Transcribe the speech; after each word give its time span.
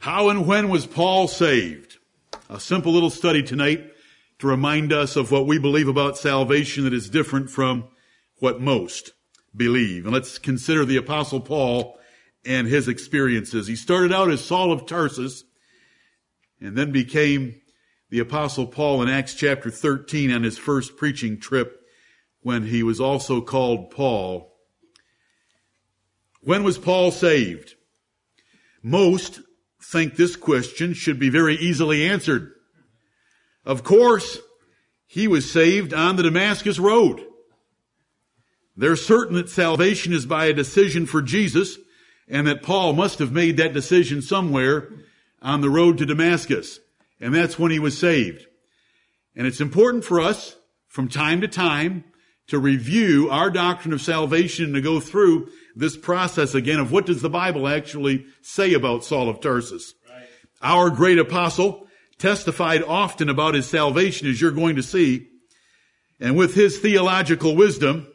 How 0.00 0.28
and 0.28 0.46
when 0.46 0.68
was 0.68 0.86
Paul 0.86 1.26
saved? 1.26 1.98
A 2.48 2.60
simple 2.60 2.92
little 2.92 3.10
study 3.10 3.42
tonight 3.42 3.92
to 4.38 4.46
remind 4.46 4.92
us 4.92 5.16
of 5.16 5.32
what 5.32 5.46
we 5.46 5.58
believe 5.58 5.88
about 5.88 6.16
salvation 6.16 6.84
that 6.84 6.92
is 6.92 7.10
different 7.10 7.50
from 7.50 7.88
what 8.38 8.60
most 8.60 9.10
believe. 9.56 10.04
And 10.04 10.14
let's 10.14 10.38
consider 10.38 10.84
the 10.84 10.96
apostle 10.96 11.40
Paul 11.40 11.98
and 12.46 12.68
his 12.68 12.86
experiences. 12.86 13.66
He 13.66 13.74
started 13.74 14.12
out 14.12 14.30
as 14.30 14.44
Saul 14.44 14.70
of 14.70 14.86
Tarsus 14.86 15.42
and 16.60 16.76
then 16.78 16.92
became 16.92 17.60
the 18.10 18.20
apostle 18.20 18.68
Paul 18.68 19.02
in 19.02 19.08
Acts 19.08 19.34
chapter 19.34 19.68
13 19.68 20.30
on 20.30 20.44
his 20.44 20.56
first 20.56 20.96
preaching 20.96 21.40
trip 21.40 21.82
when 22.42 22.66
he 22.66 22.84
was 22.84 23.00
also 23.00 23.40
called 23.40 23.90
Paul. 23.90 24.54
When 26.40 26.62
was 26.62 26.78
Paul 26.78 27.10
saved? 27.10 27.74
Most 28.80 29.40
think 29.80 30.16
this 30.16 30.36
question 30.36 30.94
should 30.94 31.18
be 31.18 31.30
very 31.30 31.56
easily 31.56 32.06
answered. 32.06 32.52
Of 33.64 33.84
course, 33.84 34.38
he 35.06 35.28
was 35.28 35.50
saved 35.50 35.94
on 35.94 36.16
the 36.16 36.22
Damascus 36.22 36.78
Road. 36.78 37.24
They're 38.76 38.96
certain 38.96 39.36
that 39.36 39.48
salvation 39.48 40.12
is 40.12 40.26
by 40.26 40.46
a 40.46 40.52
decision 40.52 41.06
for 41.06 41.22
Jesus 41.22 41.78
and 42.28 42.46
that 42.46 42.62
Paul 42.62 42.92
must 42.92 43.18
have 43.18 43.32
made 43.32 43.56
that 43.56 43.72
decision 43.72 44.22
somewhere 44.22 44.88
on 45.42 45.60
the 45.60 45.70
road 45.70 45.98
to 45.98 46.06
Damascus. 46.06 46.78
And 47.20 47.34
that's 47.34 47.58
when 47.58 47.72
he 47.72 47.78
was 47.78 47.98
saved. 47.98 48.46
And 49.34 49.46
it's 49.46 49.60
important 49.60 50.04
for 50.04 50.20
us 50.20 50.56
from 50.86 51.08
time 51.08 51.40
to 51.40 51.48
time 51.48 52.04
to 52.48 52.58
review 52.58 53.28
our 53.30 53.50
doctrine 53.50 53.92
of 53.92 54.00
salvation 54.00 54.66
and 54.66 54.74
to 54.74 54.80
go 54.80 55.00
through 55.00 55.50
this 55.76 55.96
process 55.96 56.54
again 56.54 56.80
of 56.80 56.90
what 56.90 57.06
does 57.06 57.22
the 57.22 57.30
Bible 57.30 57.68
actually 57.68 58.26
say 58.42 58.74
about 58.74 59.04
Saul 59.04 59.28
of 59.28 59.40
Tarsus. 59.40 59.94
Right. 60.08 60.26
Our 60.62 60.90
great 60.90 61.18
apostle 61.18 61.86
testified 62.18 62.82
often 62.82 63.28
about 63.28 63.54
his 63.54 63.66
salvation 63.66 64.28
as 64.28 64.40
you're 64.40 64.50
going 64.50 64.76
to 64.76 64.82
see. 64.82 65.28
And 66.20 66.36
with 66.36 66.54
his 66.54 66.78
theological 66.78 67.54
wisdom, 67.54 68.08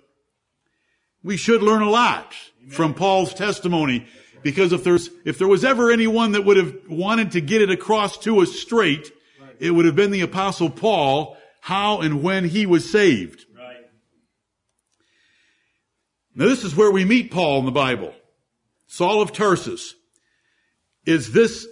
we 1.23 1.38
should 1.38 1.62
learn 1.62 1.81
a 1.81 1.90
lot 1.90 2.34
Amen. 2.59 2.72
from 2.72 2.94
Paul's 2.95 3.34
testimony 3.34 4.08
because 4.42 4.73
if 4.73 4.84
there's, 4.84 5.09
if 5.23 5.38
there 5.38 5.47
was 5.47 5.64
ever 5.64 5.90
anyone 5.90 6.34
that 6.34 6.44
would 6.44 6.58
have 6.58 6.75
wanted 6.90 7.31
to 7.31 7.42
get 7.42 7.62
it 7.62 7.70
across 7.70 8.18
to 8.20 8.42
us 8.42 8.59
straight, 8.59 9.09
right. 9.40 9.56
it 9.59 9.72
would 9.72 9.86
have 9.86 9.95
been 9.95 10.12
the 10.12 10.22
apostle 10.22 10.70
Paul, 10.70 11.38
how 11.62 12.02
and 12.02 12.22
when 12.22 12.44
he 12.44 12.66
was 12.66 12.92
saved. 12.92 13.45
Now 16.36 16.45
this 16.45 16.64
is 16.64 16.76
where 16.76 16.92
we 16.92 17.06
meet 17.06 17.31
Paul 17.31 17.59
in 17.59 17.66
the 17.66 17.72
Bible. 17.72 18.14
Saul 18.88 19.22
of 19.22 19.31
Tarsus. 19.31 19.95
Is 21.06 21.34
this 21.34 21.67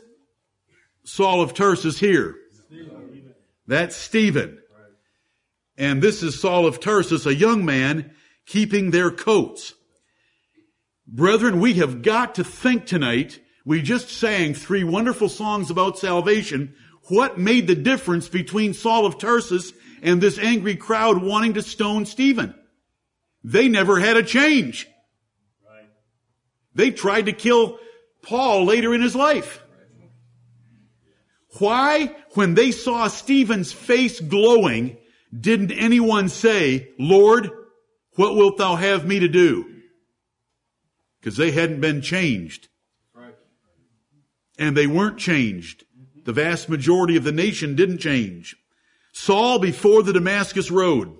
Saul 1.03 1.42
of 1.42 1.53
Tarsus 1.53 2.00
here? 2.00 2.36
Stephen. 2.68 3.34
That's 3.68 3.95
Stephen. 3.95 4.58
And 5.78 6.02
this 6.02 6.22
is 6.22 6.40
Saul 6.40 6.68
of 6.68 6.80
Tarsus, 6.80 7.26
a 7.26 7.34
young 7.34 7.66
man 7.66 8.12
keeping 8.45 8.92
their 8.92 9.09
coats. 9.09 9.73
Brethren, 11.08 11.59
we 11.59 11.75
have 11.75 12.02
got 12.02 12.36
to 12.36 12.44
think 12.44 12.86
tonight. 12.86 13.40
We 13.66 13.81
just 13.81 14.09
sang 14.09 14.53
three 14.53 14.84
wonderful 14.84 15.30
songs 15.30 15.72
about 15.72 15.98
salvation. 15.98 16.75
What 17.09 17.40
made 17.40 17.68
the 17.68 17.75
difference 17.75 18.30
between 18.30 18.73
Saul 18.73 19.06
of 19.06 19.18
Tarsus 19.18 19.73
and 20.02 20.22
this 20.22 20.38
angry 20.38 20.75
crowd 20.75 21.22
wanting 21.22 21.53
to 21.53 21.62
stone 21.62 22.06
Stephen? 22.06 22.53
They 23.44 23.70
never 23.70 24.00
had 24.00 24.17
a 24.17 24.23
change. 24.23 24.88
They 26.73 26.92
tried 26.92 27.25
to 27.25 27.34
kill 27.34 27.80
Paul 28.22 28.66
later 28.66 28.94
in 28.94 29.02
his 29.02 29.16
life. 29.16 29.64
Why, 31.59 32.16
when 32.34 32.53
they 32.53 32.72
saw 32.72 33.08
Stephen's 33.08 33.73
face 33.73 34.22
glowing, 34.22 34.97
didn't 35.38 35.72
anyone 35.72 36.30
say, 36.30 36.90
Lord, 36.97 37.50
what 38.16 38.35
wilt 38.35 38.57
thou 38.57 38.75
have 38.75 39.06
me 39.06 39.19
to 39.19 39.28
do? 39.28 39.66
Because 41.19 41.38
they 41.38 41.51
hadn't 41.51 41.81
been 41.81 42.01
changed. 42.01 42.69
And 44.57 44.78
they 44.78 44.88
weren't 44.88 45.18
changed. 45.18 45.84
The 46.24 46.34
vast 46.34 46.69
majority 46.69 47.18
of 47.18 47.24
the 47.24 47.31
nation 47.31 47.75
didn't 47.75 47.97
change. 47.97 48.56
Saul 49.12 49.59
before 49.59 50.03
the 50.03 50.13
Damascus 50.13 50.72
Road. 50.72 51.18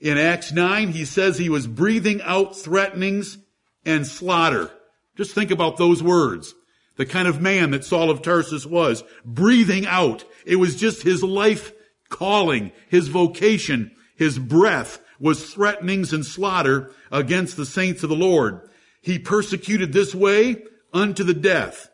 In 0.00 0.16
Acts 0.16 0.50
9, 0.50 0.88
he 0.88 1.04
says 1.04 1.36
he 1.36 1.48
was 1.48 1.66
breathing 1.66 2.22
out 2.22 2.56
threatenings 2.56 3.38
and 3.84 4.06
slaughter. 4.06 4.70
Just 5.16 5.34
think 5.34 5.50
about 5.50 5.76
those 5.76 6.02
words. 6.02 6.54
The 6.96 7.06
kind 7.06 7.28
of 7.28 7.40
man 7.40 7.70
that 7.72 7.84
Saul 7.84 8.10
of 8.10 8.22
Tarsus 8.22 8.64
was. 8.64 9.04
Breathing 9.24 9.86
out. 9.86 10.24
It 10.46 10.56
was 10.56 10.76
just 10.76 11.02
his 11.02 11.22
life 11.22 11.72
calling, 12.08 12.72
his 12.88 13.08
vocation, 13.08 13.90
his 14.16 14.38
breath 14.38 15.00
was 15.18 15.52
threatenings 15.52 16.12
and 16.12 16.26
slaughter 16.26 16.90
against 17.10 17.56
the 17.56 17.66
saints 17.66 18.02
of 18.02 18.08
the 18.08 18.16
Lord. 18.16 18.68
He 19.00 19.18
persecuted 19.18 19.92
this 19.92 20.14
way 20.14 20.62
unto 20.92 21.24
the 21.24 21.34
death. 21.34 21.90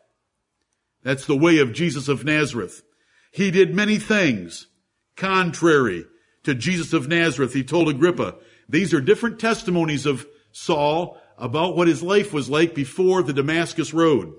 That's 1.03 1.25
the 1.25 1.37
way 1.37 1.59
of 1.59 1.73
Jesus 1.73 2.07
of 2.07 2.25
Nazareth. 2.25 2.83
He 3.31 3.51
did 3.51 3.75
many 3.75 3.97
things 3.97 4.67
contrary 5.15 6.05
to 6.47 6.55
Jesus 6.55 6.93
of 6.93 7.09
Nazareth, 7.09 7.53
he 7.53 7.61
told 7.61 7.89
Agrippa, 7.89 8.35
these 8.69 8.93
are 8.93 9.01
different 9.01 9.37
testimonies 9.37 10.05
of 10.05 10.25
Saul 10.53 11.17
about 11.37 11.75
what 11.75 11.89
his 11.89 12.01
life 12.01 12.31
was 12.31 12.49
like 12.49 12.73
before 12.73 13.21
the 13.21 13.33
Damascus 13.33 13.93
road. 13.93 14.33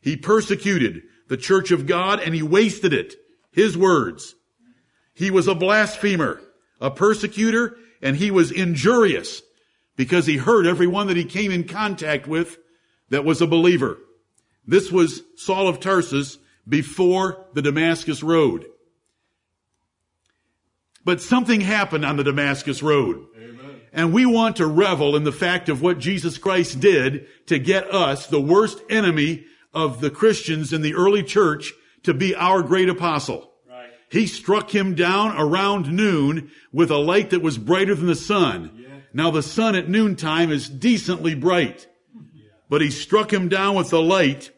He 0.00 0.16
persecuted 0.16 1.02
the 1.28 1.36
church 1.36 1.70
of 1.70 1.86
God 1.86 2.18
and 2.18 2.34
he 2.34 2.42
wasted 2.42 2.92
it. 2.92 3.14
His 3.52 3.78
words. 3.78 4.34
He 5.14 5.30
was 5.30 5.46
a 5.46 5.54
blasphemer, 5.54 6.40
a 6.80 6.90
persecutor, 6.90 7.76
and 8.02 8.16
he 8.16 8.32
was 8.32 8.50
injurious 8.50 9.40
because 9.94 10.26
he 10.26 10.38
hurt 10.38 10.66
everyone 10.66 11.06
that 11.06 11.16
he 11.16 11.24
came 11.24 11.52
in 11.52 11.62
contact 11.62 12.26
with 12.26 12.58
that 13.10 13.24
was 13.24 13.40
a 13.40 13.46
believer. 13.46 13.98
This 14.66 14.90
was 14.90 15.22
Saul 15.36 15.68
of 15.68 15.78
Tarsus 15.78 16.38
before 16.68 17.46
the 17.54 17.62
Damascus 17.62 18.20
road. 18.20 18.66
But 21.04 21.20
something 21.20 21.60
happened 21.60 22.04
on 22.04 22.16
the 22.16 22.24
Damascus 22.24 22.82
Road. 22.82 23.26
Amen. 23.36 23.80
And 23.92 24.12
we 24.12 24.24
want 24.24 24.56
to 24.56 24.66
revel 24.66 25.16
in 25.16 25.24
the 25.24 25.32
fact 25.32 25.68
of 25.68 25.82
what 25.82 25.98
Jesus 25.98 26.38
Christ 26.38 26.80
did 26.80 27.26
to 27.46 27.58
get 27.58 27.92
us, 27.92 28.26
the 28.26 28.40
worst 28.40 28.80
enemy 28.88 29.44
of 29.74 30.00
the 30.00 30.10
Christians 30.10 30.72
in 30.72 30.82
the 30.82 30.94
early 30.94 31.22
church, 31.22 31.72
to 32.04 32.14
be 32.14 32.34
our 32.34 32.62
great 32.62 32.88
apostle. 32.88 33.52
Right. 33.68 33.90
He 34.10 34.26
struck 34.26 34.74
him 34.74 34.94
down 34.94 35.36
around 35.36 35.92
noon 35.92 36.50
with 36.72 36.90
a 36.90 36.98
light 36.98 37.30
that 37.30 37.42
was 37.42 37.58
brighter 37.58 37.94
than 37.94 38.06
the 38.06 38.14
sun. 38.14 38.70
Yeah. 38.76 38.88
Now 39.12 39.30
the 39.30 39.42
sun 39.42 39.74
at 39.74 39.88
noontime 39.88 40.50
is 40.50 40.68
decently 40.68 41.34
bright. 41.34 41.86
Yeah. 42.14 42.48
But 42.68 42.80
he 42.80 42.90
struck 42.90 43.32
him 43.32 43.48
down 43.48 43.74
with 43.74 43.90
the 43.90 44.02
light 44.02 44.50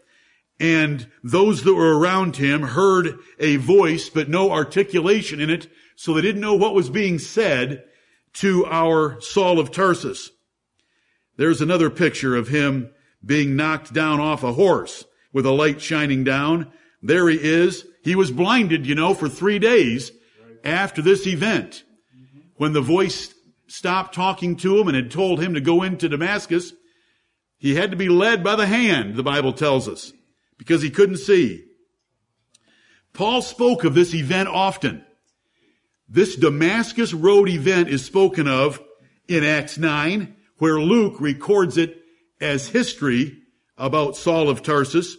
and 0.60 1.06
those 1.22 1.64
that 1.64 1.74
were 1.74 1.98
around 1.98 2.36
him 2.36 2.62
heard 2.62 3.18
a 3.38 3.56
voice, 3.56 4.08
but 4.08 4.28
no 4.28 4.50
articulation 4.50 5.40
in 5.40 5.50
it, 5.50 5.66
so 5.96 6.14
they 6.14 6.20
didn't 6.22 6.40
know 6.40 6.54
what 6.54 6.74
was 6.74 6.90
being 6.90 7.18
said 7.18 7.84
to 8.34 8.66
our 8.66 9.20
Saul 9.20 9.58
of 9.58 9.70
Tarsus. 9.70 10.30
There's 11.36 11.60
another 11.60 11.90
picture 11.90 12.36
of 12.36 12.48
him 12.48 12.90
being 13.24 13.56
knocked 13.56 13.92
down 13.92 14.20
off 14.20 14.42
a 14.42 14.52
horse 14.52 15.04
with 15.32 15.46
a 15.46 15.50
light 15.50 15.80
shining 15.80 16.24
down. 16.24 16.72
There 17.02 17.28
he 17.28 17.36
is. 17.36 17.86
He 18.02 18.14
was 18.14 18.30
blinded, 18.30 18.86
you 18.86 18.94
know, 18.94 19.14
for 19.14 19.28
three 19.28 19.58
days 19.58 20.12
after 20.62 21.02
this 21.02 21.26
event. 21.26 21.84
When 22.56 22.72
the 22.72 22.80
voice 22.80 23.34
stopped 23.66 24.14
talking 24.14 24.56
to 24.56 24.78
him 24.78 24.88
and 24.88 24.96
had 24.96 25.10
told 25.10 25.40
him 25.40 25.54
to 25.54 25.60
go 25.60 25.82
into 25.82 26.08
Damascus, 26.08 26.72
he 27.58 27.74
had 27.74 27.90
to 27.90 27.96
be 27.96 28.08
led 28.08 28.44
by 28.44 28.56
the 28.56 28.66
hand, 28.66 29.16
the 29.16 29.22
Bible 29.22 29.52
tells 29.52 29.88
us 29.88 30.12
because 30.58 30.82
he 30.82 30.90
couldn't 30.90 31.16
see. 31.16 31.64
Paul 33.12 33.42
spoke 33.42 33.84
of 33.84 33.94
this 33.94 34.14
event 34.14 34.48
often. 34.48 35.04
This 36.08 36.36
Damascus 36.36 37.14
Road 37.14 37.48
event 37.48 37.88
is 37.88 38.04
spoken 38.04 38.46
of 38.46 38.80
in 39.26 39.42
Acts 39.42 39.78
9, 39.78 40.36
where 40.58 40.78
Luke 40.78 41.20
records 41.20 41.76
it 41.76 42.02
as 42.40 42.68
history 42.68 43.38
about 43.78 44.16
Saul 44.16 44.48
of 44.48 44.62
Tarsus. 44.62 45.16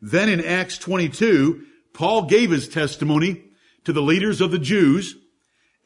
Then 0.00 0.28
in 0.28 0.44
Acts 0.44 0.78
22, 0.78 1.64
Paul 1.92 2.22
gave 2.26 2.50
his 2.50 2.68
testimony 2.68 3.44
to 3.84 3.92
the 3.92 4.02
leaders 4.02 4.40
of 4.40 4.50
the 4.50 4.58
Jews. 4.58 5.16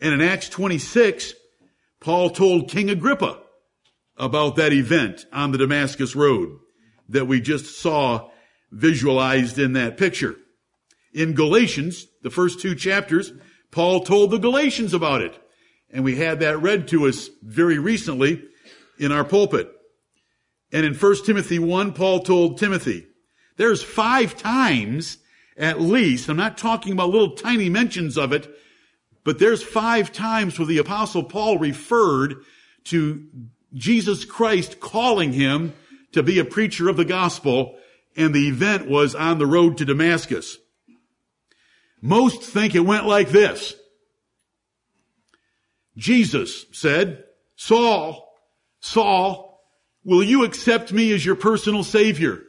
And 0.01 0.13
in 0.13 0.21
Acts 0.21 0.49
26, 0.51 1.35
Paul 2.01 2.31
told 2.31 2.69
King 2.69 2.91
Agrippa 2.91 3.41
about 4.17 4.57
that 4.57 4.73
event 4.73 5.25
on 5.33 5.53
the 5.53 5.59
Damascus 5.59 6.15
Road 6.15 6.59
that 7.09 7.27
we 7.27 7.41
just 7.41 7.81
saw 7.81 8.29
visualized 8.71 9.59
in 9.59 9.73
that 9.73 9.97
picture. 9.97 10.37
In 11.15 11.35
Galatians, 11.35 12.07
the 12.23 12.31
first 12.31 12.61
two 12.61 12.75
chapters, 12.75 13.33
Paul 13.73 14.05
told 14.05 14.31
the 14.31 14.39
Galatians 14.39 14.95
about 14.95 15.23
it. 15.23 15.37
And 15.91 16.05
we 16.05 16.17
had 16.17 16.41
that 16.41 16.63
read 16.63 16.89
to 16.89 17.09
us 17.09 17.29
very 17.43 17.79
recently 17.79 18.45
in 18.99 19.11
our 19.11 19.25
pulpit. 19.25 19.71
And 20.71 20.87
in 20.87 20.95
1 20.95 21.25
Timothy 21.27 21.59
1, 21.59 21.93
Paul 21.93 22.21
told 22.21 22.59
Timothy, 22.59 23.07
there's 23.57 23.83
five 23.83 24.37
times 24.37 25.19
at 25.57 25.81
least, 25.81 26.29
I'm 26.29 26.37
not 26.37 26.57
talking 26.57 26.93
about 26.93 27.11
little 27.11 27.37
tiny 27.37 27.69
mentions 27.69 28.17
of 28.17 28.33
it, 28.33 28.51
but 29.25 29.39
there's 29.39 29.63
five 29.63 30.13
times 30.13 30.59
where 30.59 30.67
the 30.67 30.79
apostle 30.79 31.25
Paul 31.25 31.59
referred 31.59 32.37
to 32.85 33.27
Jesus 33.75 34.25
Christ 34.25 34.81
calling 34.81 35.33
him 35.33 35.75
to 36.13 36.23
be 36.23 36.39
a 36.39 36.45
preacher 36.45 36.89
of 36.89 36.97
the 36.97 37.05
gospel, 37.05 37.77
and 38.17 38.35
the 38.35 38.49
event 38.49 38.89
was 38.89 39.15
on 39.15 39.39
the 39.39 39.47
road 39.47 39.79
to 39.79 39.85
Damascus. 39.85 40.57
Most 42.03 42.43
think 42.43 42.75
it 42.75 42.81
went 42.81 43.07
like 43.07 43.29
this. 43.29 43.77
Jesus 45.97 46.67
said, 46.73 47.23
Saul, 47.55 48.29
Saul, 48.81 49.63
will 50.05 50.23
you 50.23 50.45
accept 50.45 50.93
me 50.93 51.13
as 51.13 51.25
your 51.25 51.37
personal 51.37 51.85
savior? 51.85 52.43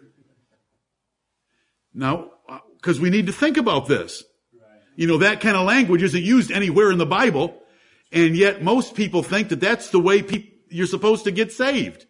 Now, 1.93 2.31
uh, 2.49 2.59
because 2.75 2.99
we 2.99 3.11
need 3.11 3.27
to 3.27 3.31
think 3.31 3.57
about 3.57 3.87
this. 3.87 4.23
You 4.95 5.07
know, 5.07 5.17
that 5.19 5.39
kind 5.39 5.55
of 5.55 5.65
language 5.65 6.01
isn't 6.01 6.23
used 6.23 6.51
anywhere 6.51 6.91
in 6.91 6.97
the 6.97 7.05
Bible, 7.05 7.61
and 8.11 8.35
yet 8.35 8.63
most 8.63 8.95
people 8.95 9.21
think 9.21 9.49
that 9.49 9.59
that's 9.59 9.89
the 9.89 9.99
way 9.99 10.23
pe- 10.23 10.49
you're 10.69 10.87
supposed 10.87 11.25
to 11.25 11.31
get 11.31 11.51
saved. 11.51 12.05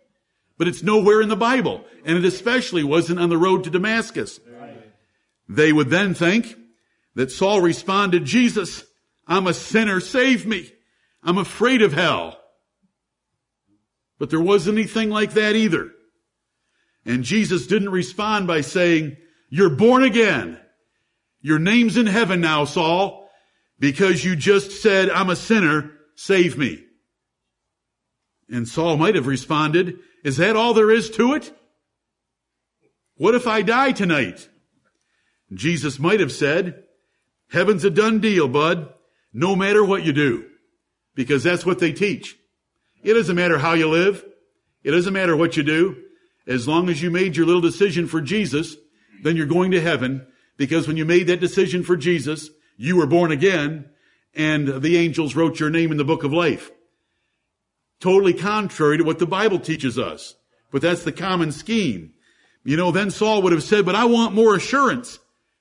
But 0.58 0.68
it's 0.68 0.84
nowhere 0.84 1.22
in 1.22 1.30
the 1.30 1.36
Bible, 1.36 1.84
and 2.06 2.18
it 2.18 2.26
especially 2.26 2.84
wasn't 2.84 3.20
on 3.20 3.30
the 3.30 3.38
road 3.38 3.64
to 3.66 3.70
Damascus. 3.70 4.40
They 5.50 5.74
would 5.74 5.90
then 5.90 6.14
think 6.14 6.58
that 7.16 7.32
Saul 7.32 7.62
responded, 7.62 8.26
Jesus, 8.26 8.84
I'm 9.28 9.48
a 9.48 9.54
sinner, 9.54 10.00
save 10.00 10.46
me. 10.46 10.72
I'm 11.22 11.38
afraid 11.38 11.82
of 11.82 11.94
hell. 11.94 12.40
But 14.20 14.30
there 14.30 14.42
wasn't 14.42 14.78
anything 14.78 15.10
like 15.10 15.34
that 15.34 15.56
either. 15.56 15.92
And 17.06 17.24
Jesus 17.24 17.68
didn't 17.68 17.90
respond 17.90 18.48
by 18.48 18.62
saying, 18.62 19.18
you're 19.50 19.76
born 19.76 20.04
again. 20.04 20.60
Your 21.42 21.60
name's 21.60 21.98
in 21.98 22.08
heaven 22.08 22.42
now, 22.42 22.66
Saul, 22.66 23.30
because 23.80 24.24
you 24.24 24.36
just 24.36 24.82
said, 24.82 25.10
I'm 25.10 25.30
a 25.30 25.36
sinner, 25.36 25.92
save 26.16 26.58
me. 26.58 26.84
And 28.50 28.68
Saul 28.68 28.98
might 28.98 29.16
have 29.16 29.28
responded, 29.28 30.00
is 30.24 30.38
that 30.38 30.56
all 30.56 30.74
there 30.74 30.92
is 30.92 31.10
to 31.12 31.34
it? 31.34 31.54
What 33.16 33.36
if 33.36 33.46
I 33.46 33.62
die 33.62 33.92
tonight? 33.92 34.50
Jesus 35.54 36.00
might 36.00 36.20
have 36.20 36.32
said, 36.32 36.83
heaven's 37.54 37.86
a 37.86 37.90
done 37.90 38.20
deal, 38.20 38.48
bud, 38.48 38.92
no 39.32 39.56
matter 39.56 39.86
what 39.86 40.04
you 40.04 40.12
do, 40.12 40.46
because 41.16 41.44
that's 41.44 41.66
what 41.66 41.80
they 41.80 41.94
teach. 41.94 42.36
It 43.04 43.14
doesn't 43.14 43.36
matter 43.36 43.60
how 43.60 43.74
you 43.74 43.90
live. 43.90 44.26
It 44.84 44.92
doesn't 44.92 45.14
matter 45.14 45.38
what 45.38 45.56
you 45.56 45.64
do. 45.64 46.04
As 46.48 46.68
long 46.68 46.90
as 46.90 47.02
you 47.02 47.12
made 47.12 47.38
your 47.38 47.46
little 47.46 47.62
decision 47.62 48.08
for 48.08 48.20
Jesus, 48.20 48.76
then 49.22 49.38
you're 49.38 49.46
going 49.46 49.72
to 49.72 49.82
heaven 49.82 50.26
because 50.58 50.88
when 50.88 50.98
you 50.98 51.06
made 51.06 51.28
that 51.28 51.40
decision 51.40 51.84
for 51.84 51.96
Jesus, 51.96 52.50
you 52.76 52.98
were 52.98 53.08
born 53.08 53.32
again 53.32 53.90
and 54.34 54.82
the 54.82 54.98
angels 54.98 55.36
wrote 55.36 55.60
your 55.60 55.70
name 55.70 55.92
in 55.92 55.98
the 55.98 56.04
book 56.04 56.24
of 56.24 56.34
life. 56.34 56.72
Totally 58.00 58.34
contrary 58.34 58.98
to 58.98 59.04
what 59.04 59.20
the 59.20 59.26
Bible 59.26 59.60
teaches 59.60 59.98
us. 59.98 60.36
But 60.72 60.82
that's 60.82 61.04
the 61.04 61.12
common 61.12 61.52
scheme. 61.52 62.14
You 62.64 62.78
know, 62.78 62.92
then 62.92 63.12
Saul 63.12 63.44
would 63.44 63.54
have 63.54 63.64
said, 63.64 63.86
but 63.86 63.96
I 63.96 64.06
want 64.06 64.34
more 64.34 64.56
assurance 64.56 65.20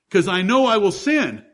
because 0.09 0.27
I 0.27 0.41
know 0.41 0.65
I 0.65 0.77
will 0.77 0.91
sin. 0.91 1.45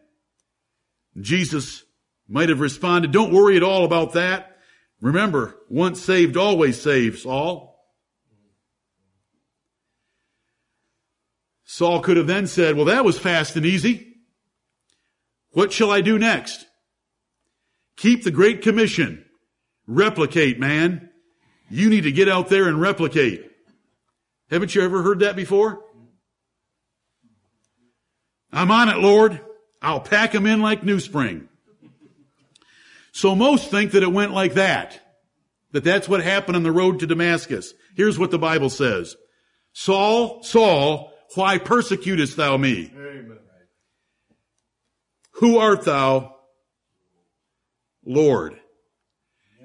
Jesus 1.19 1.83
might 2.27 2.49
have 2.49 2.59
responded, 2.59 3.11
don't 3.11 3.33
worry 3.33 3.57
at 3.57 3.63
all 3.63 3.85
about 3.85 4.13
that. 4.13 4.57
Remember, 5.01 5.55
once 5.69 6.01
saved, 6.01 6.37
always 6.37 6.79
saved, 6.79 7.19
Saul. 7.19 7.69
Saul 11.63 12.01
could 12.01 12.17
have 12.17 12.27
then 12.27 12.47
said, 12.47 12.75
well, 12.75 12.85
that 12.85 13.05
was 13.05 13.17
fast 13.17 13.55
and 13.55 13.65
easy. 13.65 14.17
What 15.51 15.71
shall 15.71 15.91
I 15.91 16.01
do 16.01 16.19
next? 16.19 16.65
Keep 17.97 18.23
the 18.23 18.31
Great 18.31 18.61
Commission. 18.61 19.25
Replicate, 19.87 20.59
man. 20.59 21.09
You 21.69 21.89
need 21.89 22.03
to 22.03 22.11
get 22.11 22.29
out 22.29 22.49
there 22.49 22.67
and 22.67 22.81
replicate. 22.81 23.49
Haven't 24.49 24.73
you 24.73 24.81
ever 24.81 25.03
heard 25.03 25.19
that 25.19 25.35
before? 25.35 25.83
I'm 28.51 28.71
on 28.71 28.89
it, 28.89 28.97
Lord. 28.97 29.39
I'll 29.81 30.01
pack 30.01 30.33
them 30.33 30.45
in 30.45 30.61
like 30.61 30.83
New 30.83 30.99
Spring. 30.99 31.47
So 33.11 33.35
most 33.35 33.71
think 33.71 33.91
that 33.91 34.03
it 34.03 34.11
went 34.11 34.33
like 34.33 34.53
that. 34.53 34.99
That 35.71 35.83
that's 35.83 36.09
what 36.09 36.23
happened 36.23 36.55
on 36.55 36.63
the 36.63 36.71
road 36.71 36.99
to 36.99 37.07
Damascus. 37.07 37.73
Here's 37.95 38.17
what 38.17 38.31
the 38.31 38.39
Bible 38.39 38.69
says. 38.69 39.15
Saul, 39.73 40.41
Saul, 40.43 41.13
why 41.35 41.57
persecutest 41.57 42.37
thou 42.37 42.57
me? 42.57 42.91
Amen. 42.95 43.37
Who 45.33 45.57
art 45.57 45.85
thou? 45.85 46.35
Lord. 48.05 48.59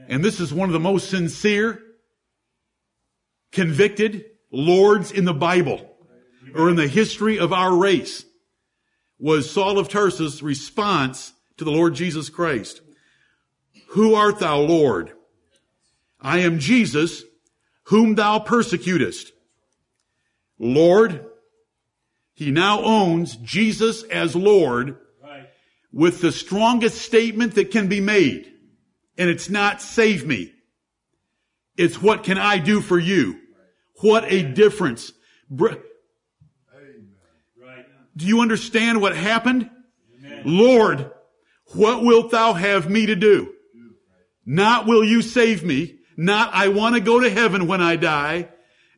And 0.08 0.22
this 0.22 0.40
is 0.40 0.52
one 0.52 0.68
of 0.68 0.74
the 0.74 0.80
most 0.80 1.08
sincere, 1.08 1.80
convicted 3.52 4.24
lords 4.52 5.10
in 5.10 5.24
the 5.24 5.34
Bible 5.34 5.90
or 6.54 6.68
in 6.68 6.76
the 6.76 6.86
history 6.86 7.38
of 7.38 7.52
our 7.52 7.74
race 7.74 8.24
was 9.18 9.50
Saul 9.50 9.78
of 9.78 9.88
Tarsus' 9.88 10.42
response 10.42 11.32
to 11.56 11.64
the 11.64 11.70
Lord 11.70 11.94
Jesus 11.94 12.28
Christ. 12.28 12.80
Who 13.88 14.14
art 14.14 14.38
thou, 14.38 14.58
Lord? 14.58 15.12
I 16.20 16.40
am 16.40 16.58
Jesus, 16.58 17.22
whom 17.84 18.14
thou 18.14 18.38
persecutest. 18.38 19.32
Lord, 20.58 21.26
he 22.32 22.50
now 22.50 22.82
owns 22.82 23.36
Jesus 23.36 24.02
as 24.04 24.34
Lord 24.34 24.96
right. 25.22 25.48
with 25.92 26.20
the 26.20 26.32
strongest 26.32 27.00
statement 27.02 27.54
that 27.54 27.70
can 27.70 27.88
be 27.88 28.00
made. 28.00 28.50
And 29.16 29.30
it's 29.30 29.48
not 29.48 29.80
save 29.80 30.26
me. 30.26 30.52
It's 31.76 32.02
what 32.02 32.24
can 32.24 32.38
I 32.38 32.58
do 32.58 32.80
for 32.80 32.98
you? 32.98 33.38
What 34.00 34.24
a 34.32 34.42
difference. 34.42 35.12
Do 38.16 38.26
you 38.26 38.40
understand 38.40 39.00
what 39.00 39.16
happened? 39.16 39.70
Amen. 40.18 40.42
Lord, 40.44 41.10
what 41.74 42.04
wilt 42.04 42.30
thou 42.30 42.52
have 42.52 42.88
me 42.88 43.06
to 43.06 43.16
do? 43.16 43.52
Not 44.46 44.86
will 44.86 45.04
you 45.04 45.22
save 45.22 45.64
me. 45.64 45.96
Not 46.16 46.50
I 46.52 46.68
want 46.68 46.94
to 46.94 47.00
go 47.00 47.20
to 47.20 47.30
heaven 47.30 47.66
when 47.66 47.80
I 47.80 47.96
die. 47.96 48.48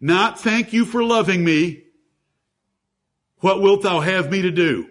Not 0.00 0.40
thank 0.40 0.72
you 0.72 0.84
for 0.84 1.02
loving 1.02 1.44
me. 1.44 1.84
What 3.38 3.62
wilt 3.62 3.82
thou 3.82 4.00
have 4.00 4.30
me 4.30 4.42
to 4.42 4.50
do? 4.50 4.88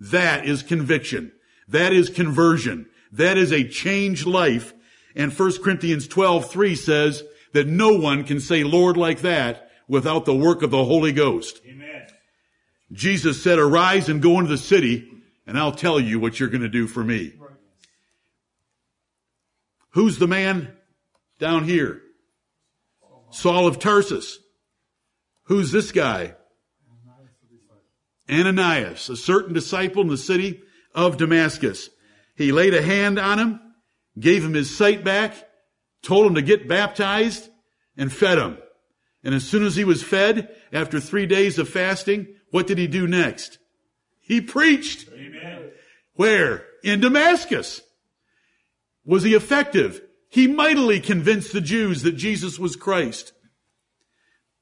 That 0.00 0.46
is 0.46 0.62
conviction. 0.62 1.32
That 1.66 1.92
is 1.92 2.10
conversion. 2.10 2.86
That 3.12 3.36
is 3.36 3.52
a 3.52 3.66
changed 3.66 4.26
life. 4.26 4.74
And 5.16 5.36
1 5.36 5.62
Corinthians 5.62 6.06
12, 6.06 6.50
3 6.50 6.74
says 6.76 7.24
that 7.52 7.66
no 7.66 7.94
one 7.94 8.24
can 8.24 8.40
say 8.40 8.62
Lord 8.62 8.96
like 8.96 9.20
that 9.22 9.70
without 9.88 10.24
the 10.24 10.36
work 10.36 10.62
of 10.62 10.70
the 10.70 10.84
Holy 10.84 11.12
Ghost. 11.12 11.60
Amen. 11.66 11.97
Jesus 12.92 13.42
said, 13.42 13.58
arise 13.58 14.08
and 14.08 14.22
go 14.22 14.38
into 14.38 14.50
the 14.50 14.58
city 14.58 15.08
and 15.48 15.58
I'll 15.58 15.72
tell 15.72 15.98
you 15.98 16.20
what 16.20 16.38
you're 16.38 16.50
going 16.50 16.60
to 16.60 16.68
do 16.68 16.86
for 16.86 17.02
me. 17.02 17.32
Who's 19.92 20.18
the 20.18 20.28
man 20.28 20.76
down 21.38 21.64
here? 21.64 22.02
Saul 23.30 23.66
of 23.66 23.78
Tarsus. 23.78 24.38
Who's 25.44 25.72
this 25.72 25.90
guy? 25.90 26.34
Ananias, 28.30 29.08
a 29.08 29.16
certain 29.16 29.54
disciple 29.54 30.02
in 30.02 30.08
the 30.08 30.18
city 30.18 30.60
of 30.94 31.16
Damascus. 31.16 31.88
He 32.36 32.52
laid 32.52 32.74
a 32.74 32.82
hand 32.82 33.18
on 33.18 33.38
him, 33.38 33.60
gave 34.18 34.44
him 34.44 34.52
his 34.52 34.76
sight 34.76 35.02
back, 35.02 35.34
told 36.02 36.26
him 36.26 36.34
to 36.34 36.42
get 36.42 36.68
baptized, 36.68 37.48
and 37.96 38.12
fed 38.12 38.36
him. 38.36 38.58
And 39.24 39.34
as 39.34 39.44
soon 39.44 39.64
as 39.64 39.76
he 39.76 39.84
was 39.84 40.02
fed, 40.02 40.54
after 40.74 41.00
three 41.00 41.24
days 41.24 41.58
of 41.58 41.70
fasting, 41.70 42.28
what 42.50 42.66
did 42.66 42.78
he 42.78 42.86
do 42.86 43.06
next? 43.06 43.58
He 44.20 44.40
preached. 44.40 45.08
Amen. 45.12 45.70
Where? 46.14 46.64
In 46.82 47.00
Damascus. 47.00 47.80
Was 49.04 49.22
he 49.22 49.34
effective? 49.34 50.02
He 50.28 50.46
mightily 50.46 51.00
convinced 51.00 51.52
the 51.52 51.60
Jews 51.60 52.02
that 52.02 52.12
Jesus 52.12 52.58
was 52.58 52.76
Christ. 52.76 53.32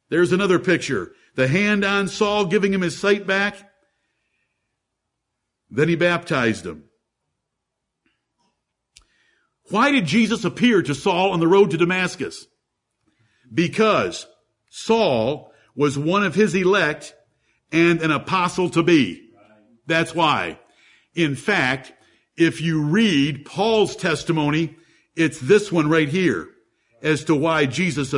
There's 0.09 0.33
another 0.33 0.59
picture 0.59 1.13
the 1.35 1.49
hand 1.49 1.85
on 1.85 2.09
Saul, 2.09 2.47
giving 2.47 2.73
him 2.73 2.81
his 2.81 2.97
sight 2.99 3.27
back. 3.27 3.57
Then 5.69 5.89
he 5.89 5.97
baptized 5.97 6.65
him. 6.65 6.85
Why 9.69 9.91
did 9.91 10.07
Jesus 10.07 10.45
appear 10.45 10.81
to 10.83 10.95
Saul 10.95 11.33
on 11.33 11.41
the 11.41 11.49
road 11.49 11.73
to 11.73 11.77
Damascus? 11.77 12.47
Because 13.53 14.27
Saul 14.71 15.53
was 15.75 15.99
one 15.99 16.23
of 16.23 16.35
his 16.35 16.55
elect 16.55 17.16
and 17.73 18.01
an 18.01 18.11
apostle 18.11 18.71
to 18.71 18.83
be. 18.83 19.31
That's 19.87 20.15
why. 20.15 20.59
In 21.15 21.35
fact, 21.35 21.93
if 22.37 22.61
you 22.61 22.83
read 22.83 23.45
Paul's 23.45 23.97
testimony, 23.97 24.77
it's 25.15 25.41
this 25.41 25.73
one 25.73 25.89
right 25.89 26.09
here 26.09 26.49
as 27.03 27.25
to 27.25 27.35
why 27.35 27.67
Jesus 27.67 28.15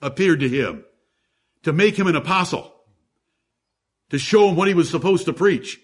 appeared 0.00 0.40
to 0.40 0.48
him 0.48 0.84
to 1.62 1.72
make 1.72 1.98
him 1.98 2.06
an 2.06 2.16
apostle, 2.16 2.74
to 4.10 4.18
show 4.18 4.48
him 4.48 4.56
what 4.56 4.68
he 4.68 4.74
was 4.74 4.90
supposed 4.90 5.26
to 5.26 5.32
preach. 5.32 5.78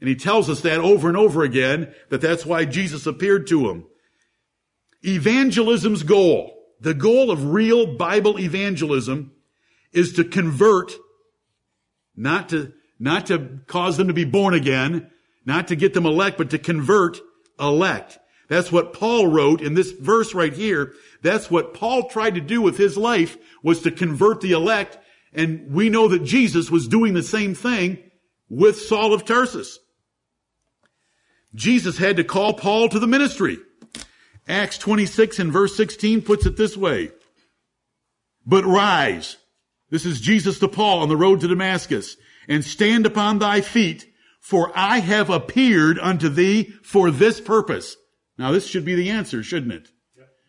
And 0.00 0.08
he 0.08 0.16
tells 0.16 0.50
us 0.50 0.62
that 0.62 0.80
over 0.80 1.08
and 1.08 1.16
over 1.16 1.42
again, 1.42 1.94
that 2.10 2.20
that's 2.20 2.44
why 2.44 2.64
Jesus 2.64 3.06
appeared 3.06 3.46
to 3.48 3.70
him. 3.70 3.86
Evangelism's 5.04 6.02
goal, 6.02 6.52
the 6.80 6.94
goal 6.94 7.30
of 7.30 7.52
real 7.52 7.96
Bible 7.96 8.38
evangelism 8.38 9.32
is 9.92 10.14
to 10.14 10.24
convert, 10.24 10.92
not 12.16 12.48
to, 12.50 12.72
not 12.98 13.26
to 13.26 13.60
cause 13.66 13.96
them 13.96 14.08
to 14.08 14.14
be 14.14 14.24
born 14.24 14.54
again, 14.54 15.10
not 15.44 15.68
to 15.68 15.76
get 15.76 15.94
them 15.94 16.06
elect, 16.06 16.38
but 16.38 16.50
to 16.50 16.58
convert 16.58 17.18
elect. 17.60 18.18
That's 18.48 18.70
what 18.70 18.92
Paul 18.92 19.26
wrote 19.26 19.60
in 19.60 19.74
this 19.74 19.90
verse 19.90 20.34
right 20.34 20.52
here. 20.52 20.92
That's 21.22 21.50
what 21.50 21.74
Paul 21.74 22.08
tried 22.08 22.36
to 22.36 22.40
do 22.40 22.62
with 22.62 22.78
his 22.78 22.96
life 22.96 23.36
was 23.62 23.82
to 23.82 23.90
convert 23.90 24.40
the 24.40 24.52
elect. 24.52 24.98
And 25.32 25.72
we 25.72 25.88
know 25.88 26.08
that 26.08 26.24
Jesus 26.24 26.70
was 26.70 26.88
doing 26.88 27.14
the 27.14 27.22
same 27.22 27.54
thing 27.54 27.98
with 28.48 28.80
Saul 28.80 29.12
of 29.12 29.24
Tarsus. 29.24 29.78
Jesus 31.54 31.98
had 31.98 32.16
to 32.16 32.24
call 32.24 32.54
Paul 32.54 32.88
to 32.88 32.98
the 32.98 33.06
ministry. 33.06 33.58
Acts 34.46 34.78
26 34.78 35.40
and 35.40 35.52
verse 35.52 35.76
16 35.76 36.22
puts 36.22 36.46
it 36.46 36.56
this 36.56 36.76
way. 36.76 37.10
But 38.44 38.64
rise. 38.64 39.36
This 39.90 40.04
is 40.04 40.20
Jesus 40.20 40.58
to 40.58 40.68
Paul 40.68 41.00
on 41.00 41.08
the 41.08 41.16
road 41.16 41.40
to 41.40 41.48
Damascus 41.48 42.16
and 42.48 42.64
stand 42.64 43.06
upon 43.06 43.38
thy 43.38 43.60
feet 43.60 44.06
for 44.46 44.70
I 44.76 45.00
have 45.00 45.28
appeared 45.28 45.98
unto 45.98 46.28
thee 46.28 46.72
for 46.84 47.10
this 47.10 47.40
purpose. 47.40 47.96
Now 48.38 48.52
this 48.52 48.64
should 48.64 48.84
be 48.84 48.94
the 48.94 49.10
answer, 49.10 49.42
shouldn't 49.42 49.72
it? 49.72 49.88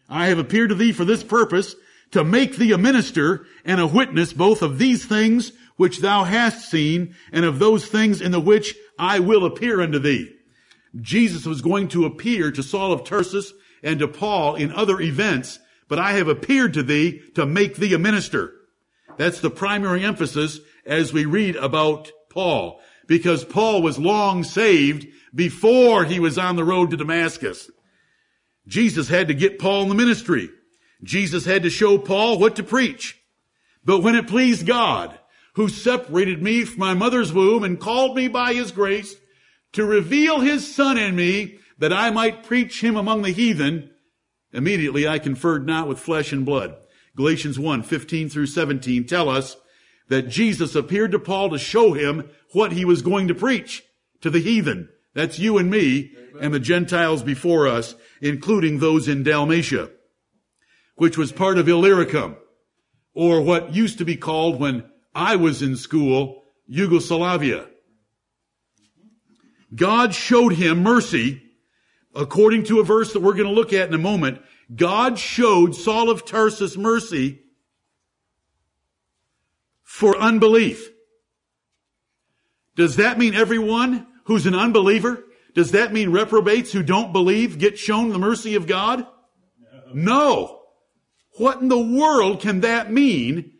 I 0.08 0.28
have 0.28 0.38
appeared 0.38 0.70
to 0.70 0.76
thee 0.76 0.92
for 0.92 1.04
this 1.04 1.24
purpose 1.24 1.76
to 2.12 2.24
make 2.24 2.58
thee 2.58 2.72
a 2.74 2.78
minister 2.78 3.48
and 3.66 3.82
a 3.82 3.88
witness 3.88 4.34
both 4.34 4.62
of 4.62 4.78
these 4.78 5.04
things 5.04 5.52
which 5.78 6.02
thou 6.02 6.26
hast 6.26 6.70
seen 6.70 7.16
and 7.32 7.44
of 7.44 7.58
those 7.58 7.88
things 7.88 8.22
in 8.22 8.32
the 8.32 8.40
which 8.40 8.76
I 9.00 9.18
will 9.18 9.44
appear 9.44 9.82
unto 9.82 9.98
thee. 9.98 10.32
Jesus 11.02 11.48
was 11.48 11.64
going 11.64 11.88
to 11.88 12.06
appear 12.06 12.52
to 12.52 12.62
Saul 12.62 12.94
of 12.94 13.04
Tarsus 13.04 13.52
and 13.82 13.98
to 13.98 14.08
Paul 14.08 14.54
in 14.54 14.72
other 14.72 15.02
events, 15.02 15.58
but 15.88 15.98
I 15.98 16.12
have 16.12 16.28
appeared 16.28 16.76
to 16.76 16.84
thee 16.84 17.24
to 17.34 17.48
make 17.48 17.78
thee 17.78 17.96
a 17.96 17.98
minister. 17.98 18.54
That's 19.18 19.40
the 19.40 19.50
primary 19.50 20.04
emphasis 20.04 20.60
as 20.86 21.12
we 21.12 21.26
read 21.26 21.56
about 21.56 22.12
Paul, 22.30 22.80
because 23.08 23.44
Paul 23.44 23.82
was 23.82 24.00
long 24.00 24.44
saved 24.44 25.08
before 25.34 26.06
he 26.06 26.20
was 26.20 26.38
on 26.38 26.56
the 26.56 26.64
road 26.64 26.92
to 26.92 26.98
Damascus. 26.98 27.70
Jesus 28.68 29.08
had 29.08 29.28
to 29.28 29.34
get 29.34 29.60
Paul 29.60 29.84
in 29.84 29.90
the 29.90 29.96
ministry. 29.96 30.50
Jesus 31.04 31.46
had 31.46 31.64
to 31.64 31.70
show 31.70 31.98
Paul 31.98 32.40
what 32.40 32.56
to 32.58 32.64
preach. 32.64 33.20
But 33.84 34.02
when 34.02 34.16
it 34.16 34.28
pleased 34.28 34.66
God, 34.66 35.18
who 35.54 35.70
separated 35.70 36.42
me 36.42 36.66
from 36.66 36.80
my 36.80 36.94
mother's 36.94 37.34
womb 37.34 37.64
and 37.64 37.80
called 37.80 38.16
me 38.16 38.28
by 38.28 38.54
his 38.54 38.72
grace 38.72 39.16
to 39.74 39.86
reveal 39.86 40.40
his 40.40 40.74
son 40.74 40.98
in 40.98 41.16
me 41.16 41.58
that 41.80 41.94
I 41.94 42.12
might 42.12 42.44
preach 42.44 42.84
him 42.84 42.96
among 42.96 43.22
the 43.22 43.32
heathen, 43.32 43.90
immediately 44.54 45.08
I 45.08 45.20
conferred 45.20 45.66
not 45.66 45.88
with 45.88 46.00
flesh 46.00 46.32
and 46.32 46.46
blood. 46.46 46.76
Galatians 47.18 47.58
1, 47.58 47.82
15 47.82 48.30
through 48.30 48.46
17 48.46 49.06
tell 49.06 49.28
us 49.28 49.58
that 50.08 50.30
Jesus 50.30 50.76
appeared 50.76 51.12
to 51.12 51.20
Paul 51.20 51.50
to 51.50 51.58
show 51.58 51.94
him 51.94 52.30
what 52.54 52.72
he 52.72 52.86
was 52.86 53.02
going 53.02 53.28
to 53.28 53.36
preach 53.36 53.84
to 54.22 54.30
the 54.30 54.40
heathen. 54.40 54.88
That's 55.14 55.40
you 55.40 55.58
and 55.58 55.70
me 55.70 56.14
and 56.40 56.54
the 56.54 56.60
Gentiles 56.60 57.24
before 57.24 57.68
us, 57.68 57.96
including 58.22 58.78
those 58.78 59.08
in 59.08 59.24
Dalmatia, 59.24 59.90
which 60.96 61.18
was 61.18 61.32
part 61.32 61.58
of 61.58 61.68
Illyricum, 61.68 62.38
or 63.16 63.42
what 63.42 63.74
used 63.74 63.98
to 63.98 64.06
be 64.06 64.16
called 64.16 64.60
when 64.60 64.90
I 65.16 65.36
was 65.36 65.64
in 65.64 65.76
school, 65.76 66.44
Yugoslavia. 66.68 67.66
God 69.74 70.14
showed 70.14 70.54
him 70.54 70.84
mercy 70.84 71.42
according 72.14 72.64
to 72.66 72.80
a 72.80 72.84
verse 72.84 73.14
that 73.14 73.22
we're 73.22 73.34
going 73.34 73.48
to 73.48 73.52
look 73.52 73.74
at 73.74 73.88
in 73.88 73.96
a 73.96 74.00
moment. 74.00 74.40
God 74.74 75.18
showed 75.18 75.76
Saul 75.76 76.10
of 76.10 76.26
Tarsus 76.26 76.78
mercy 76.78 77.42
for 79.84 80.18
unbelief. 80.18 80.90
Does 82.76 82.98
that 82.98 83.18
mean 83.18 83.34
everyone 83.34 84.08
who's 84.26 84.46
an 84.46 84.56
unbeliever? 84.56 85.24
Does 85.56 85.72
that 85.72 85.94
mean 85.94 86.12
reprobates 86.12 86.72
who 86.72 86.84
don't 86.84 87.14
believe 87.14 87.58
get 87.58 87.80
shown 87.80 88.10
the 88.10 88.20
mercy 88.20 88.56
of 88.56 88.68
God? 88.68 89.08
No. 89.94 90.62
What 91.38 91.62
in 91.62 91.70
the 91.70 91.80
world 91.80 92.42
can 92.42 92.62
that 92.62 92.92
mean 92.92 93.54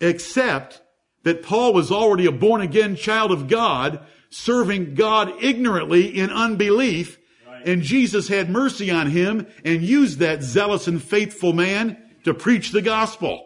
except 0.00 0.82
that 1.22 1.42
Paul 1.42 1.72
was 1.72 1.90
already 1.90 2.26
a 2.26 2.32
born 2.32 2.60
again 2.60 2.96
child 2.96 3.32
of 3.32 3.48
God, 3.48 4.04
serving 4.30 4.94
God 4.94 5.32
ignorantly 5.42 6.06
in 6.06 6.30
unbelief, 6.30 7.18
and 7.66 7.82
Jesus 7.82 8.28
had 8.28 8.48
mercy 8.48 8.90
on 8.90 9.10
him 9.10 9.46
and 9.64 9.82
used 9.82 10.20
that 10.20 10.42
zealous 10.42 10.86
and 10.86 11.02
faithful 11.02 11.52
man 11.52 11.98
to 12.24 12.32
preach 12.32 12.70
the 12.70 12.80
gospel. 12.80 13.44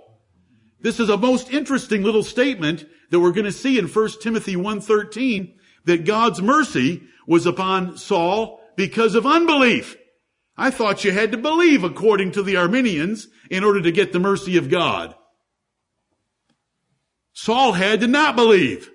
This 0.80 1.00
is 1.00 1.08
a 1.08 1.16
most 1.16 1.50
interesting 1.50 2.02
little 2.02 2.22
statement 2.22 2.84
that 3.10 3.18
we're 3.18 3.32
going 3.32 3.46
to 3.46 3.52
see 3.52 3.78
in 3.78 3.86
1 3.86 4.08
Timothy 4.20 4.56
1.13 4.56 5.54
that 5.86 6.04
God's 6.04 6.40
mercy 6.42 7.02
was 7.26 7.46
upon 7.46 7.96
Saul 7.96 8.60
because 8.76 9.14
of 9.14 9.26
unbelief. 9.26 9.96
I 10.56 10.70
thought 10.70 11.04
you 11.04 11.12
had 11.12 11.32
to 11.32 11.38
believe 11.38 11.82
according 11.82 12.32
to 12.32 12.42
the 12.42 12.56
Arminians 12.56 13.28
in 13.50 13.64
order 13.64 13.80
to 13.80 13.90
get 13.90 14.12
the 14.12 14.20
mercy 14.20 14.58
of 14.58 14.68
God. 14.70 15.14
Saul 17.32 17.72
had 17.72 18.00
to 18.00 18.06
not 18.06 18.36
believe 18.36 18.90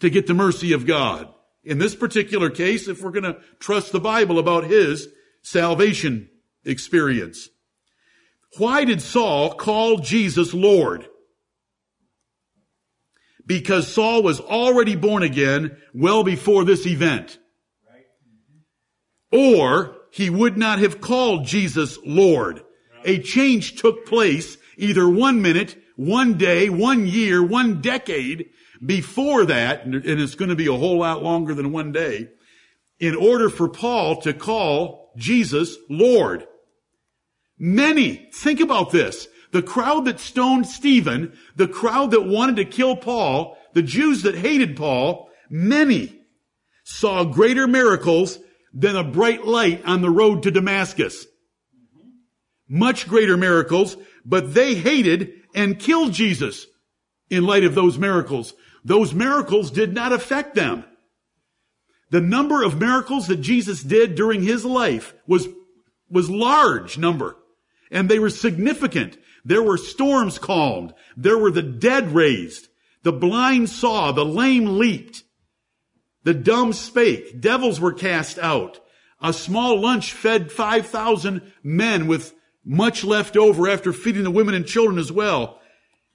to 0.00 0.08
get 0.08 0.26
the 0.26 0.34
mercy 0.34 0.72
of 0.72 0.86
God. 0.86 1.32
In 1.64 1.78
this 1.78 1.94
particular 1.94 2.50
case, 2.50 2.88
if 2.88 3.02
we're 3.02 3.10
going 3.10 3.24
to 3.24 3.40
trust 3.58 3.92
the 3.92 4.00
Bible 4.00 4.38
about 4.38 4.64
his 4.64 5.08
salvation 5.42 6.28
experience. 6.64 7.48
Why 8.56 8.84
did 8.84 9.02
Saul 9.02 9.54
call 9.54 9.98
Jesus 9.98 10.54
Lord? 10.54 11.06
Because 13.44 13.92
Saul 13.92 14.22
was 14.22 14.40
already 14.40 14.94
born 14.94 15.22
again 15.22 15.76
well 15.94 16.22
before 16.22 16.64
this 16.64 16.86
event. 16.86 17.38
Or 19.32 19.96
he 20.10 20.30
would 20.30 20.56
not 20.56 20.78
have 20.78 21.00
called 21.00 21.46
Jesus 21.46 21.98
Lord. 22.04 22.62
A 23.04 23.20
change 23.20 23.80
took 23.80 24.06
place 24.06 24.56
either 24.76 25.08
one 25.08 25.42
minute, 25.42 25.76
one 25.96 26.34
day, 26.34 26.68
one 26.68 27.06
year, 27.06 27.42
one 27.42 27.80
decade 27.80 28.50
before 28.84 29.44
that, 29.46 29.84
and 29.84 29.94
it's 29.94 30.34
going 30.34 30.50
to 30.50 30.56
be 30.56 30.66
a 30.66 30.72
whole 30.72 30.98
lot 30.98 31.22
longer 31.22 31.54
than 31.54 31.72
one 31.72 31.92
day, 31.92 32.28
in 33.00 33.14
order 33.14 33.48
for 33.48 33.68
Paul 33.68 34.20
to 34.22 34.32
call 34.32 35.12
Jesus 35.16 35.76
Lord. 35.88 36.46
Many, 37.58 38.28
think 38.32 38.60
about 38.60 38.90
this. 38.90 39.28
The 39.50 39.62
crowd 39.62 40.04
that 40.04 40.20
stoned 40.20 40.66
Stephen, 40.66 41.36
the 41.56 41.68
crowd 41.68 42.10
that 42.10 42.26
wanted 42.26 42.56
to 42.56 42.64
kill 42.64 42.96
Paul, 42.96 43.56
the 43.72 43.82
Jews 43.82 44.22
that 44.22 44.34
hated 44.34 44.76
Paul, 44.76 45.28
many 45.48 46.20
saw 46.84 47.24
greater 47.24 47.66
miracles 47.66 48.38
than 48.72 48.96
a 48.96 49.04
bright 49.04 49.46
light 49.46 49.84
on 49.84 50.02
the 50.02 50.10
road 50.10 50.42
to 50.42 50.50
Damascus. 50.50 51.26
Much 52.68 53.08
greater 53.08 53.36
miracles, 53.36 53.96
but 54.24 54.54
they 54.54 54.74
hated 54.74 55.32
and 55.54 55.78
killed 55.78 56.12
Jesus 56.12 56.66
in 57.30 57.44
light 57.44 57.64
of 57.64 57.74
those 57.74 57.98
miracles. 57.98 58.52
Those 58.88 59.12
miracles 59.12 59.70
did 59.70 59.92
not 59.92 60.14
affect 60.14 60.54
them. 60.54 60.82
The 62.08 62.22
number 62.22 62.62
of 62.62 62.80
miracles 62.80 63.26
that 63.26 63.42
Jesus 63.42 63.82
did 63.82 64.14
during 64.14 64.42
his 64.42 64.64
life 64.64 65.14
was, 65.26 65.46
was 66.08 66.30
large 66.30 66.96
number. 66.96 67.36
And 67.90 68.08
they 68.08 68.18
were 68.18 68.30
significant. 68.30 69.18
There 69.44 69.62
were 69.62 69.76
storms 69.76 70.38
calmed. 70.38 70.94
There 71.18 71.36
were 71.36 71.50
the 71.50 71.60
dead 71.60 72.14
raised. 72.14 72.68
The 73.02 73.12
blind 73.12 73.68
saw. 73.68 74.12
The 74.12 74.24
lame 74.24 74.78
leaped. 74.78 75.22
The 76.24 76.32
dumb 76.32 76.72
spake. 76.72 77.42
Devils 77.42 77.78
were 77.78 77.92
cast 77.92 78.38
out. 78.38 78.80
A 79.20 79.34
small 79.34 79.78
lunch 79.78 80.14
fed 80.14 80.50
5,000 80.50 81.52
men 81.62 82.06
with 82.06 82.32
much 82.64 83.04
left 83.04 83.36
over 83.36 83.68
after 83.68 83.92
feeding 83.92 84.24
the 84.24 84.30
women 84.30 84.54
and 84.54 84.66
children 84.66 84.98
as 84.98 85.12
well. 85.12 85.60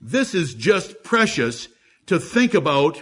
This 0.01 0.33
is 0.33 0.55
just 0.55 1.03
precious 1.03 1.67
to 2.07 2.19
think 2.19 2.53
about. 2.53 3.01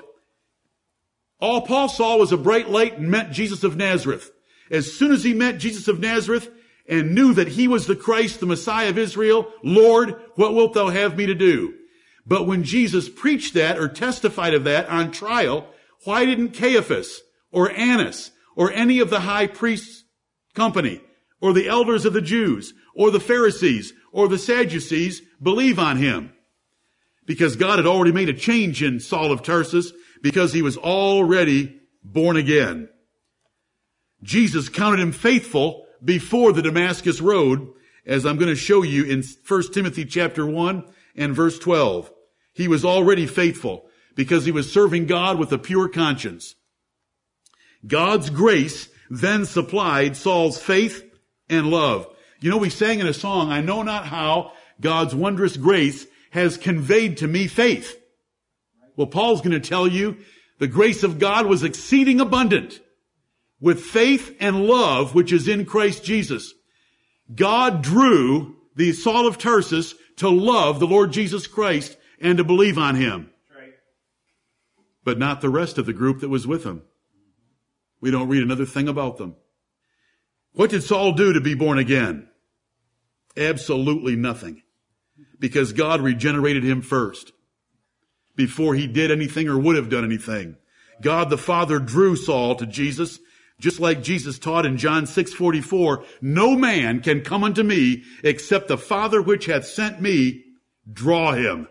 All 1.39 1.62
Paul 1.62 1.89
saw 1.89 2.17
was 2.17 2.31
a 2.31 2.38
bright 2.38 2.70
light 2.70 2.98
and 2.98 3.10
met 3.10 3.31
Jesus 3.31 3.63
of 3.63 3.75
Nazareth. 3.75 4.31
As 4.70 4.93
soon 4.93 5.12
as 5.12 5.24
he 5.24 5.34
met 5.34 5.58
Jesus 5.58 5.88
of 5.88 6.00
Nazareth, 6.00 6.50
and 6.88 7.15
knew 7.15 7.34
that 7.34 7.48
he 7.48 7.67
was 7.67 7.88
the 7.88 7.96
Christ, 7.96 8.39
the 8.39 8.46
Messiah 8.46 8.89
of 8.89 8.98
Israel, 8.98 9.51
Lord, 9.63 10.22
what 10.36 10.53
wilt 10.53 10.74
thou 10.74 10.89
have 10.89 11.15
me 11.15 11.25
to 11.25 11.34
do? 11.34 11.74
But 12.25 12.46
when 12.46 12.63
Jesus 12.63 13.10
preached 13.10 13.53
that 13.53 13.79
or 13.79 13.88
testified 13.88 14.53
of 14.53 14.65
that 14.65 14.89
on 14.89 15.12
trial, 15.12 15.67
why 16.03 16.25
didn't 16.25 16.51
Caiaphas 16.51 17.22
or 17.51 17.72
Annas 17.72 18.31
or 18.55 18.72
any 18.72 19.00
of 19.00 19.10
the 19.10 19.22
high 19.22 19.48
priests 19.48 20.03
company 20.53 21.01
or 21.39 21.53
the 21.53 21.67
elders 21.67 22.05
of 22.05 22.13
the 22.13 22.22
Jews 22.22 22.74
or 22.93 23.10
the 23.10 23.20
Pharisees 23.20 23.93
or 24.12 24.27
the 24.27 24.38
Sadducees 24.38 25.22
believe 25.41 25.79
on 25.79 25.98
him? 25.98 26.34
Because 27.32 27.56
God 27.56 27.80
had 27.80 27.86
already 27.86 28.12
made 28.12 28.28
a 28.28 28.34
change 28.34 28.84
in 28.84 29.00
Saul 29.00 29.32
of 29.32 29.42
Tarsus 29.42 29.94
because 30.22 30.52
he 30.52 30.62
was 30.62 30.76
already 30.76 31.80
born 32.04 32.36
again. 32.36 32.90
Jesus 34.22 34.68
counted 34.68 35.00
him 35.00 35.14
faithful 35.14 35.86
before 36.04 36.52
the 36.52 36.62
Damascus 36.62 37.22
road, 37.22 37.70
as 38.06 38.26
I'm 38.26 38.36
going 38.36 38.50
to 38.50 38.56
show 38.58 38.84
you 38.84 39.06
in 39.06 39.24
1 39.48 39.72
Timothy 39.72 40.04
chapter 40.04 40.46
1 40.46 40.84
and 41.16 41.34
verse 41.34 41.58
12. 41.58 42.12
He 42.52 42.68
was 42.68 42.84
already 42.84 43.28
faithful 43.28 43.86
because 44.14 44.44
he 44.44 44.52
was 44.52 44.70
serving 44.70 45.06
God 45.06 45.40
with 45.40 45.54
a 45.54 45.58
pure 45.58 45.88
conscience. 45.88 46.56
God's 47.88 48.30
grace 48.30 48.90
then 49.10 49.46
supplied 49.46 50.18
Saul's 50.18 50.62
faith 50.62 51.02
and 51.50 51.72
love. 51.72 52.14
You 52.42 52.50
know, 52.50 52.58
we 52.58 52.70
sang 52.70 53.00
in 53.00 53.08
a 53.08 53.14
song, 53.14 53.54
I 53.54 53.62
know 53.62 53.84
not 53.84 54.06
how 54.06 54.52
God's 54.82 55.16
wondrous 55.16 55.56
grace 55.56 56.06
has 56.32 56.58
conveyed 56.58 57.18
to 57.18 57.28
me 57.28 57.48
faith. 57.48 57.98
Well, 58.96 59.08
Paul's 59.08 59.42
going 59.42 59.60
to 59.60 59.70
tell 59.70 59.88
you 59.88 60.18
the 60.60 60.68
grace 60.68 61.04
of 61.04 61.20
God 61.20 61.46
was 61.46 61.64
exceeding 61.64 62.20
abundant 62.20 62.80
with 63.60 63.82
faith 63.82 64.36
and 64.40 64.66
love 64.66 65.14
which 65.16 65.32
is 65.32 65.48
in 65.48 65.66
Christ 65.66 66.04
Jesus. 66.04 66.54
God 67.34 67.82
drew 67.82 68.58
the 68.76 68.92
Saul 68.92 69.28
of 69.28 69.38
Tarsus 69.38 69.96
to 70.18 70.30
love 70.30 70.80
the 70.80 70.88
Lord 70.88 71.12
Jesus 71.14 71.48
Christ 71.48 71.98
and 72.20 72.38
to 72.38 72.44
believe 72.44 72.78
on 72.78 72.96
him. 72.96 73.30
But 75.04 75.20
not 75.20 75.42
the 75.42 75.50
rest 75.50 75.78
of 75.78 75.86
the 75.86 75.94
group 75.94 76.20
that 76.22 76.30
was 76.30 76.48
with 76.48 76.64
him. 76.64 76.84
We 78.00 78.12
don't 78.12 78.30
read 78.30 78.44
another 78.44 78.66
thing 78.66 78.88
about 78.88 79.18
them. 79.18 79.36
What 80.54 80.70
did 80.70 80.84
Saul 80.84 81.14
do 81.14 81.34
to 81.34 81.42
be 81.42 81.54
born 81.54 81.78
again? 81.78 82.28
Absolutely 83.38 84.16
nothing. 84.16 84.64
Because 85.42 85.74
God 85.74 86.00
regenerated 86.00 86.64
him 86.64 86.82
first. 86.82 87.34
Before 88.38 88.76
he 88.76 88.88
did 88.88 89.12
anything 89.12 89.50
or 89.50 89.60
would 89.60 89.76
have 89.76 89.90
done 89.90 90.06
anything. 90.06 90.56
God 91.02 91.30
the 91.30 91.38
Father 91.38 91.80
drew 91.80 92.16
Saul 92.16 92.56
to 92.56 92.66
Jesus 92.66 93.20
just 93.62 93.80
like 93.80 94.02
Jesus 94.02 94.40
taught 94.40 94.66
in 94.66 94.78
John 94.78 95.06
6:44, 95.06 96.04
no 96.20 96.56
man 96.56 97.00
can 97.00 97.22
come 97.22 97.44
unto 97.44 97.62
me 97.62 98.04
except 98.24 98.68
the 98.68 98.78
Father 98.78 99.22
which 99.22 99.46
hath 99.46 99.68
sent 99.68 100.02
me 100.02 100.44
draw 100.92 101.34
him. 101.34 101.68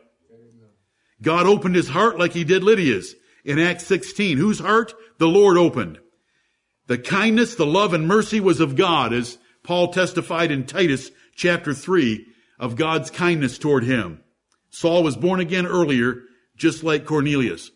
God 1.20 1.46
opened 1.46 1.74
his 1.74 1.88
heart 1.88 2.18
like 2.18 2.32
he 2.32 2.44
did 2.44 2.62
Lydia's 2.62 3.16
in 3.44 3.58
Acts 3.58 3.86
16. 3.86 4.38
Whose 4.38 4.60
heart? 4.60 4.94
The 5.18 5.28
Lord 5.28 5.58
opened. 5.58 5.98
The 6.86 6.96
kindness, 6.96 7.56
the 7.56 7.66
love 7.66 7.92
and 7.92 8.06
mercy 8.06 8.40
was 8.40 8.60
of 8.60 8.76
God 8.76 9.12
as 9.12 9.36
Paul 9.62 9.92
testified 9.92 10.50
in 10.50 10.64
Titus 10.64 11.10
chapter 11.34 11.74
3 11.74 12.24
of 12.60 12.76
God's 12.76 13.10
kindness 13.10 13.58
toward 13.58 13.82
him. 13.84 14.22
Saul 14.68 15.02
was 15.02 15.16
born 15.16 15.40
again 15.40 15.66
earlier, 15.66 16.22
just 16.56 16.84
like 16.84 17.06
Cornelius. 17.06 17.70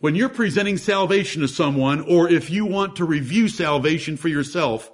When 0.00 0.16
you're 0.16 0.28
presenting 0.28 0.76
salvation 0.76 1.42
to 1.42 1.48
someone, 1.48 2.00
or 2.00 2.28
if 2.28 2.50
you 2.50 2.66
want 2.66 2.96
to 2.96 3.04
review 3.04 3.48
salvation 3.48 4.16
for 4.16 4.26
yourself, 4.26 4.90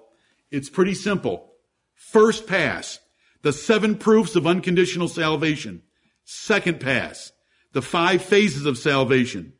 it's 0.50 0.68
pretty 0.68 0.94
simple. 0.94 1.54
First 1.94 2.46
pass, 2.46 3.00
the 3.42 3.54
seven 3.54 3.96
proofs 3.96 4.36
of 4.36 4.46
unconditional 4.46 5.08
salvation. 5.08 5.82
Second 6.24 6.78
pass, 6.78 7.32
the 7.72 7.80
five 7.80 8.20
phases 8.20 8.66
of 8.66 8.76
salvation. 8.76 9.54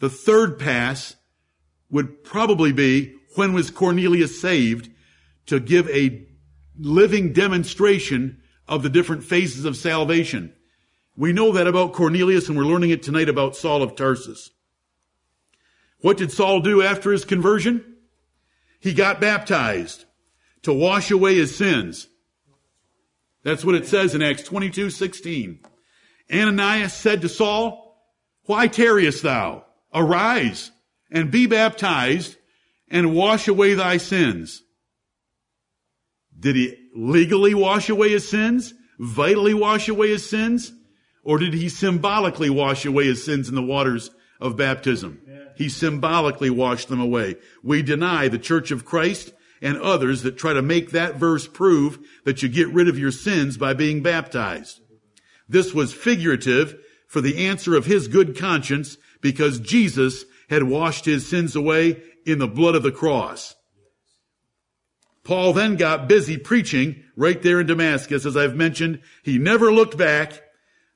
The 0.00 0.10
third 0.10 0.58
pass 0.58 1.14
would 1.90 2.24
probably 2.24 2.72
be 2.72 3.14
when 3.36 3.52
was 3.52 3.70
Cornelius 3.70 4.40
saved 4.40 4.90
to 5.46 5.60
give 5.60 5.88
a 5.90 6.26
living 6.84 7.32
demonstration 7.32 8.42
of 8.68 8.82
the 8.82 8.90
different 8.90 9.24
phases 9.24 9.64
of 9.64 9.76
salvation. 9.76 10.52
We 11.16 11.32
know 11.32 11.52
that 11.52 11.66
about 11.66 11.92
Cornelius 11.92 12.48
and 12.48 12.56
we're 12.56 12.64
learning 12.64 12.90
it 12.90 13.02
tonight 13.02 13.28
about 13.28 13.56
Saul 13.56 13.82
of 13.82 13.96
Tarsus. 13.96 14.50
What 16.00 16.16
did 16.16 16.32
Saul 16.32 16.60
do 16.60 16.82
after 16.82 17.12
his 17.12 17.24
conversion? 17.24 17.84
He 18.80 18.92
got 18.92 19.20
baptized 19.20 20.04
to 20.62 20.72
wash 20.72 21.10
away 21.10 21.36
his 21.36 21.54
sins. 21.54 22.08
That's 23.44 23.64
what 23.64 23.74
it 23.74 23.86
says 23.86 24.14
in 24.14 24.22
Acts 24.22 24.42
22, 24.42 24.90
16. 24.90 25.60
Ananias 26.32 26.92
said 26.92 27.22
to 27.22 27.28
Saul, 27.28 28.02
Why 28.44 28.68
tarriest 28.68 29.22
thou? 29.22 29.64
Arise 29.94 30.70
and 31.10 31.30
be 31.30 31.46
baptized 31.46 32.36
and 32.88 33.14
wash 33.14 33.46
away 33.48 33.74
thy 33.74 33.98
sins. 33.98 34.61
Did 36.38 36.56
he 36.56 36.76
legally 36.94 37.54
wash 37.54 37.88
away 37.88 38.10
his 38.10 38.28
sins? 38.28 38.74
Vitally 38.98 39.54
wash 39.54 39.88
away 39.88 40.08
his 40.08 40.28
sins? 40.28 40.72
Or 41.24 41.38
did 41.38 41.54
he 41.54 41.68
symbolically 41.68 42.50
wash 42.50 42.84
away 42.84 43.06
his 43.06 43.24
sins 43.24 43.48
in 43.48 43.54
the 43.54 43.62
waters 43.62 44.10
of 44.40 44.56
baptism? 44.56 45.20
He 45.56 45.68
symbolically 45.68 46.50
washed 46.50 46.88
them 46.88 47.00
away. 47.00 47.36
We 47.62 47.82
deny 47.82 48.28
the 48.28 48.38
church 48.38 48.70
of 48.70 48.84
Christ 48.84 49.32
and 49.60 49.78
others 49.78 50.22
that 50.22 50.36
try 50.36 50.52
to 50.52 50.62
make 50.62 50.90
that 50.90 51.16
verse 51.16 51.46
prove 51.46 51.98
that 52.24 52.42
you 52.42 52.48
get 52.48 52.68
rid 52.72 52.88
of 52.88 52.98
your 52.98 53.12
sins 53.12 53.56
by 53.56 53.74
being 53.74 54.02
baptized. 54.02 54.80
This 55.48 55.72
was 55.72 55.92
figurative 55.92 56.76
for 57.06 57.20
the 57.20 57.46
answer 57.46 57.76
of 57.76 57.86
his 57.86 58.08
good 58.08 58.36
conscience 58.36 58.96
because 59.20 59.60
Jesus 59.60 60.24
had 60.50 60.64
washed 60.64 61.04
his 61.04 61.28
sins 61.28 61.54
away 61.54 62.02
in 62.26 62.38
the 62.38 62.48
blood 62.48 62.74
of 62.74 62.82
the 62.82 62.90
cross. 62.90 63.54
Paul 65.24 65.52
then 65.52 65.76
got 65.76 66.08
busy 66.08 66.36
preaching 66.36 67.04
right 67.16 67.40
there 67.40 67.60
in 67.60 67.66
Damascus. 67.66 68.26
As 68.26 68.36
I've 68.36 68.56
mentioned, 68.56 69.00
he 69.22 69.38
never 69.38 69.72
looked 69.72 69.96
back, 69.96 70.42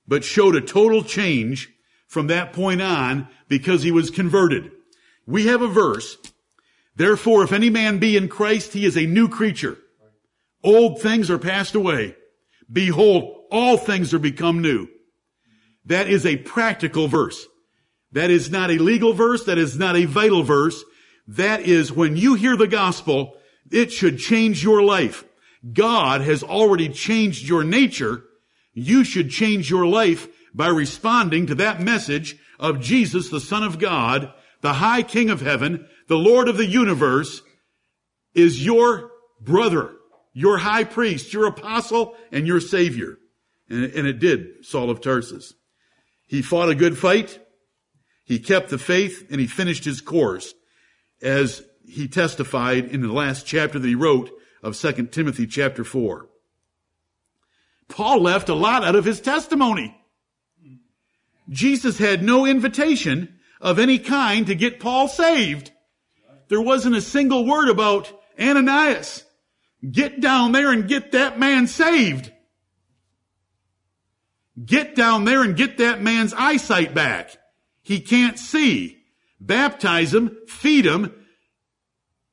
but 0.07 0.25
showed 0.25 0.57
a 0.57 0.61
total 0.61 1.05
change 1.05 1.71
from 2.07 2.27
that 2.29 2.53
point 2.53 2.83
on 2.83 3.29
because 3.49 3.83
he 3.83 3.93
was 3.93 4.11
converted. 4.11 4.71
We 5.27 5.47
have 5.47 5.63
a 5.63 5.69
verse. 5.69 6.17
Therefore, 6.97 7.45
if 7.45 7.53
any 7.53 7.71
man 7.71 7.99
be 7.99 8.17
in 8.17 8.29
Christ, 8.29 8.73
he 8.73 8.85
is 8.85 8.97
a 8.97 9.07
new 9.07 9.29
creature. 9.29 9.77
Old 10.65 11.01
things 11.01 11.31
are 11.31 11.39
passed 11.39 11.75
away. 11.75 12.17
Behold, 12.73 13.45
all 13.51 13.77
things 13.77 14.13
are 14.13 14.19
become 14.19 14.61
new. 14.61 14.89
That 15.85 16.09
is 16.09 16.27
a 16.27 16.37
practical 16.37 17.07
verse. 17.07 17.47
That 18.13 18.31
is 18.31 18.51
not 18.51 18.71
a 18.71 18.79
legal 18.79 19.13
verse. 19.13 19.45
That 19.45 19.59
is 19.59 19.79
not 19.79 19.97
a 19.97 20.07
vital 20.07 20.43
verse. 20.43 20.83
That 21.29 21.61
is 21.61 21.93
when 21.93 22.17
you 22.17 22.35
hear 22.35 22.57
the 22.57 22.67
gospel, 22.67 23.37
it 23.71 23.93
should 23.93 24.19
change 24.19 24.63
your 24.63 24.83
life. 24.83 25.25
God 25.73 26.21
has 26.21 26.43
already 26.43 26.89
changed 26.89 27.49
your 27.49 27.65
nature. 27.65 28.25
You 28.75 29.05
should 29.05 29.31
change 29.31 29.71
your 29.71 29.87
life 29.87 30.29
by 30.55 30.69
responding 30.69 31.47
to 31.47 31.55
that 31.57 31.81
message 31.81 32.37
of 32.59 32.81
Jesus, 32.81 33.29
the 33.29 33.41
Son 33.41 33.63
of 33.63 33.79
God, 33.79 34.33
the 34.61 34.75
High 34.75 35.03
King 35.03 35.31
of 35.31 35.41
Heaven, 35.41 35.87
the 36.09 36.17
Lord 36.17 36.49
of 36.49 36.57
the 36.57 36.67
universe, 36.67 37.43
is 38.35 38.65
your 38.65 39.11
brother, 39.41 39.93
your 40.33 40.59
high 40.59 40.85
priest, 40.85 41.33
your 41.33 41.47
apostle, 41.47 42.15
and 42.31 42.47
your 42.47 42.61
savior. 42.61 43.19
And, 43.69 43.85
and 43.85 44.07
it 44.07 44.19
did, 44.19 44.65
Saul 44.65 44.91
of 44.91 45.01
Tarsus. 45.01 45.55
He 46.27 46.43
fought 46.43 46.69
a 46.69 46.75
good 46.75 46.99
fight. 46.99 47.39
He 48.25 48.39
kept 48.39 48.71
the 48.71 48.79
faith 48.79 49.27
and 49.31 49.41
he 49.41 49.47
finished 49.47 49.85
his 49.85 50.01
course 50.01 50.55
as 51.23 51.63
he 51.87 52.09
testified 52.09 52.87
in 52.87 53.01
the 53.01 53.13
last 53.13 53.47
chapter 53.47 53.79
that 53.79 53.89
he 53.89 53.95
wrote 53.95 54.31
of 54.63 54.77
2 54.77 55.07
Timothy 55.07 55.47
chapter 55.47 55.85
4. 55.85 56.29
Paul 57.89 58.23
left 58.23 58.49
a 58.49 58.55
lot 58.55 58.85
out 58.85 58.97
of 58.97 59.05
his 59.05 59.21
testimony. 59.21 59.97
Jesus 61.49 61.99
had 61.99 62.23
no 62.23 62.45
invitation 62.45 63.39
of 63.61 63.79
any 63.79 63.99
kind 63.99 64.47
to 64.49 64.55
get 64.55 64.81
Paul 64.81 65.09
saved. 65.09 65.71
There 66.49 66.61
wasn't 66.61 66.97
a 66.97 67.01
single 67.01 67.47
word 67.47 67.69
about 67.69 68.13
Ananias. 68.41 69.25
Get 69.89 70.21
down 70.21 70.53
there 70.53 70.73
and 70.73 70.89
get 70.89 71.13
that 71.13 71.39
man 71.39 71.67
saved. 71.69 72.33
Get 74.65 74.97
down 74.97 75.25
there 75.25 75.43
and 75.43 75.57
get 75.57 75.79
that 75.79 76.03
man's 76.03 76.33
eyesight 76.35 76.95
back. 76.95 77.37
He 77.83 78.01
can't 78.01 78.39
see. 78.39 79.05
Baptize 79.39 80.15
him, 80.15 80.37
feed 80.49 80.87
him, 80.87 81.13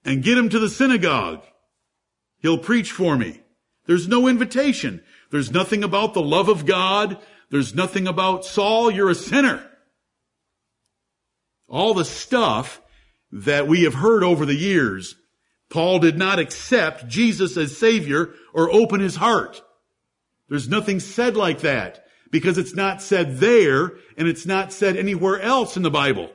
and 0.06 0.24
get 0.24 0.38
him 0.38 0.50
to 0.50 0.60
the 0.60 0.70
synagogue. 0.70 1.44
He'll 2.40 2.58
preach 2.58 2.92
for 2.92 3.18
me. 3.18 3.42
There's 3.86 4.08
no 4.08 4.28
invitation. 4.28 5.02
There's 5.32 5.52
nothing 5.52 5.84
about 5.84 6.14
the 6.14 6.22
love 6.22 6.50
of 6.50 6.66
God. 6.66 7.18
There's 7.50 7.76
nothing 7.76 8.08
about 8.08 8.46
Saul, 8.46 8.90
you're 8.90 9.10
a 9.10 9.16
sinner. 9.16 9.64
All 11.68 11.94
the 11.94 12.06
stuff 12.06 12.82
that 13.32 13.68
we 13.68 13.84
have 13.84 13.96
heard 13.96 14.24
over 14.24 14.46
the 14.46 14.56
years, 14.56 15.16
Paul 15.70 16.00
did 16.00 16.18
not 16.18 16.40
accept 16.40 17.08
Jesus 17.08 17.58
as 17.58 17.78
Savior 17.78 18.34
or 18.54 18.72
open 18.72 19.00
his 19.00 19.16
heart. 19.16 19.62
There's 20.50 20.70
nothing 20.70 21.00
said 21.00 21.36
like 21.36 21.62
that 21.62 22.06
because 22.32 22.58
it's 22.58 22.76
not 22.76 23.02
said 23.02 23.38
there 23.38 23.94
and 24.18 24.28
it's 24.28 24.46
not 24.46 24.74
said 24.74 24.98
anywhere 24.98 25.40
else 25.40 25.78
in 25.78 25.84
the 25.84 25.92
Bible. 25.92 26.30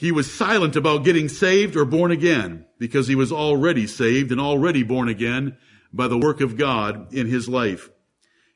He 0.00 0.12
was 0.12 0.32
silent 0.32 0.76
about 0.76 1.04
getting 1.04 1.28
saved 1.28 1.76
or 1.76 1.84
born 1.84 2.10
again 2.10 2.64
because 2.78 3.06
he 3.06 3.14
was 3.14 3.30
already 3.30 3.86
saved 3.86 4.32
and 4.32 4.40
already 4.40 4.82
born 4.82 5.10
again 5.10 5.58
by 5.92 6.08
the 6.08 6.16
work 6.16 6.40
of 6.40 6.56
God 6.56 7.12
in 7.12 7.26
his 7.26 7.50
life. 7.50 7.90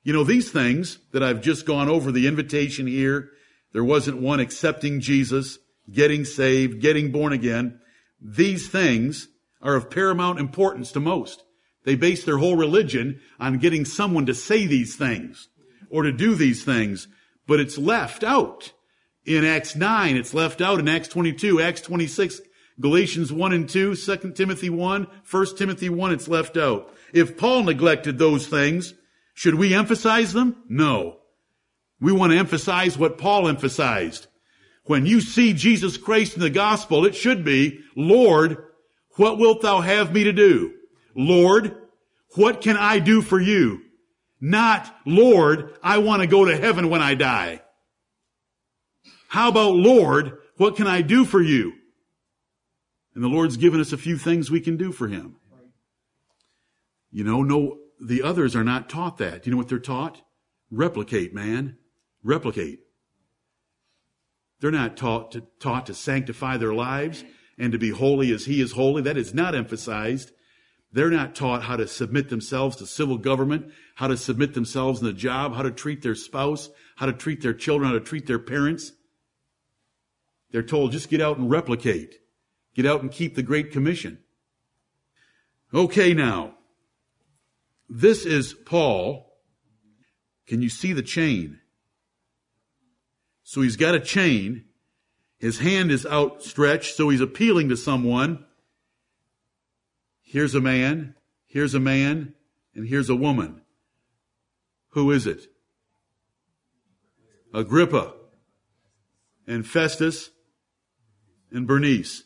You 0.03 0.15
know, 0.15 0.25
these 0.25 0.51
things 0.51 1.01
that 1.13 1.23
I've 1.23 1.43
just 1.43 1.67
gone 1.67 1.91
over, 1.91 2.11
the 2.11 2.27
invitation 2.27 2.87
here, 2.87 3.29
There 3.75 3.85
wasn't 3.85 4.23
one 4.23 4.41
accepting 4.41 5.01
Jesus, 5.01 5.59
getting 5.93 6.25
saved, 6.25 6.81
getting 6.81 7.13
born 7.13 7.35
again. 7.35 7.79
These 8.23 8.69
things 8.69 9.29
are 9.61 9.75
of 9.75 9.91
paramount 9.91 10.41
importance 10.41 10.93
to 10.93 11.01
most. 11.01 11.45
They 11.85 11.95
base 11.95 12.25
their 12.25 12.39
whole 12.39 12.57
religion 12.57 13.21
on 13.39 13.59
getting 13.59 13.85
someone 13.85 14.25
to 14.25 14.35
say 14.35 14.67
these 14.67 14.97
things 14.97 15.51
or 15.91 16.05
to 16.05 16.13
do 16.13 16.37
these 16.37 16.65
things, 16.65 17.07
but 17.47 17.61
it's 17.61 17.77
left 17.77 18.25
out. 18.25 18.73
In 19.27 19.45
Acts 19.45 19.75
9, 19.75 20.17
it's 20.17 20.35
left 20.35 20.61
out 20.61 20.79
in 20.79 20.89
Acts 20.89 21.09
22, 21.09 21.61
Acts 21.61 21.81
26, 21.81 22.41
Galatians 22.79 23.33
1 23.33 23.53
and 23.53 23.69
2, 23.69 23.97
2 23.97 24.33
Timothy 24.33 24.69
1, 24.69 25.07
1 25.31 25.57
Timothy 25.57 25.89
1, 25.89 26.13
it's 26.13 26.29
left 26.29 26.57
out. 26.57 26.93
If 27.13 27.39
Paul 27.39 27.63
neglected 27.63 28.19
those 28.19 28.47
things, 28.47 28.93
should 29.33 29.55
we 29.55 29.73
emphasize 29.73 30.33
them? 30.33 30.63
No. 30.69 31.19
We 32.01 32.13
want 32.13 32.33
to 32.33 32.39
emphasize 32.39 32.99
what 32.99 33.17
Paul 33.17 33.49
emphasized. 33.49 34.27
When 34.85 35.07
you 35.07 35.23
see 35.23 35.55
Jesus 35.55 35.97
Christ 35.97 36.35
in 36.35 36.43
the 36.43 36.51
gospel, 36.51 37.07
it 37.07 37.15
should 37.15 37.45
be, 37.45 37.81
Lord, 37.97 38.63
what 39.13 39.39
wilt 39.39 39.63
thou 39.63 39.81
have 39.81 40.13
me 40.13 40.25
to 40.25 40.33
do? 40.33 40.75
Lord, 41.17 41.77
what 42.35 42.61
can 42.61 42.77
I 42.77 42.99
do 42.99 43.23
for 43.23 43.41
you? 43.41 43.81
Not, 44.41 44.95
Lord, 45.07 45.75
I 45.83 45.99
want 45.99 46.21
to 46.21 46.29
go 46.29 46.45
to 46.45 46.57
heaven 46.57 46.91
when 46.91 47.01
I 47.01 47.15
die. 47.15 47.63
How 49.35 49.49
about, 49.49 49.75
Lord, 49.75 50.39
what 50.59 50.77
can 50.77 50.87
I 50.87 51.03
do 51.03 51.25
for 51.25 51.43
you? 51.43 51.73
And 53.17 53.25
the 53.25 53.29
Lord's 53.29 53.57
given 53.57 53.81
us 53.81 53.93
a 53.93 53.99
few 53.99 54.17
things 54.17 54.49
we 54.49 54.61
can 54.61 54.77
do 54.77 54.93
for 54.93 55.09
Him. 55.09 55.35
You 57.11 57.25
know, 57.25 57.43
no, 57.43 57.79
the 58.01 58.23
others 58.23 58.55
are 58.55 58.63
not 58.63 58.89
taught 58.89 59.17
that. 59.19 59.45
You 59.45 59.51
know 59.51 59.59
what 59.59 59.69
they're 59.69 59.81
taught? 59.81 60.23
Replicate, 60.71 61.35
man. 61.35 61.79
Replicate. 62.23 62.79
They're 64.61 64.71
not 64.71 64.97
taught 64.97 65.33
to, 65.33 65.43
taught 65.59 65.87
to 65.87 65.95
sanctify 65.95 66.57
their 66.57 66.73
lives 66.73 67.25
and 67.59 67.73
to 67.73 67.79
be 67.79 67.91
holy 67.91 68.31
as 68.31 68.45
He 68.45 68.61
is 68.61 68.71
holy. 68.71 69.03
That 69.03 69.17
is 69.17 69.35
not 69.35 69.57
emphasized. 69.57 70.31
They're 70.93 71.11
not 71.11 71.35
taught 71.35 71.65
how 71.65 71.75
to 71.75 71.89
submit 71.89 72.29
themselves 72.29 72.77
to 72.77 72.87
civil 72.87 73.19
government, 73.19 73.73
how 73.97 74.07
to 74.07 74.17
submit 74.17 74.55
themselves 74.55 75.01
in 75.01 75.07
the 75.07 75.13
job, 75.13 75.57
how 75.57 75.63
to 75.63 75.73
treat 75.73 76.03
their 76.03 76.15
spouse, 76.15 76.71
how 76.95 77.07
to 77.07 77.13
treat 77.13 77.43
their 77.43 77.53
children, 77.53 77.91
how 77.91 77.99
to 77.99 78.05
treat 78.05 78.29
their 78.29 78.39
parents. 78.39 78.93
They're 80.55 80.63
told 80.63 80.93
just 80.93 81.09
get 81.09 81.21
out 81.21 81.37
and 81.37 81.51
replicate. 81.51 82.21
Get 82.77 82.87
out 82.87 83.03
and 83.03 83.11
keep 83.11 83.35
the 83.35 83.43
Great 83.43 83.73
Commission. 83.73 84.21
Okay, 85.75 86.15
now. 86.15 86.55
This 87.89 88.25
is 88.25 88.55
Paul. 88.55 89.37
Can 90.47 90.63
you 90.63 90.69
see 90.69 90.93
the 90.93 91.03
chain? 91.03 91.59
So 93.43 93.63
he's 93.63 93.77
got 93.77 93.97
a 93.97 94.01
chain. 94.01 94.67
His 95.39 95.59
hand 95.59 95.91
is 95.91 96.07
outstretched, 96.07 96.95
so 96.95 97.09
he's 97.09 97.21
appealing 97.21 97.69
to 97.71 97.77
someone. 97.77 98.45
Here's 100.23 100.55
a 100.55 100.61
man, 100.61 101.17
here's 101.47 101.75
a 101.75 101.81
man, 101.81 102.33
and 102.77 102.87
here's 102.87 103.11
a 103.11 103.17
woman. 103.17 103.63
Who 104.91 105.11
is 105.11 105.27
it? 105.27 105.49
Agrippa 107.53 108.13
and 109.49 109.67
Festus 109.67 110.31
and 111.55 111.67
Bernice. 111.67 112.25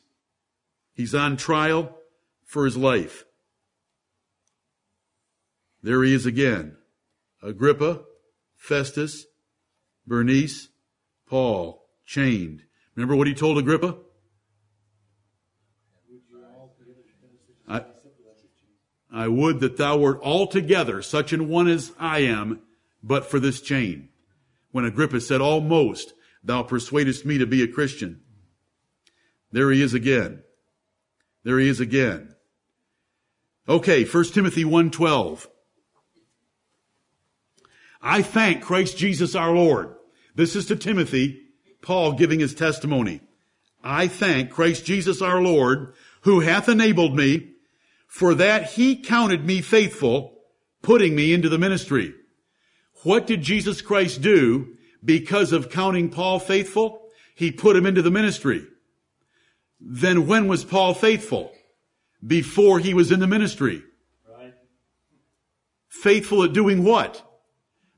He's 0.94 1.14
on 1.14 1.36
trial 1.36 1.96
for 2.44 2.64
his 2.64 2.76
life. 2.76 3.24
There 5.82 6.02
he 6.02 6.12
is 6.12 6.26
again. 6.26 6.76
Agrippa, 7.42 8.00
Festus, 8.56 9.26
Bernice, 10.06 10.68
Paul, 11.28 11.86
chained. 12.04 12.62
Remember 12.96 13.14
what 13.14 13.28
he 13.28 13.34
told 13.34 13.58
Agrippa? 13.58 13.96
I, 17.68 17.84
I 19.12 19.28
would 19.28 19.60
that 19.60 19.76
thou 19.76 19.98
wert 19.98 20.20
altogether 20.22 21.02
such 21.02 21.32
an 21.32 21.48
one 21.48 21.68
as 21.68 21.92
I 21.98 22.20
am, 22.20 22.62
but 23.02 23.26
for 23.26 23.38
this 23.38 23.60
chain. 23.60 24.08
When 24.72 24.84
Agrippa 24.84 25.20
said, 25.20 25.40
almost 25.40 26.14
thou 26.42 26.62
persuadest 26.62 27.24
me 27.24 27.38
to 27.38 27.46
be 27.46 27.62
a 27.62 27.68
Christian. 27.68 28.22
There 29.52 29.70
he 29.70 29.82
is 29.82 29.94
again. 29.94 30.42
There 31.44 31.58
he 31.58 31.68
is 31.68 31.80
again. 31.80 32.34
Okay, 33.68 34.04
1 34.04 34.24
Timothy 34.24 34.64
1.12. 34.64 35.46
I 38.00 38.22
thank 38.22 38.62
Christ 38.62 38.96
Jesus 38.96 39.34
our 39.34 39.52
Lord. 39.52 39.94
This 40.34 40.54
is 40.54 40.66
to 40.66 40.76
Timothy, 40.76 41.42
Paul 41.82 42.12
giving 42.12 42.40
his 42.40 42.54
testimony. 42.54 43.20
I 43.82 44.08
thank 44.08 44.50
Christ 44.50 44.84
Jesus 44.84 45.20
our 45.20 45.40
Lord, 45.40 45.94
who 46.22 46.40
hath 46.40 46.68
enabled 46.68 47.16
me, 47.16 47.52
for 48.06 48.34
that 48.34 48.70
he 48.72 48.96
counted 48.96 49.44
me 49.44 49.60
faithful, 49.60 50.38
putting 50.82 51.14
me 51.14 51.32
into 51.32 51.48
the 51.48 51.58
ministry. 51.58 52.14
What 53.02 53.26
did 53.26 53.42
Jesus 53.42 53.82
Christ 53.82 54.22
do 54.22 54.76
because 55.04 55.52
of 55.52 55.70
counting 55.70 56.08
Paul 56.08 56.38
faithful? 56.38 57.02
He 57.34 57.52
put 57.52 57.76
him 57.76 57.86
into 57.86 58.02
the 58.02 58.10
ministry. 58.10 58.66
Then 59.80 60.26
when 60.26 60.48
was 60.48 60.64
Paul 60.64 60.94
faithful? 60.94 61.52
Before 62.26 62.78
he 62.78 62.94
was 62.94 63.12
in 63.12 63.20
the 63.20 63.26
ministry. 63.26 63.82
Right. 64.28 64.54
Faithful 65.88 66.42
at 66.42 66.52
doing 66.52 66.82
what? 66.82 67.22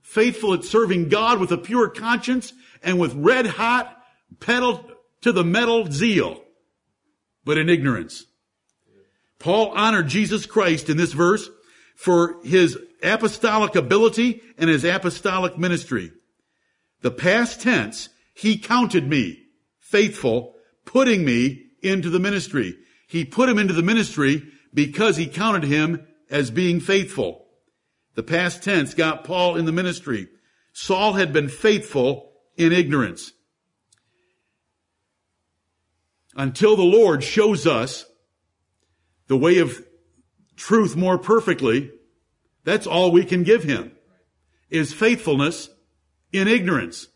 Faithful 0.03 0.53
at 0.55 0.65
serving 0.65 1.09
God 1.09 1.41
with 1.41 1.53
a 1.53 1.59
pure 1.59 1.89
conscience 1.89 2.53
and 2.83 2.99
with 2.99 3.15
red 3.15 3.47
hot, 3.47 3.97
pedal 4.41 4.91
to 5.23 5.33
the 5.33 5.45
metal 5.45 5.91
zeal, 5.91 6.43
but 7.45 7.59
in 7.59 7.69
ignorance. 7.69 8.27
Paul 9.39 9.69
honored 9.69 10.09
Jesus 10.09 10.47
Christ 10.47 10.91
in 10.91 10.97
this 10.97 11.13
verse 11.13 11.49
for 11.97 12.37
his 12.45 12.79
apostolic 13.03 13.75
ability 13.75 14.43
and 14.59 14.69
his 14.69 14.85
apostolic 14.85 15.57
ministry. 15.57 16.13
The 17.01 17.11
past 17.11 17.63
tense, 17.63 18.11
he 18.35 18.59
counted 18.59 19.09
me 19.09 19.45
faithful, 19.79 20.55
putting 20.85 21.25
me 21.25 21.70
into 21.83 22.11
the 22.11 22.19
ministry. 22.19 22.77
He 23.07 23.25
put 23.25 23.49
him 23.49 23.59
into 23.59 23.73
the 23.73 23.83
ministry 23.83 24.43
because 24.73 25.17
he 25.17 25.27
counted 25.27 25.65
him 25.65 26.07
as 26.31 26.51
being 26.51 26.81
faithful. 26.81 27.47
The 28.15 28.23
past 28.23 28.63
tense 28.63 28.95
got 28.95 29.25
Paul 29.25 29.57
in 29.57 29.65
the 29.65 29.73
ministry. 29.73 30.29
Saul 30.73 31.15
had 31.15 31.33
been 31.33 31.49
faithful 31.49 32.33
in 32.57 32.73
ignorance. 32.73 33.33
Until 36.37 36.77
the 36.77 36.83
Lord 36.83 37.25
shows 37.25 37.67
us 37.67 38.05
the 39.27 39.37
way 39.37 39.59
of 39.59 39.85
truth 40.57 40.97
more 40.97 41.19
perfectly, 41.19 41.91
that's 42.65 42.87
all 42.87 43.11
we 43.11 43.25
can 43.25 43.43
give 43.43 43.65
him 43.65 43.93
is 44.69 44.93
faithfulness 44.93 45.69
in 46.33 46.47
ignorance, 46.47 47.09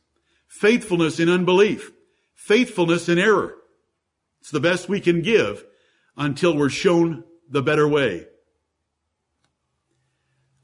faithfulness 0.49 1.21
in 1.21 1.29
unbelief, 1.29 1.93
faithfulness 2.35 3.09
in 3.09 3.19
error. 3.19 3.55
It's 4.45 4.51
the 4.51 4.61
best 4.61 4.91
we 4.91 5.01
can 5.01 5.23
give 5.23 5.65
until 6.19 6.55
we're 6.55 6.69
shown 6.69 7.25
the 7.49 7.63
better 7.63 7.89
way. 7.89 8.27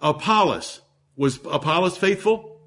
Apollos. 0.03 0.83
Was 1.17 1.39
Apollos 1.51 1.97
faithful? 1.97 2.61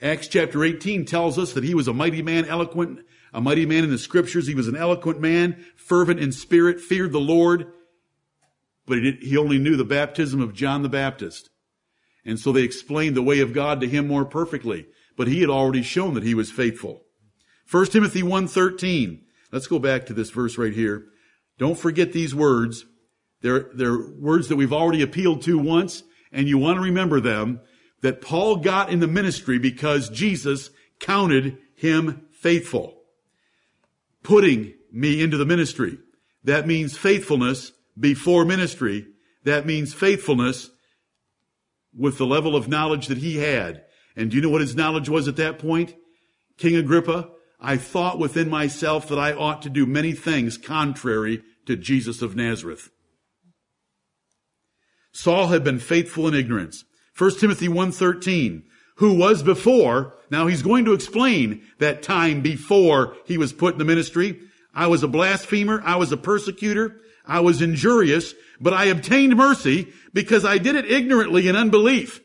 Acts 0.00 0.28
chapter 0.28 0.62
18 0.62 1.04
tells 1.04 1.36
us 1.36 1.52
that 1.54 1.64
he 1.64 1.74
was 1.74 1.88
a 1.88 1.92
mighty 1.92 2.22
man, 2.22 2.44
eloquent, 2.44 3.00
a 3.32 3.40
mighty 3.40 3.66
man 3.66 3.82
in 3.82 3.90
the 3.90 3.98
scriptures. 3.98 4.46
He 4.46 4.54
was 4.54 4.68
an 4.68 4.76
eloquent 4.76 5.20
man, 5.20 5.64
fervent 5.74 6.20
in 6.20 6.30
spirit, 6.30 6.78
feared 6.78 7.10
the 7.10 7.18
Lord, 7.18 7.66
but 8.86 8.98
he, 8.98 9.18
he 9.20 9.36
only 9.36 9.58
knew 9.58 9.74
the 9.74 9.84
baptism 9.84 10.40
of 10.40 10.54
John 10.54 10.84
the 10.84 10.88
Baptist. 10.88 11.50
And 12.24 12.38
so 12.38 12.52
they 12.52 12.62
explained 12.62 13.16
the 13.16 13.22
way 13.22 13.40
of 13.40 13.52
God 13.52 13.80
to 13.80 13.88
him 13.88 14.06
more 14.06 14.24
perfectly, 14.24 14.86
but 15.16 15.26
he 15.26 15.40
had 15.40 15.50
already 15.50 15.82
shown 15.82 16.14
that 16.14 16.22
he 16.22 16.34
was 16.34 16.52
faithful. 16.52 17.02
1 17.68 17.86
Timothy 17.86 18.22
1.13 18.22 19.22
Let's 19.52 19.66
go 19.66 19.78
back 19.78 20.06
to 20.06 20.14
this 20.14 20.30
verse 20.30 20.58
right 20.58 20.72
here. 20.72 21.06
Don't 21.58 21.78
forget 21.78 22.12
these 22.12 22.34
words. 22.34 22.84
They're, 23.42 23.70
they're 23.74 23.98
words 23.98 24.48
that 24.48 24.56
we've 24.56 24.72
already 24.72 25.02
appealed 25.02 25.42
to 25.42 25.58
once, 25.58 26.02
and 26.32 26.48
you 26.48 26.58
want 26.58 26.76
to 26.76 26.82
remember 26.82 27.20
them, 27.20 27.60
that 28.02 28.20
Paul 28.20 28.56
got 28.56 28.90
in 28.90 29.00
the 29.00 29.06
ministry 29.06 29.58
because 29.58 30.10
Jesus 30.10 30.70
counted 31.00 31.58
him 31.74 32.26
faithful. 32.32 33.02
Putting 34.22 34.74
me 34.92 35.22
into 35.22 35.36
the 35.36 35.46
ministry. 35.46 35.98
That 36.44 36.66
means 36.66 36.96
faithfulness 36.96 37.72
before 37.98 38.44
ministry. 38.44 39.06
That 39.44 39.66
means 39.66 39.94
faithfulness 39.94 40.70
with 41.96 42.18
the 42.18 42.26
level 42.26 42.56
of 42.56 42.68
knowledge 42.68 43.06
that 43.06 43.18
he 43.18 43.36
had. 43.36 43.84
And 44.16 44.30
do 44.30 44.36
you 44.36 44.42
know 44.42 44.48
what 44.48 44.60
his 44.60 44.76
knowledge 44.76 45.08
was 45.08 45.28
at 45.28 45.36
that 45.36 45.58
point? 45.58 45.94
King 46.56 46.76
Agrippa, 46.76 47.30
I 47.60 47.76
thought 47.76 48.18
within 48.18 48.50
myself 48.50 49.08
that 49.08 49.18
I 49.18 49.32
ought 49.32 49.62
to 49.62 49.70
do 49.70 49.86
many 49.86 50.12
things 50.12 50.58
contrary 50.58 51.42
to 51.66 51.76
Jesus 51.76 52.22
of 52.22 52.36
Nazareth. 52.36 52.90
Saul 55.12 55.48
had 55.48 55.64
been 55.64 55.78
faithful 55.78 56.28
in 56.28 56.34
ignorance. 56.34 56.84
1 57.16 57.38
Timothy 57.38 57.68
1.13, 57.68 58.64
who 58.96 59.14
was 59.14 59.42
before 59.42 60.14
Now 60.30 60.46
he's 60.46 60.62
going 60.62 60.84
to 60.84 60.92
explain 60.92 61.62
that 61.78 62.02
time 62.02 62.42
before 62.42 63.16
he 63.24 63.38
was 63.38 63.52
put 63.52 63.74
in 63.74 63.78
the 63.78 63.84
ministry. 63.84 64.40
I 64.74 64.88
was 64.88 65.02
a 65.02 65.08
blasphemer. 65.08 65.82
I 65.84 65.96
was 65.96 66.12
a 66.12 66.16
persecutor. 66.16 67.00
I 67.26 67.40
was 67.40 67.62
injurious, 67.62 68.34
but 68.60 68.74
I 68.74 68.86
obtained 68.86 69.36
mercy 69.36 69.92
because 70.12 70.44
I 70.44 70.58
did 70.58 70.76
it 70.76 70.90
ignorantly 70.90 71.48
in 71.48 71.56
unbelief. 71.56 72.20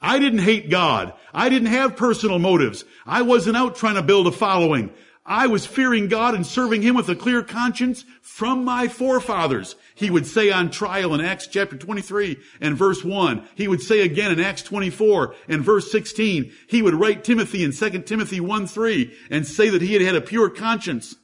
I 0.00 0.18
didn't 0.18 0.40
hate 0.40 0.70
God. 0.70 1.12
I 1.32 1.48
didn't 1.48 1.68
have 1.68 1.96
personal 1.96 2.38
motives. 2.38 2.84
I 3.06 3.22
wasn't 3.22 3.56
out 3.56 3.76
trying 3.76 3.96
to 3.96 4.02
build 4.02 4.26
a 4.26 4.32
following. 4.32 4.90
I 5.26 5.46
was 5.46 5.66
fearing 5.66 6.08
God 6.08 6.34
and 6.34 6.46
serving 6.46 6.82
Him 6.82 6.96
with 6.96 7.08
a 7.08 7.14
clear 7.14 7.42
conscience 7.42 8.04
from 8.22 8.64
my 8.64 8.88
forefathers. 8.88 9.76
He 9.94 10.10
would 10.10 10.26
say 10.26 10.50
on 10.50 10.70
trial 10.70 11.14
in 11.14 11.20
Acts 11.20 11.46
chapter 11.46 11.76
23 11.76 12.38
and 12.60 12.76
verse 12.76 13.04
1. 13.04 13.46
He 13.54 13.68
would 13.68 13.82
say 13.82 14.00
again 14.00 14.32
in 14.32 14.40
Acts 14.40 14.62
24 14.62 15.34
and 15.48 15.62
verse 15.62 15.92
16. 15.92 16.50
He 16.68 16.82
would 16.82 16.94
write 16.94 17.22
Timothy 17.22 17.62
in 17.62 17.72
2 17.72 18.02
Timothy 18.02 18.40
1 18.40 18.66
3 18.66 19.14
and 19.30 19.46
say 19.46 19.68
that 19.68 19.82
he 19.82 19.92
had 19.92 20.02
had 20.02 20.16
a 20.16 20.20
pure 20.22 20.48
conscience 20.48 21.14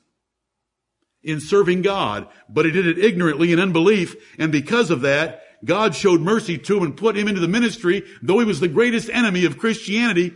in 1.23 1.41
serving 1.41 1.83
God, 1.83 2.29
but 2.49 2.67
he 2.67 2.71
did 2.71 2.87
it 2.87 3.05
ignorantly 3.05 3.53
in 3.53 3.59
unbelief. 3.59 4.15
And 4.39 4.53
because 4.53 4.91
of 4.91 5.01
that, 5.01 5.43
God 5.65 5.95
showed 5.95 6.21
mercy 6.21 6.59
to 6.59 6.77
him 6.77 6.83
and 6.83 6.97
put 6.97 7.17
him 7.17 7.29
into 7.29 7.41
the 7.41 7.49
ministry, 7.49 8.05
though 8.23 8.39
he 8.39 8.45
was 8.45 8.61
the 8.61 8.69
greatest 8.69 9.09
enemy 9.11 9.45
of 9.45 9.59
Christianity. 9.59 10.35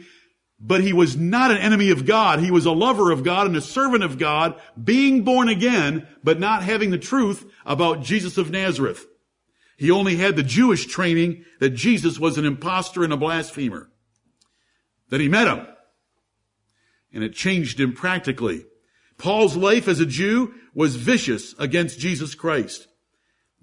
But 0.59 0.83
he 0.83 0.92
was 0.92 1.16
not 1.16 1.50
an 1.50 1.56
enemy 1.56 1.90
of 1.90 2.04
God. 2.04 2.40
He 2.40 2.50
was 2.50 2.66
a 2.66 2.72
lover 2.72 3.11
of 3.11 3.24
God 3.24 3.46
and 3.46 3.56
a 3.56 3.62
servant 3.62 4.04
of 4.04 4.18
God, 4.18 4.61
being 4.83 5.24
born 5.24 5.48
again, 5.48 6.06
but 6.22 6.38
not 6.38 6.62
having 6.62 6.90
the 6.90 6.98
truth 6.98 7.46
about 7.64 8.02
Jesus 8.02 8.37
of 8.37 8.50
Nazareth. 8.50 9.06
He 9.78 9.90
only 9.90 10.16
had 10.16 10.37
the 10.37 10.42
Jewish 10.42 10.85
training 10.85 11.46
that 11.61 11.70
Jesus 11.70 12.18
was 12.18 12.37
an 12.37 12.44
impostor 12.44 13.02
and 13.02 13.12
a 13.12 13.16
blasphemer. 13.16 13.90
Then 15.09 15.20
he 15.20 15.28
met 15.28 15.48
him. 15.48 15.66
And 17.12 17.24
it 17.24 17.33
changed 17.33 17.80
him 17.80 17.94
practically. 17.94 18.66
Paul's 19.16 19.56
life 19.56 19.88
as 19.88 19.98
a 19.98 20.06
Jew 20.06 20.54
was 20.74 20.96
vicious 20.96 21.54
against 21.59 21.98
Jesus 21.98 22.35
Christ. 22.35 22.88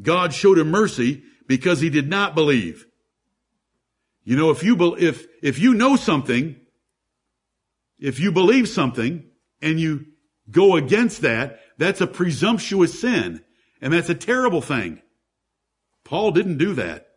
God 0.02 0.34
showed 0.34 0.58
him 0.58 0.72
mercy 0.72 1.24
because 1.48 1.80
he 1.80 1.90
did 1.90 2.10
not 2.10 2.36
believe. 2.36 2.86
You 4.24 4.36
know, 4.36 4.52
if 4.52 4.64
you, 4.64 4.96
if, 4.98 5.26
if 5.42 5.58
you 5.58 5.74
know 5.74 5.96
something, 5.96 6.58
if 8.00 8.20
you 8.20 8.32
believe 8.32 8.68
something 8.68 9.26
and 9.62 9.80
you 9.80 10.06
go 10.52 10.76
against 10.76 11.22
that, 11.22 11.60
that's 11.78 12.02
a 12.02 12.08
presumptuous 12.08 13.00
sin. 13.00 13.42
And 13.82 13.94
that's 13.94 14.10
a 14.10 14.16
terrible 14.16 14.62
thing. 14.62 15.02
Paul 16.04 16.32
didn't 16.32 16.58
do 16.58 16.74
that. 16.74 17.08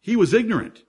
He 0.00 0.16
was 0.16 0.34
ignorant. 0.34 0.82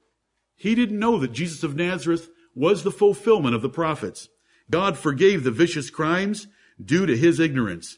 He 0.56 0.76
didn't 0.76 1.00
know 1.00 1.20
that 1.20 1.32
Jesus 1.32 1.64
of 1.64 1.76
Nazareth 1.76 2.30
was 2.54 2.84
the 2.84 2.92
fulfillment 2.92 3.56
of 3.56 3.62
the 3.62 3.70
prophets. 3.70 4.30
God 4.70 4.98
forgave 4.98 5.44
the 5.44 5.52
vicious 5.52 5.90
crimes 5.90 6.48
due 6.84 7.06
to 7.06 7.16
his 7.16 7.40
ignorance. 7.40 7.98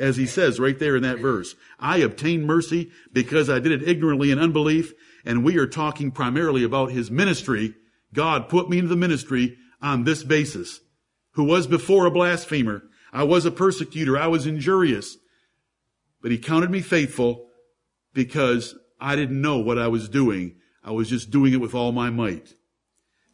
As 0.00 0.16
he 0.16 0.26
says 0.26 0.58
right 0.58 0.78
there 0.78 0.96
in 0.96 1.02
that 1.02 1.18
verse, 1.18 1.54
I 1.78 1.98
obtained 1.98 2.46
mercy 2.46 2.90
because 3.12 3.50
I 3.50 3.60
did 3.60 3.72
it 3.72 3.88
ignorantly 3.88 4.30
in 4.30 4.38
unbelief. 4.38 4.92
And 5.24 5.44
we 5.44 5.58
are 5.58 5.66
talking 5.66 6.10
primarily 6.10 6.64
about 6.64 6.90
his 6.90 7.10
ministry. 7.10 7.74
God 8.14 8.48
put 8.48 8.70
me 8.70 8.78
into 8.78 8.88
the 8.88 8.96
ministry 8.96 9.58
on 9.82 10.04
this 10.04 10.24
basis. 10.24 10.80
Who 11.32 11.44
was 11.44 11.66
before 11.66 12.06
a 12.06 12.10
blasphemer. 12.10 12.82
I 13.12 13.24
was 13.24 13.44
a 13.44 13.50
persecutor. 13.50 14.16
I 14.16 14.28
was 14.28 14.46
injurious. 14.46 15.16
But 16.22 16.30
he 16.30 16.38
counted 16.38 16.70
me 16.70 16.80
faithful 16.80 17.48
because 18.14 18.74
I 19.00 19.16
didn't 19.16 19.40
know 19.40 19.58
what 19.58 19.78
I 19.78 19.88
was 19.88 20.08
doing. 20.08 20.56
I 20.82 20.92
was 20.92 21.08
just 21.08 21.30
doing 21.30 21.52
it 21.52 21.60
with 21.60 21.74
all 21.74 21.92
my 21.92 22.10
might. 22.10 22.54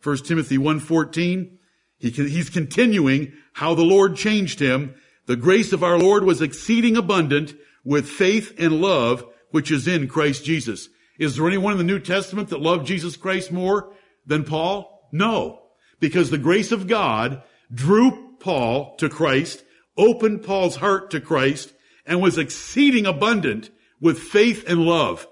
1 0.03 0.19
Timothy 0.19 0.59
1.14, 0.59 1.51
he, 1.99 2.11
he's 2.11 2.51
continuing 2.51 3.33
how 3.55 3.75
the 3.75 3.83
Lord 3.83 4.17
changed 4.17 4.61
him. 4.61 4.95
The 5.27 5.37
grace 5.37 5.73
of 5.73 5.83
our 5.83 5.99
Lord 5.99 6.25
was 6.25 6.43
exceeding 6.43 6.97
abundant 6.97 7.55
with 7.85 8.09
faith 8.09 8.55
and 8.59 8.81
love, 8.81 9.25
which 9.51 9.71
is 9.71 9.87
in 9.87 10.09
Christ 10.09 10.45
Jesus. 10.45 10.89
Is 11.19 11.37
there 11.37 11.47
anyone 11.47 11.73
in 11.73 11.79
the 11.79 11.85
New 11.85 11.99
Testament 11.99 12.49
that 12.51 12.61
loved 12.61 12.87
Jesus 12.87 13.17
Christ 13.17 13.53
more 13.53 13.93
than 14.27 14.45
Paul? 14.45 15.09
No. 15.13 15.63
Because 15.99 16.31
the 16.31 16.39
grace 16.39 16.73
of 16.73 16.87
God 16.87 17.43
drew 17.73 18.37
Paul 18.39 18.97
to 18.97 19.09
Christ, 19.09 19.65
opened 19.97 20.45
Paul's 20.45 20.77
heart 20.77 21.11
to 21.11 21.21
Christ, 21.21 21.73
and 22.05 22.21
was 22.21 22.39
exceeding 22.39 23.07
abundant 23.07 23.71
with 24.01 24.19
faith 24.19 24.65
and 24.69 24.85
love, 24.85 25.27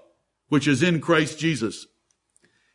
which 0.49 0.67
is 0.67 0.83
in 0.83 0.99
Christ 0.99 1.39
Jesus. 1.39 1.87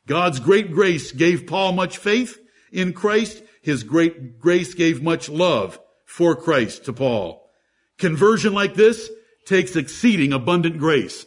God's 0.06 0.40
great 0.40 0.72
grace 0.72 1.12
gave 1.12 1.46
Paul 1.46 1.72
much 1.72 1.98
faith 1.98 2.38
in 2.72 2.92
Christ 2.92 3.42
his 3.62 3.82
great 3.82 4.38
grace 4.38 4.74
gave 4.74 5.02
much 5.02 5.28
love 5.28 5.78
for 6.10 6.34
Christ 6.34 6.86
to 6.86 6.92
Paul. 6.92 7.48
Conversion 7.96 8.52
like 8.52 8.74
this 8.74 9.08
takes 9.46 9.76
exceeding 9.76 10.32
abundant 10.32 10.76
grace. 10.76 11.24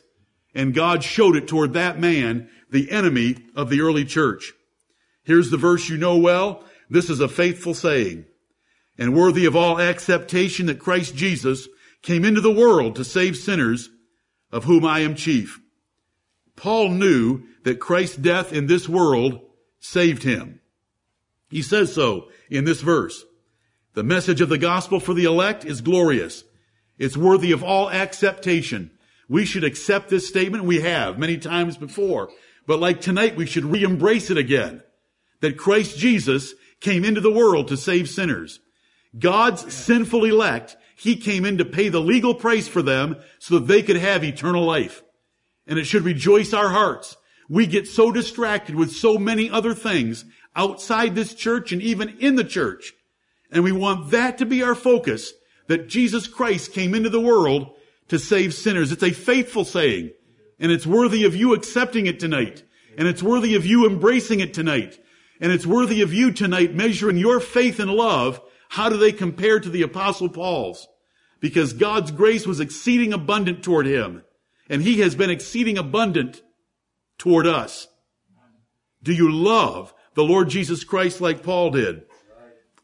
And 0.54 0.74
God 0.74 1.06
showed 1.06 1.38
it 1.38 1.48
toward 1.48 1.72
that 1.74 2.00
man, 2.00 2.50
the 2.70 2.92
enemy 2.92 3.38
of 3.56 3.70
the 3.70 3.80
early 3.80 4.04
church. 4.04 4.52
Here's 5.24 5.50
the 5.50 5.58
verse 5.58 5.88
you 5.88 5.98
know 5.98 6.18
well. 6.18 6.66
This 6.90 7.10
is 7.10 7.22
a 7.22 7.30
faithful 7.30 7.74
saying 7.74 8.26
and 8.98 9.16
worthy 9.16 9.46
of 9.46 9.56
all 9.56 9.80
acceptation 9.80 10.66
that 10.66 10.80
Christ 10.80 11.16
Jesus 11.16 11.70
came 12.02 12.26
into 12.26 12.42
the 12.42 12.52
world 12.52 12.98
to 12.98 13.06
save 13.06 13.38
sinners, 13.38 13.90
of 14.52 14.66
whom 14.66 14.84
I 14.84 15.00
am 15.00 15.16
chief. 15.16 15.62
Paul 16.58 16.90
knew 16.90 17.44
that 17.64 17.80
Christ's 17.80 18.18
death 18.18 18.52
in 18.52 18.68
this 18.68 18.90
world 18.90 19.40
saved 19.80 20.24
him. 20.24 20.60
He 21.50 21.62
says 21.62 21.96
so 21.96 22.28
in 22.50 22.66
this 22.66 22.82
verse. 22.82 23.24
The 23.94 24.04
message 24.04 24.42
of 24.42 24.50
the 24.50 24.58
gospel 24.58 25.00
for 25.00 25.14
the 25.14 25.26
elect 25.26 25.66
is 25.66 25.82
glorious. 25.82 26.44
It's 26.98 27.16
worthy 27.16 27.52
of 27.52 27.64
all 27.64 27.92
acceptation. 27.92 28.92
We 29.30 29.46
should 29.46 29.64
accept 29.64 30.10
this 30.10 30.28
statement. 30.28 30.64
We 30.64 30.82
have 30.82 31.20
many 31.20 31.38
times 31.38 31.78
before. 31.78 32.30
But 32.66 32.80
like 32.80 33.02
tonight, 33.02 33.36
we 33.36 33.46
should 33.46 33.66
re-embrace 33.66 34.32
it 34.32 34.38
again. 34.38 34.82
That 35.42 35.58
Christ 35.58 35.98
Jesus 35.98 36.54
came 36.80 37.06
into 37.06 37.22
the 37.22 37.32
world 37.32 37.68
to 37.68 37.78
save 37.78 38.10
sinners. 38.10 38.60
God's 39.18 39.72
sinful 39.74 40.26
elect, 40.26 40.76
He 40.96 41.16
came 41.16 41.46
in 41.46 41.60
to 41.60 41.66
pay 41.66 41.90
the 41.90 42.02
legal 42.02 42.34
price 42.34 42.68
for 42.68 42.82
them 42.82 43.18
so 43.38 43.60
that 43.60 43.68
they 43.68 43.84
could 43.84 43.98
have 43.98 44.24
eternal 44.24 44.66
life. 44.66 45.04
And 45.68 45.78
it 45.78 45.86
should 45.86 46.04
rejoice 46.04 46.52
our 46.52 46.70
hearts. 46.70 47.16
We 47.48 47.68
get 47.68 47.88
so 47.88 48.12
distracted 48.12 48.76
with 48.76 48.92
so 48.92 49.18
many 49.18 49.50
other 49.50 49.76
things 49.76 50.26
outside 50.56 51.14
this 51.14 51.36
church 51.36 51.72
and 51.72 51.82
even 51.82 52.18
in 52.20 52.36
the 52.36 52.44
church. 52.44 52.94
And 53.54 53.64
we 53.64 53.72
want 53.72 54.12
that 54.12 54.38
to 54.40 54.46
be 54.46 54.62
our 54.64 54.76
focus, 54.76 55.34
that 55.68 55.88
Jesus 55.88 56.28
Christ 56.28 56.74
came 56.74 56.94
into 56.94 57.10
the 57.10 57.22
world 57.22 57.74
to 58.10 58.20
save 58.20 58.54
sinners. 58.54 58.92
It's 58.92 59.04
a 59.04 59.12
faithful 59.12 59.64
saying, 59.64 60.12
and 60.60 60.72
it's 60.72 60.86
worthy 60.86 61.24
of 61.24 61.36
you 61.36 61.54
accepting 61.54 62.06
it 62.06 62.20
tonight. 62.20 62.64
And 62.98 63.08
it's 63.08 63.24
worthy 63.24 63.56
of 63.56 63.66
you 63.66 63.88
embracing 63.88 64.40
it 64.40 64.54
tonight. 64.54 65.00
And 65.40 65.52
it's 65.52 65.66
worthy 65.66 66.02
of 66.02 66.14
you 66.14 66.32
tonight 66.32 66.76
measuring 66.76 67.18
your 67.18 67.40
faith 67.40 67.80
and 67.80 67.92
love. 67.92 68.42
How 68.70 68.90
do 68.90 68.98
they 68.98 69.12
compare 69.12 69.60
to 69.60 69.70
the 69.70 69.82
apostle 69.82 70.30
Paul's? 70.30 70.88
Because 71.40 71.74
God's 71.74 72.12
grace 72.12 72.46
was 72.46 72.60
exceeding 72.60 73.14
abundant 73.14 73.64
toward 73.64 73.86
him. 73.86 74.24
And 74.70 74.82
he 74.82 75.00
has 75.02 75.16
been 75.16 75.30
exceeding 75.30 75.78
abundant 75.78 76.42
toward 77.18 77.48
us. 77.48 77.88
Do 79.02 79.12
you 79.12 79.32
love 79.32 79.94
the 80.14 80.24
Lord 80.24 80.50
Jesus 80.50 80.84
Christ 80.84 81.22
like 81.22 81.44
Paul 81.44 81.72
did. 81.72 82.04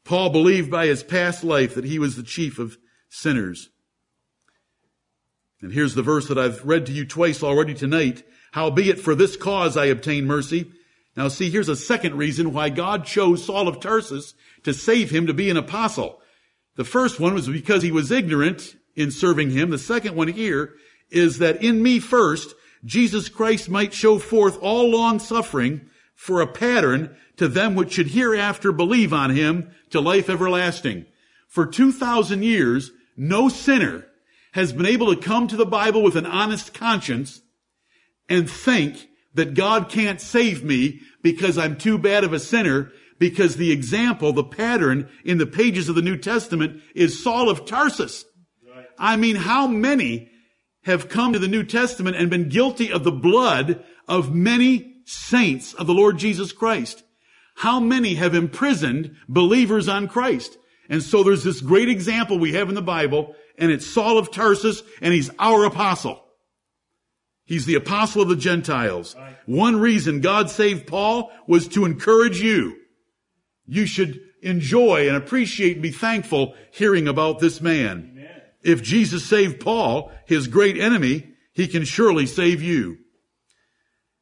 Paul 0.09 0.31
believed 0.31 0.71
by 0.71 0.87
his 0.87 1.03
past 1.03 1.43
life 1.43 1.75
that 1.75 1.85
he 1.85 1.99
was 1.99 2.15
the 2.15 2.23
chief 2.23 2.57
of 2.57 2.79
sinners. 3.09 3.69
And 5.61 5.71
here's 5.71 5.93
the 5.93 6.01
verse 6.01 6.29
that 6.29 6.37
I've 6.39 6.65
read 6.65 6.87
to 6.87 6.91
you 6.91 7.05
twice 7.05 7.43
already 7.43 7.75
tonight. 7.75 8.23
Howbeit 8.51 8.99
for 8.99 9.13
this 9.13 9.37
cause 9.37 9.77
I 9.77 9.85
obtain 9.85 10.25
mercy. 10.25 10.71
Now 11.15 11.27
see, 11.27 11.51
here's 11.51 11.69
a 11.69 11.75
second 11.75 12.17
reason 12.17 12.53
why 12.53 12.69
God 12.69 13.05
chose 13.05 13.45
Saul 13.45 13.67
of 13.67 13.79
Tarsus 13.79 14.33
to 14.63 14.73
save 14.73 15.11
him 15.11 15.27
to 15.27 15.33
be 15.35 15.51
an 15.51 15.57
apostle. 15.57 16.19
The 16.75 16.85
first 16.85 17.19
one 17.19 17.35
was 17.35 17.47
because 17.47 17.83
he 17.83 17.91
was 17.91 18.09
ignorant 18.09 18.75
in 18.95 19.11
serving 19.11 19.51
him. 19.51 19.69
The 19.69 19.77
second 19.77 20.15
one 20.15 20.29
here 20.29 20.73
is 21.11 21.37
that 21.37 21.63
in 21.63 21.83
me 21.83 21.99
first, 21.99 22.55
Jesus 22.83 23.29
Christ 23.29 23.69
might 23.69 23.93
show 23.93 24.17
forth 24.17 24.57
all 24.59 24.89
long 24.89 25.19
suffering 25.19 25.87
for 26.15 26.41
a 26.41 26.47
pattern 26.47 27.15
to 27.39 27.47
them 27.47 27.75
which 27.75 27.93
should 27.93 28.11
hereafter 28.11 28.71
believe 28.71 29.11
on 29.11 29.31
him 29.31 29.71
to 29.89 29.99
life 29.99 30.29
everlasting. 30.29 31.05
For 31.47 31.65
2,000 31.65 32.43
years, 32.43 32.91
no 33.17 33.49
sinner 33.49 34.05
has 34.53 34.71
been 34.73 34.85
able 34.85 35.13
to 35.13 35.21
come 35.21 35.47
to 35.47 35.57
the 35.57 35.65
Bible 35.65 36.03
with 36.03 36.15
an 36.15 36.25
honest 36.25 36.73
conscience 36.73 37.41
and 38.27 38.49
think 38.49 39.07
that 39.33 39.53
God 39.53 39.89
can't 39.89 40.21
save 40.21 40.63
me 40.63 41.01
because 41.21 41.57
I'm 41.57 41.77
too 41.77 41.97
bad 41.97 42.23
of 42.23 42.33
a 42.33 42.39
sinner 42.39 42.91
because 43.17 43.55
the 43.55 43.71
example, 43.71 44.31
the 44.31 44.43
pattern 44.43 45.09
in 45.25 45.37
the 45.37 45.45
pages 45.45 45.89
of 45.89 45.95
the 45.95 46.01
New 46.01 46.17
Testament 46.17 46.81
is 46.95 47.21
Saul 47.21 47.49
of 47.49 47.65
Tarsus. 47.65 48.25
I 48.97 49.15
mean, 49.15 49.35
how 49.35 49.67
many 49.67 50.29
have 50.83 51.09
come 51.09 51.33
to 51.33 51.39
the 51.39 51.47
New 51.47 51.63
Testament 51.63 52.15
and 52.15 52.29
been 52.29 52.49
guilty 52.49 52.91
of 52.91 53.03
the 53.03 53.11
blood 53.11 53.83
of 54.07 54.33
many 54.33 55.01
saints 55.05 55.73
of 55.73 55.87
the 55.87 55.93
Lord 55.93 56.17
Jesus 56.17 56.51
Christ. 56.51 57.03
How 57.59 57.81
many 57.81 58.15
have 58.15 58.35
imprisoned 58.35 59.17
believers 59.27 59.89
on 59.89 60.07
Christ? 60.07 60.57
And 60.89 61.03
so 61.03 61.23
there's 61.23 61.43
this 61.43 61.59
great 61.59 61.89
example 61.89 62.39
we 62.39 62.53
have 62.53 62.69
in 62.69 62.75
the 62.75 62.81
Bible, 62.81 63.35
and 63.57 63.69
it's 63.69 63.85
Saul 63.85 64.17
of 64.17 64.31
Tarsus, 64.31 64.81
and 65.01 65.13
he's 65.13 65.29
our 65.37 65.65
apostle. 65.65 66.23
He's 67.43 67.65
the 67.65 67.75
apostle 67.75 68.21
of 68.21 68.29
the 68.29 68.37
Gentiles. 68.37 69.13
Right. 69.13 69.35
One 69.45 69.77
reason 69.77 70.21
God 70.21 70.49
saved 70.49 70.87
Paul 70.87 71.33
was 71.47 71.67
to 71.69 71.83
encourage 71.83 72.39
you. 72.39 72.77
You 73.65 73.85
should 73.85 74.21
enjoy 74.41 75.09
and 75.09 75.17
appreciate 75.17 75.73
and 75.73 75.83
be 75.83 75.91
thankful 75.91 76.55
hearing 76.71 77.09
about 77.09 77.39
this 77.39 77.59
man. 77.59 78.11
Amen. 78.13 78.41
If 78.63 78.81
Jesus 78.81 79.25
saved 79.25 79.59
Paul, 79.59 80.13
his 80.25 80.47
great 80.47 80.77
enemy, 80.77 81.27
he 81.51 81.67
can 81.67 81.83
surely 81.83 82.25
save 82.25 82.61
you. 82.61 82.99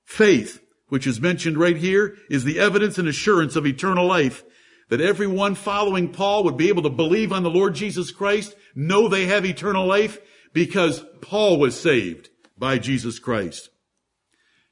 Faith, 0.06 0.60
which 0.90 1.08
is 1.08 1.20
mentioned 1.20 1.58
right 1.58 1.78
here, 1.78 2.16
is 2.30 2.44
the 2.44 2.60
evidence 2.60 2.98
and 2.98 3.08
assurance 3.08 3.56
of 3.56 3.66
eternal 3.66 4.06
life 4.06 4.44
that 4.90 5.02
everyone 5.02 5.56
following 5.56 6.12
Paul 6.12 6.44
would 6.46 6.58
be 6.58 6.70
able 6.70 6.84
to 6.84 6.90
believe 6.90 7.34
on 7.34 7.44
the 7.44 7.50
Lord 7.50 7.76
Jesus 7.76 8.12
Christ, 8.12 8.56
know 8.74 9.08
they 9.08 9.26
have 9.26 9.46
eternal 9.46 9.86
life 9.86 10.20
because 10.54 11.04
Paul 11.22 11.60
was 11.60 11.80
saved 11.80 12.30
by 12.58 12.78
Jesus 12.78 13.20
Christ. 13.20 13.70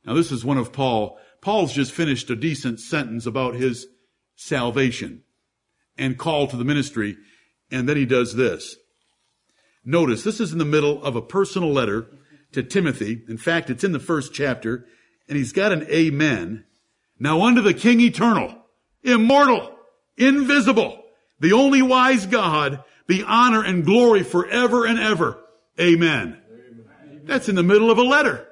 Now 0.06 0.14
this 0.14 0.32
is 0.32 0.46
one 0.46 0.58
of 0.58 0.72
Paul. 0.72 1.18
Paul's 1.42 1.74
just 1.74 1.92
finished 1.92 2.30
a 2.30 2.36
decent 2.36 2.80
sentence 2.80 3.26
about 3.26 3.56
his 3.56 3.88
salvation 4.36 5.24
and 5.98 6.18
call 6.18 6.48
to 6.48 6.58
the 6.58 6.64
ministry. 6.64 7.18
And 7.72 7.90
then 7.90 7.98
he 7.98 8.06
does 8.06 8.36
this. 8.36 8.78
Notice 9.84 10.24
this 10.24 10.40
is 10.40 10.52
in 10.52 10.58
the 10.58 10.66
middle 10.66 11.04
of 11.04 11.16
a 11.16 11.22
personal 11.22 11.72
letter 11.72 12.08
to 12.54 12.64
Timothy. 12.64 13.24
In 13.28 13.38
fact, 13.38 13.70
it's 13.70 13.84
in 13.84 13.92
the 13.92 14.00
first 14.00 14.34
chapter 14.34 14.86
and 15.28 15.38
he's 15.38 15.52
got 15.52 15.72
an 15.72 15.88
amen. 15.90 16.66
Now 17.20 17.42
unto 17.42 17.62
the 17.62 17.74
King 17.74 18.02
eternal, 18.02 18.56
immortal, 19.04 19.76
invisible, 20.18 21.04
the 21.40 21.54
only 21.54 21.82
wise 21.82 22.26
God, 22.26 22.84
the 23.08 23.24
honor 23.24 23.64
and 23.64 23.86
glory 23.86 24.24
forever 24.24 24.86
and 24.86 25.00
ever. 25.00 25.40
Amen. 25.80 26.42
Amen. 26.52 27.22
That's 27.24 27.50
in 27.50 27.56
the 27.56 27.64
middle 27.64 27.92
of 27.92 27.98
a 27.98 28.04
letter. 28.04 28.48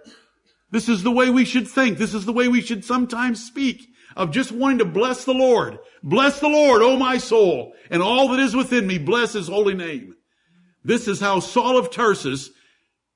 This 0.71 0.89
is 0.89 1.03
the 1.03 1.11
way 1.11 1.29
we 1.29 1.45
should 1.45 1.67
think. 1.67 1.97
This 1.97 2.13
is 2.13 2.25
the 2.25 2.33
way 2.33 2.47
we 2.47 2.61
should 2.61 2.83
sometimes 2.83 3.45
speak 3.45 3.87
of 4.15 4.31
just 4.31 4.51
wanting 4.51 4.79
to 4.79 4.85
bless 4.85 5.25
the 5.25 5.33
Lord. 5.33 5.79
Bless 6.01 6.39
the 6.39 6.49
Lord, 6.49 6.81
O 6.81 6.97
my 6.97 7.17
soul, 7.17 7.73
and 7.89 8.01
all 8.01 8.29
that 8.29 8.39
is 8.39 8.55
within 8.55 8.85
me, 8.85 8.97
bless 8.97 9.33
his 9.33 9.47
holy 9.47 9.73
name. 9.73 10.15
This 10.83 11.07
is 11.07 11.19
how 11.19 11.39
Saul 11.39 11.77
of 11.77 11.91
Tarsus 11.91 12.49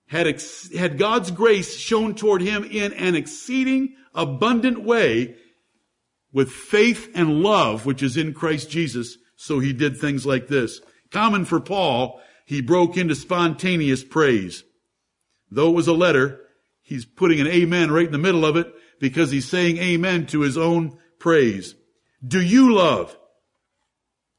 had, 0.08 0.28
ex- 0.28 0.74
had 0.74 0.98
God's 0.98 1.32
grace 1.32 1.78
shown 1.78 2.16
toward 2.16 2.42
him 2.42 2.64
in 2.64 2.94
an 2.94 3.16
exceeding 3.16 3.96
abundant 4.16 4.84
way 4.84 5.36
with 6.32 6.52
faith 6.52 7.10
and 7.14 7.42
love, 7.42 7.86
which 7.86 8.02
is 8.02 8.18
in 8.18 8.34
Christ 8.34 8.70
Jesus. 8.70 9.18
So 9.36 9.60
he 9.60 9.74
did 9.74 9.98
things 9.98 10.26
like 10.26 10.48
this. 10.48 10.82
Common 11.12 11.46
for 11.46 11.60
Paul, 11.60 12.20
he 12.46 12.62
broke 12.62 12.98
into 12.98 13.16
spontaneous 13.16 14.04
praise. 14.04 14.64
Though 15.50 15.70
it 15.70 15.76
was 15.76 15.88
a 15.88 15.94
letter, 15.94 16.42
he's 16.82 17.06
putting 17.06 17.40
an 17.40 17.48
amen 17.48 17.92
right 17.92 18.06
in 18.06 18.12
the 18.12 18.18
middle 18.18 18.46
of 18.46 18.58
it 18.58 18.74
because 19.00 19.32
he's 19.32 19.48
saying 19.48 19.78
amen 19.78 20.28
to 20.28 20.42
his 20.42 20.58
own 20.58 20.98
praise. 21.20 21.76
Do 22.26 22.42
you 22.42 22.74
love? 22.74 23.18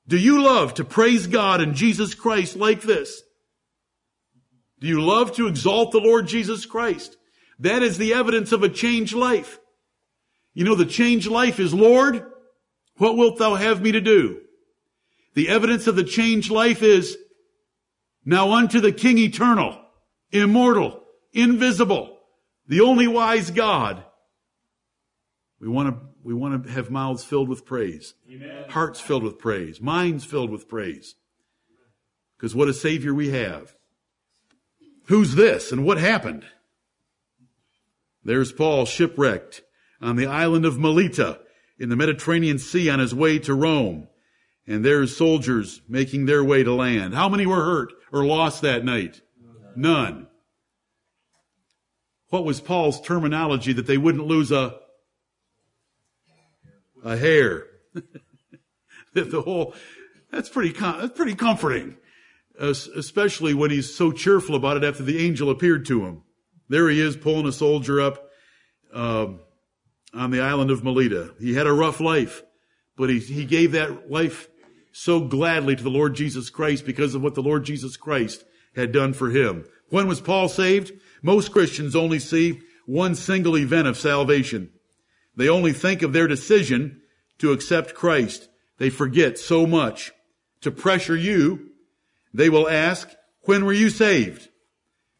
Do 0.07 0.17
you 0.17 0.43
love 0.43 0.75
to 0.75 0.85
praise 0.85 1.27
God 1.27 1.61
and 1.61 1.75
Jesus 1.75 2.15
Christ 2.15 2.57
like 2.57 2.83
this? 2.83 3.23
Do 4.81 4.87
you 4.87 5.01
love 5.01 5.35
to 5.37 5.47
exalt 5.47 5.93
the 5.93 6.01
Lord 6.01 6.27
Jesus 6.27 6.67
Christ? 6.67 7.17
That 7.59 7.83
is 7.83 7.99
the 7.99 8.15
evidence 8.15 8.53
of 8.53 8.63
a 8.63 8.69
changed 8.69 9.15
life. 9.15 9.59
You 10.55 10.65
know, 10.65 10.75
the 10.75 10.87
changed 10.87 11.29
life 11.29 11.59
is, 11.59 11.75
Lord, 11.75 12.25
what 12.97 13.17
wilt 13.17 13.39
thou 13.39 13.55
have 13.55 13.83
me 13.83 13.93
to 13.93 14.01
do? 14.01 14.41
The 15.35 15.49
evidence 15.49 15.87
of 15.87 15.97
the 15.97 16.05
changed 16.05 16.51
life 16.51 16.83
is, 16.83 17.17
now 18.25 18.53
unto 18.53 18.81
the 18.81 18.93
King 18.93 19.19
eternal, 19.19 19.81
immortal, 20.31 21.03
invisible, 21.33 22.19
the 22.67 22.81
only 22.81 23.07
wise 23.07 23.51
God, 23.51 24.05
we 25.61 25.69
want 25.69 25.89
to, 25.89 26.07
we 26.23 26.35
want 26.35 26.65
to 26.65 26.71
have 26.71 26.91
mouths 26.91 27.25
filled 27.25 27.49
with 27.49 27.65
praise, 27.65 28.15
Amen. 28.31 28.65
hearts 28.69 29.01
filled 29.01 29.23
with 29.23 29.39
praise, 29.39 29.81
minds 29.81 30.25
filled 30.25 30.51
with 30.51 30.69
praise. 30.69 31.15
Because 32.37 32.55
what 32.55 32.69
a 32.69 32.75
Savior 32.75 33.15
we 33.15 33.31
have. 33.31 33.75
Who's 35.09 35.35
this 35.35 35.73
and 35.73 35.85
what 35.85 35.99
happened? 35.99 36.45
There's 38.25 38.53
Paul 38.53 38.85
shipwrecked 38.85 39.63
on 40.01 40.17
the 40.17 40.27
island 40.27 40.65
of 40.65 40.79
Melita 40.79 41.41
in 41.79 41.89
the 41.89 41.97
Mediterranean 41.97 42.59
Sea 42.59 42.91
on 42.91 42.99
his 42.99 43.15
way 43.15 43.39
to 43.41 43.55
Rome. 43.55 44.09
And 44.67 44.85
there's 44.85 45.17
soldiers 45.17 45.81
making 45.89 46.27
their 46.27 46.45
way 46.45 46.63
to 46.63 46.75
land. 46.75 47.15
How 47.15 47.29
many 47.29 47.47
were 47.47 47.65
hurt 47.65 47.93
or 48.13 48.25
lost 48.25 48.63
that 48.63 48.85
night? 48.85 49.23
None. 49.75 50.27
What 52.29 52.45
was 52.45 52.61
Paul's 52.61 53.01
terminology 53.01 53.73
that 53.73 53.87
they 53.87 53.97
wouldn't 53.97 54.27
lose 54.27 54.53
a 54.53 54.79
a 57.05 57.17
hair. 57.17 57.67
the 59.15 59.43
whole, 59.43 59.75
that's 60.31 60.49
pretty, 60.49 60.79
that's 60.79 61.17
pretty 61.17 61.35
comforting. 61.35 61.97
Especially 62.59 63.55
when 63.55 63.71
he's 63.71 63.95
so 63.95 64.13
cheerful 64.13 64.55
about 64.55 64.77
it 64.77 64.85
after 64.85 65.03
the 65.03 65.25
angel 65.25 65.51
appeared 65.51 65.87
to 65.87 66.05
him. 66.05 66.23
There 66.69 66.89
he 66.89 67.01
is 67.01 67.17
pulling 67.17 67.47
a 67.47 67.53
soldier 67.53 68.01
up, 68.01 68.31
uh, 68.93 69.29
on 70.15 70.31
the 70.31 70.41
island 70.41 70.71
of 70.71 70.83
Melita. 70.83 71.35
He 71.39 71.55
had 71.55 71.67
a 71.67 71.73
rough 71.73 72.01
life, 72.01 72.43
but 72.97 73.11
he, 73.11 73.19
he 73.19 73.45
gave 73.45 73.73
that 73.73 74.11
life 74.11 74.49
so 74.93 75.21
gladly 75.21 75.77
to 75.77 75.83
the 75.83 75.91
Lord 75.91 76.15
Jesus 76.15 76.51
Christ 76.51 76.85
because 76.85 77.15
of 77.15 77.23
what 77.23 77.35
the 77.35 77.43
Lord 77.43 77.65
Jesus 77.65 77.97
Christ 77.97 78.45
had 78.75 78.93
done 78.93 79.13
for 79.13 79.31
him. 79.31 79.65
When 79.91 80.09
was 80.09 80.21
Paul 80.21 80.49
saved? 80.49 80.93
Most 81.23 81.53
Christians 81.53 81.95
only 81.95 82.19
see 82.19 82.61
one 82.87 83.15
single 83.15 83.57
event 83.57 83.87
of 83.87 83.99
salvation. 83.99 84.71
They 85.37 85.49
only 85.49 85.73
think 85.73 86.03
of 86.03 86.13
their 86.13 86.27
decision 86.27 87.01
to 87.39 87.53
accept 87.53 87.95
Christ. 87.95 88.49
They 88.79 88.91
forget 88.91 89.39
so 89.39 89.67
much. 89.67 90.13
To 90.63 90.71
pressure 90.71 91.17
you, 91.17 91.68
they 92.33 92.49
will 92.49 92.69
ask, 92.69 93.11
when 93.43 93.65
were 93.65 93.73
you 93.73 93.91
saved? 93.91 94.49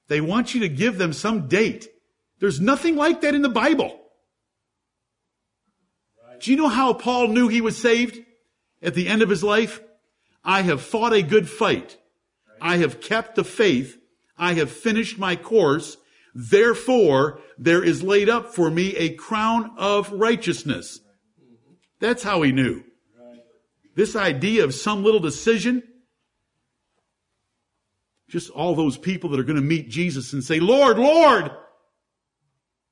They 0.09 0.21
want 0.21 0.55
you 0.55 0.61
to 0.61 0.69
give 0.69 0.99
them 0.99 1.13
some 1.13 1.49
date. 1.49 1.89
There's 2.41 2.61
nothing 2.61 2.97
like 2.97 3.21
that 3.23 3.35
in 3.35 3.43
the 3.43 3.49
Bible. 3.49 3.99
Do 6.41 6.51
you 6.51 6.57
know 6.57 6.69
how 6.69 6.93
Paul 6.93 7.29
knew 7.29 7.49
he 7.49 7.61
was 7.61 7.77
saved 7.77 8.21
at 8.83 8.95
the 8.95 9.09
end 9.09 9.23
of 9.23 9.29
his 9.29 9.43
life? 9.43 9.81
I 10.45 10.63
have 10.63 10.83
fought 10.83 11.13
a 11.13 11.23
good 11.23 11.49
fight. 11.49 11.99
I 12.61 12.77
have 12.79 13.01
kept 13.01 13.35
the 13.35 13.45
faith. 13.45 13.99
I 14.37 14.55
have 14.55 14.71
finished 14.71 15.19
my 15.19 15.37
course. 15.37 15.97
Therefore, 16.35 17.41
there 17.59 17.83
is 17.83 18.03
laid 18.03 18.29
up 18.29 18.55
for 18.55 18.71
me 18.71 18.95
a 18.97 19.15
crown 19.15 19.73
of 19.77 20.13
righteousness. 20.13 21.01
That's 22.01 22.23
how 22.23 22.43
he 22.43 22.53
knew. 22.53 22.85
This 23.97 24.15
idea 24.15 24.63
of 24.63 24.75
some 24.75 25.03
little 25.03 25.21
decision, 25.21 25.83
just 28.29 28.51
all 28.51 28.75
those 28.75 28.99
people 28.99 29.31
that 29.31 29.41
are 29.41 29.45
going 29.45 29.57
to 29.57 29.63
meet 29.63 29.89
Jesus 29.89 30.33
and 30.33 30.45
say, 30.45 30.61
Lord, 30.61 30.99
Lord, 30.99 31.51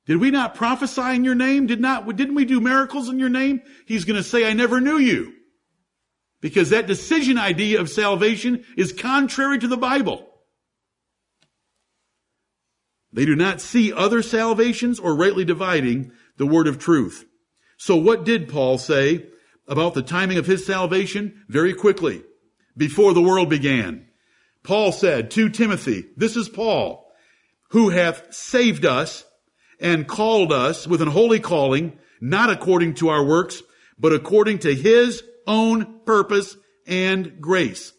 did 0.05 0.17
we 0.17 0.31
not 0.31 0.55
prophesy 0.55 1.15
in 1.15 1.23
your 1.23 1.35
name? 1.35 1.67
Did 1.67 1.81
not, 1.81 2.07
didn't 2.15 2.35
we 2.35 2.45
do 2.45 2.59
miracles 2.59 3.09
in 3.09 3.19
your 3.19 3.29
name? 3.29 3.61
He's 3.85 4.05
going 4.05 4.15
to 4.15 4.23
say, 4.23 4.49
I 4.49 4.53
never 4.53 4.79
knew 4.79 4.97
you. 4.97 5.33
Because 6.41 6.69
that 6.69 6.87
decision 6.87 7.37
idea 7.37 7.81
of 7.81 7.89
salvation 7.89 8.63
is 8.77 8.93
contrary 8.93 9.59
to 9.59 9.67
the 9.67 9.77
Bible. 9.77 10.27
They 13.11 13.25
do 13.25 13.35
not 13.35 13.61
see 13.61 13.91
other 13.91 14.21
salvations 14.21 14.99
or 14.99 15.15
rightly 15.15 15.45
dividing 15.45 16.11
the 16.37 16.45
word 16.45 16.67
of 16.67 16.77
truth. 16.77 17.25
So 17.77 17.95
what 17.95 18.23
did 18.23 18.49
Paul 18.49 18.77
say 18.77 19.27
about 19.67 19.93
the 19.93 20.01
timing 20.01 20.37
of 20.37 20.45
his 20.45 20.65
salvation? 20.65 21.43
Very 21.47 21.73
quickly, 21.73 22.23
before 22.75 23.13
the 23.13 23.21
world 23.21 23.49
began. 23.49 24.06
Paul 24.67 24.91
said 24.91 25.31
to 25.31 25.47
Timothy, 25.47 26.07
this 26.17 26.35
is 26.35 26.49
Paul, 26.49 27.09
who 27.69 27.87
hath 27.87 28.33
saved 28.33 28.85
us 28.85 29.23
and 29.79 30.05
called 30.05 30.51
us 30.51 30.85
with 30.85 31.01
an 31.01 31.07
holy 31.07 31.39
calling, 31.39 31.97
not 32.19 32.49
according 32.49 32.95
to 32.95 33.07
our 33.07 33.23
works, 33.23 33.63
but 33.97 34.11
according 34.11 34.59
to 34.59 34.75
his 34.75 35.23
own 35.47 36.01
purpose 36.05 36.57
and 36.85 37.39
grace. 37.39 37.93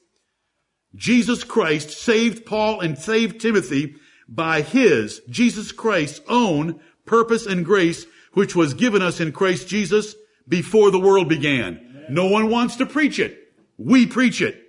Jesus 0.95 1.43
Christ 1.43 1.91
saved 1.91 2.45
Paul 2.45 2.81
and 2.81 2.99
saved 2.99 3.41
Timothy 3.41 3.95
by 4.29 4.61
his, 4.61 5.23
Jesus 5.31 5.73
Christ's 5.73 6.21
own 6.29 6.81
purpose 7.07 7.47
and 7.47 7.65
grace, 7.65 8.05
which 8.35 8.55
was 8.55 8.75
given 8.75 9.01
us 9.01 9.21
in 9.21 9.33
Christ 9.33 9.69
Jesus 9.69 10.15
before 10.47 10.91
the 10.91 11.01
world 11.01 11.31
began. 11.31 12.05
No 12.11 12.27
one 12.27 12.51
wants 12.51 12.77
to 12.77 12.85
preach 12.85 13.19
it. 13.19 13.39
We 13.79 14.05
preach 14.05 14.43
it. 14.43 14.68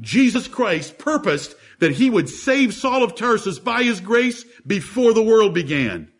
Jesus 0.00 0.48
Christ 0.48 0.98
purposed 0.98 1.54
that 1.78 1.92
he 1.92 2.10
would 2.10 2.28
save 2.28 2.74
Saul 2.74 3.02
of 3.02 3.14
Tarsus 3.14 3.58
by 3.58 3.82
his 3.82 4.00
grace 4.00 4.44
before 4.66 5.12
the 5.12 5.22
world 5.22 5.54
began. 5.54 6.10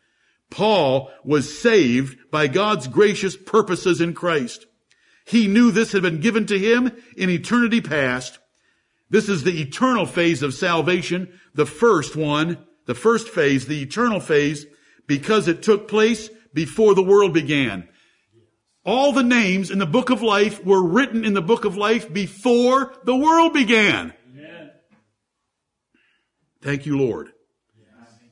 Paul 0.50 1.10
was 1.24 1.58
saved 1.58 2.30
by 2.30 2.46
God's 2.46 2.86
gracious 2.86 3.36
purposes 3.36 4.00
in 4.00 4.14
Christ. 4.14 4.66
He 5.24 5.48
knew 5.48 5.70
this 5.70 5.92
had 5.92 6.02
been 6.02 6.20
given 6.20 6.46
to 6.46 6.58
him 6.58 6.92
in 7.16 7.30
eternity 7.30 7.80
past. 7.80 8.38
This 9.10 9.28
is 9.28 9.42
the 9.42 9.60
eternal 9.60 10.06
phase 10.06 10.42
of 10.42 10.54
salvation, 10.54 11.38
the 11.54 11.66
first 11.66 12.14
one, 12.14 12.58
the 12.86 12.94
first 12.94 13.28
phase, 13.28 13.66
the 13.66 13.82
eternal 13.82 14.20
phase, 14.20 14.66
because 15.06 15.48
it 15.48 15.62
took 15.62 15.88
place 15.88 16.28
before 16.52 16.94
the 16.94 17.02
world 17.02 17.32
began. 17.32 17.88
All 18.84 19.12
the 19.12 19.22
names 19.22 19.70
in 19.70 19.78
the 19.78 19.86
book 19.86 20.10
of 20.10 20.22
life 20.22 20.62
were 20.64 20.82
written 20.82 21.24
in 21.24 21.32
the 21.32 21.42
book 21.42 21.64
of 21.64 21.76
life 21.76 22.12
before 22.12 22.94
the 23.04 23.16
world 23.16 23.54
began. 23.54 24.12
Amen. 24.30 24.70
Thank 26.60 26.84
you, 26.84 26.98
Lord. 26.98 27.30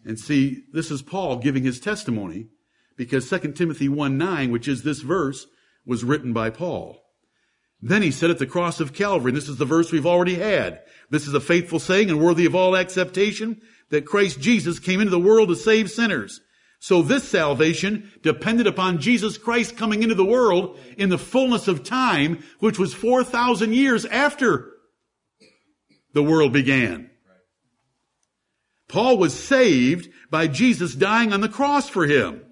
And 0.05 0.19
see, 0.19 0.65
this 0.73 0.91
is 0.91 1.01
Paul 1.01 1.37
giving 1.37 1.63
his 1.63 1.81
testimony 1.81 2.49
because 2.97 3.29
2 3.31 3.53
Timothy 3.53 3.89
1 3.89 4.19
9, 4.19 4.51
which 4.51 4.69
is 4.69 4.83
this 4.83 5.01
verse, 5.01 5.47
was 5.87 6.05
written 6.05 6.33
by 6.33 6.51
Paul. 6.51 6.99
Then 7.81 8.03
he 8.03 8.11
said 8.11 8.31
at 8.31 8.39
the 8.39 8.47
cross 8.47 8.79
of 8.79 8.93
Calvary, 8.93 9.31
and 9.31 9.37
this 9.37 9.49
is 9.49 9.57
the 9.57 9.65
verse 9.65 9.91
we've 9.91 10.07
already 10.07 10.37
had. 10.37 10.81
This 11.11 11.27
is 11.27 11.35
a 11.35 11.41
faithful 11.41 11.81
saying 11.81 12.11
and 12.11 12.21
worthy 12.21 12.47
of 12.47 12.55
all 12.55 12.77
acceptation 12.77 13.61
that 13.91 14.07
Christ 14.07 14.41
Jesus 14.41 14.79
came 14.79 15.01
into 15.01 15.11
the 15.11 15.19
world 15.19 15.49
to 15.49 15.57
save 15.57 15.91
sinners. 15.91 16.41
So 16.83 17.01
this 17.01 17.23
salvation 17.29 18.11
depended 18.23 18.67
upon 18.67 18.99
Jesus 18.99 19.39
Christ 19.39 19.77
coming 19.77 20.03
into 20.03 20.17
the 20.17 20.25
world 20.25 20.81
in 20.99 21.11
the 21.11 21.17
fullness 21.17 21.69
of 21.69 21.85
time, 21.85 22.43
which 22.59 22.77
was 22.77 22.93
4,000 22.93 23.73
years 23.73 24.05
after 24.05 24.73
the 26.13 26.25
world 26.25 26.53
began. 26.53 27.09
Paul 28.89 29.17
was 29.17 29.33
saved 29.33 30.09
by 30.29 30.49
Jesus 30.49 30.97
dying 30.97 31.33
on 31.33 31.41
the 31.41 31.49
cross 31.49 31.89
for 31.89 32.05
him 32.05 32.43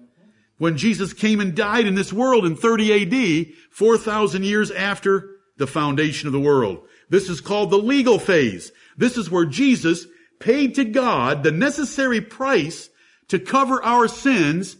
when 0.57 0.77
Jesus 0.77 1.11
came 1.11 1.41
and 1.41 1.53
died 1.53 1.85
in 1.85 1.95
this 1.95 2.13
world 2.13 2.45
in 2.45 2.55
30 2.55 3.47
AD, 3.49 3.53
4,000 3.71 4.45
years 4.45 4.71
after 4.71 5.29
the 5.57 5.67
foundation 5.67 6.27
of 6.27 6.33
the 6.33 6.39
world. 6.39 6.87
This 7.09 7.27
is 7.27 7.41
called 7.41 7.69
the 7.69 7.77
legal 7.77 8.17
phase. 8.17 8.71
This 8.95 9.17
is 9.17 9.29
where 9.29 9.45
Jesus 9.45 10.07
paid 10.39 10.75
to 10.75 10.85
God 10.85 11.43
the 11.43 11.51
necessary 11.51 12.21
price 12.21 12.87
to 13.31 13.39
cover 13.39 13.83
our 13.83 14.07
sins 14.07 14.77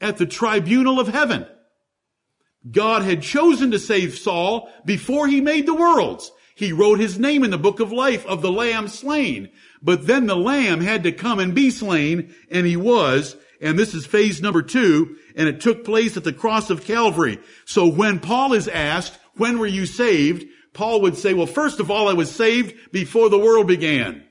at 0.00 0.16
the 0.16 0.26
tribunal 0.26 0.98
of 0.98 1.08
heaven. 1.08 1.46
God 2.70 3.02
had 3.02 3.22
chosen 3.22 3.70
to 3.70 3.78
save 3.78 4.18
Saul 4.18 4.70
before 4.84 5.28
he 5.28 5.40
made 5.40 5.66
the 5.66 5.74
worlds. 5.74 6.32
He 6.54 6.72
wrote 6.72 6.98
his 6.98 7.18
name 7.18 7.44
in 7.44 7.50
the 7.50 7.58
book 7.58 7.80
of 7.80 7.92
life 7.92 8.26
of 8.26 8.42
the 8.42 8.52
lamb 8.52 8.88
slain. 8.88 9.50
But 9.82 10.06
then 10.06 10.26
the 10.26 10.36
lamb 10.36 10.80
had 10.80 11.04
to 11.04 11.12
come 11.12 11.38
and 11.38 11.54
be 11.54 11.70
slain, 11.70 12.34
and 12.50 12.66
he 12.66 12.76
was, 12.76 13.36
and 13.60 13.78
this 13.78 13.94
is 13.94 14.04
phase 14.06 14.42
number 14.42 14.62
two, 14.62 15.16
and 15.36 15.48
it 15.48 15.60
took 15.60 15.84
place 15.84 16.16
at 16.16 16.24
the 16.24 16.32
cross 16.32 16.68
of 16.70 16.84
Calvary. 16.84 17.38
So 17.64 17.86
when 17.86 18.18
Paul 18.18 18.52
is 18.54 18.68
asked, 18.68 19.18
when 19.36 19.58
were 19.58 19.66
you 19.66 19.86
saved? 19.86 20.46
Paul 20.72 21.02
would 21.02 21.16
say, 21.16 21.34
well, 21.34 21.46
first 21.46 21.80
of 21.80 21.90
all, 21.90 22.08
I 22.08 22.14
was 22.14 22.30
saved 22.30 22.92
before 22.92 23.28
the 23.28 23.38
world 23.38 23.66
began. 23.66 24.24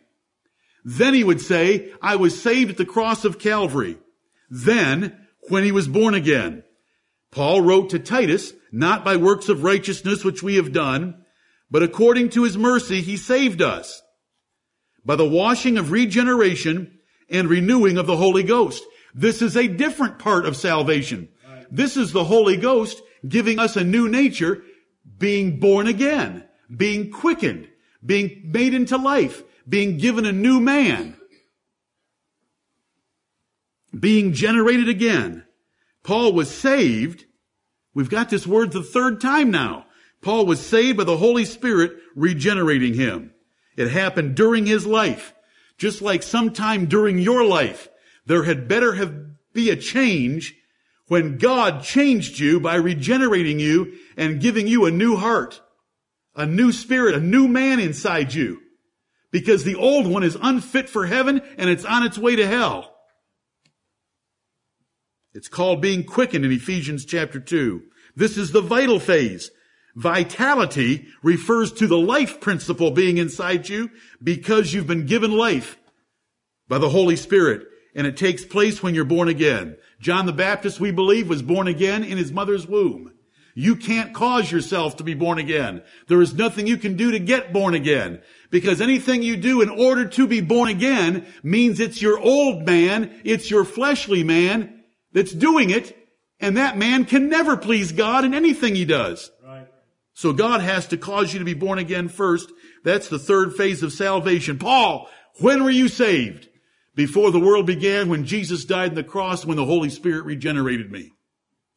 Then 0.83 1.13
he 1.13 1.23
would 1.23 1.41
say, 1.41 1.91
I 2.01 2.15
was 2.15 2.41
saved 2.41 2.71
at 2.71 2.77
the 2.77 2.85
cross 2.85 3.25
of 3.25 3.39
Calvary. 3.39 3.97
Then, 4.49 5.15
when 5.49 5.63
he 5.63 5.71
was 5.71 5.87
born 5.87 6.13
again. 6.13 6.63
Paul 7.31 7.61
wrote 7.61 7.89
to 7.91 7.99
Titus, 7.99 8.53
not 8.71 9.05
by 9.05 9.17
works 9.17 9.49
of 9.49 9.63
righteousness 9.63 10.23
which 10.23 10.41
we 10.41 10.55
have 10.55 10.71
done, 10.71 11.23
but 11.69 11.83
according 11.83 12.29
to 12.29 12.43
his 12.43 12.57
mercy 12.57 13.01
he 13.01 13.17
saved 13.17 13.61
us 13.61 14.01
by 15.05 15.15
the 15.15 15.27
washing 15.27 15.77
of 15.77 15.91
regeneration 15.91 16.99
and 17.29 17.49
renewing 17.49 17.97
of 17.97 18.07
the 18.07 18.17
Holy 18.17 18.43
Ghost. 18.43 18.83
This 19.13 19.41
is 19.41 19.55
a 19.55 19.67
different 19.67 20.19
part 20.19 20.45
of 20.45 20.55
salvation. 20.55 21.29
This 21.71 21.97
is 21.97 22.11
the 22.11 22.23
Holy 22.23 22.57
Ghost 22.57 23.01
giving 23.27 23.59
us 23.59 23.75
a 23.75 23.83
new 23.83 24.07
nature, 24.07 24.63
being 25.17 25.59
born 25.59 25.87
again, 25.87 26.45
being 26.75 27.11
quickened, 27.11 27.67
being 28.03 28.49
made 28.51 28.73
into 28.73 28.97
life, 28.97 29.43
being 29.69 29.97
given 29.97 30.25
a 30.25 30.31
new 30.31 30.59
man, 30.59 31.15
being 33.97 34.33
generated 34.33 34.89
again. 34.89 35.45
Paul 36.03 36.33
was 36.33 36.49
saved. 36.49 37.25
We've 37.93 38.09
got 38.09 38.29
this 38.29 38.47
word 38.47 38.71
the 38.71 38.83
third 38.83 39.21
time 39.21 39.51
now. 39.51 39.85
Paul 40.21 40.45
was 40.45 40.65
saved 40.65 40.97
by 40.97 41.03
the 41.03 41.17
Holy 41.17 41.45
Spirit 41.45 41.93
regenerating 42.15 42.95
him. 42.95 43.31
It 43.77 43.89
happened 43.91 44.35
during 44.35 44.65
his 44.65 44.85
life. 44.85 45.33
Just 45.77 46.01
like 46.01 46.23
sometime 46.23 46.87
during 46.87 47.19
your 47.19 47.45
life, 47.45 47.87
there 48.25 48.43
had 48.43 48.67
better 48.67 48.93
have 48.95 49.13
be 49.53 49.69
a 49.69 49.75
change 49.75 50.55
when 51.07 51.37
God 51.37 51.83
changed 51.83 52.39
you 52.39 52.59
by 52.59 52.75
regenerating 52.75 53.59
you 53.59 53.93
and 54.15 54.41
giving 54.41 54.67
you 54.67 54.85
a 54.85 54.91
new 54.91 55.15
heart, 55.15 55.61
a 56.35 56.45
new 56.45 56.71
spirit, 56.71 57.15
a 57.15 57.19
new 57.19 57.47
man 57.47 57.79
inside 57.79 58.33
you. 58.33 58.61
Because 59.31 59.63
the 59.63 59.75
old 59.75 60.07
one 60.07 60.23
is 60.23 60.37
unfit 60.41 60.89
for 60.89 61.05
heaven 61.05 61.41
and 61.57 61.69
it's 61.69 61.85
on 61.85 62.03
its 62.03 62.17
way 62.17 62.35
to 62.35 62.47
hell. 62.47 62.95
It's 65.33 65.47
called 65.47 65.81
being 65.81 66.03
quickened 66.03 66.45
in 66.45 66.51
Ephesians 66.51 67.05
chapter 67.05 67.39
2. 67.39 67.83
This 68.15 68.37
is 68.37 68.51
the 68.51 68.61
vital 68.61 68.99
phase. 68.99 69.51
Vitality 69.95 71.07
refers 71.21 71.71
to 71.73 71.87
the 71.87 71.97
life 71.97 72.39
principle 72.39 72.91
being 72.91 73.17
inside 73.17 73.69
you 73.69 73.89
because 74.23 74.73
you've 74.73 74.87
been 74.87 75.05
given 75.05 75.31
life 75.31 75.77
by 76.67 76.77
the 76.77 76.89
Holy 76.89 77.15
Spirit. 77.15 77.67
And 77.95 78.07
it 78.07 78.17
takes 78.17 78.45
place 78.45 78.81
when 78.81 78.95
you're 78.95 79.05
born 79.05 79.27
again. 79.27 79.77
John 79.99 80.25
the 80.25 80.33
Baptist, 80.33 80.79
we 80.79 80.91
believe, 80.91 81.27
was 81.27 81.41
born 81.41 81.67
again 81.67 82.03
in 82.03 82.17
his 82.17 82.31
mother's 82.31 82.67
womb. 82.67 83.11
You 83.59 83.75
can't 83.75 84.13
cause 84.13 84.49
yourself 84.49 84.95
to 84.97 85.03
be 85.03 85.13
born 85.13 85.37
again. 85.37 85.81
There 86.07 86.21
is 86.21 86.33
nothing 86.33 86.65
you 86.65 86.77
can 86.77 86.95
do 86.95 87.11
to 87.11 87.19
get 87.19 87.51
born 87.51 87.73
again. 87.73 88.21
Because 88.49 88.79
anything 88.79 89.21
you 89.21 89.35
do 89.35 89.61
in 89.61 89.69
order 89.69 90.05
to 90.05 90.27
be 90.27 90.39
born 90.39 90.69
again 90.69 91.27
means 91.43 91.79
it's 91.79 92.01
your 92.01 92.17
old 92.17 92.65
man, 92.65 93.19
it's 93.25 93.51
your 93.51 93.65
fleshly 93.65 94.23
man 94.23 94.83
that's 95.11 95.33
doing 95.33 95.71
it, 95.71 95.93
and 96.39 96.55
that 96.55 96.77
man 96.77 97.03
can 97.03 97.27
never 97.27 97.57
please 97.57 97.91
God 97.91 98.23
in 98.23 98.33
anything 98.33 98.75
he 98.75 98.85
does. 98.85 99.29
Right. 99.45 99.67
So 100.13 100.31
God 100.31 100.61
has 100.61 100.87
to 100.87 100.97
cause 100.97 101.33
you 101.33 101.39
to 101.39 101.45
be 101.45 101.53
born 101.53 101.79
again 101.79 102.07
first. 102.07 102.49
That's 102.85 103.09
the 103.09 103.19
third 103.19 103.55
phase 103.55 103.83
of 103.83 103.91
salvation. 103.91 104.57
Paul, 104.57 105.09
when 105.39 105.63
were 105.63 105.69
you 105.69 105.89
saved? 105.89 106.49
before 106.95 107.31
the 107.31 107.39
world 107.39 107.65
began, 107.65 108.09
when 108.09 108.25
Jesus 108.25 108.65
died 108.65 108.89
on 108.89 108.95
the 108.95 109.05
cross, 109.05 109.45
when 109.45 109.55
the 109.55 109.65
Holy 109.65 109.89
Spirit 109.89 110.25
regenerated 110.25 110.91
me. 110.91 111.11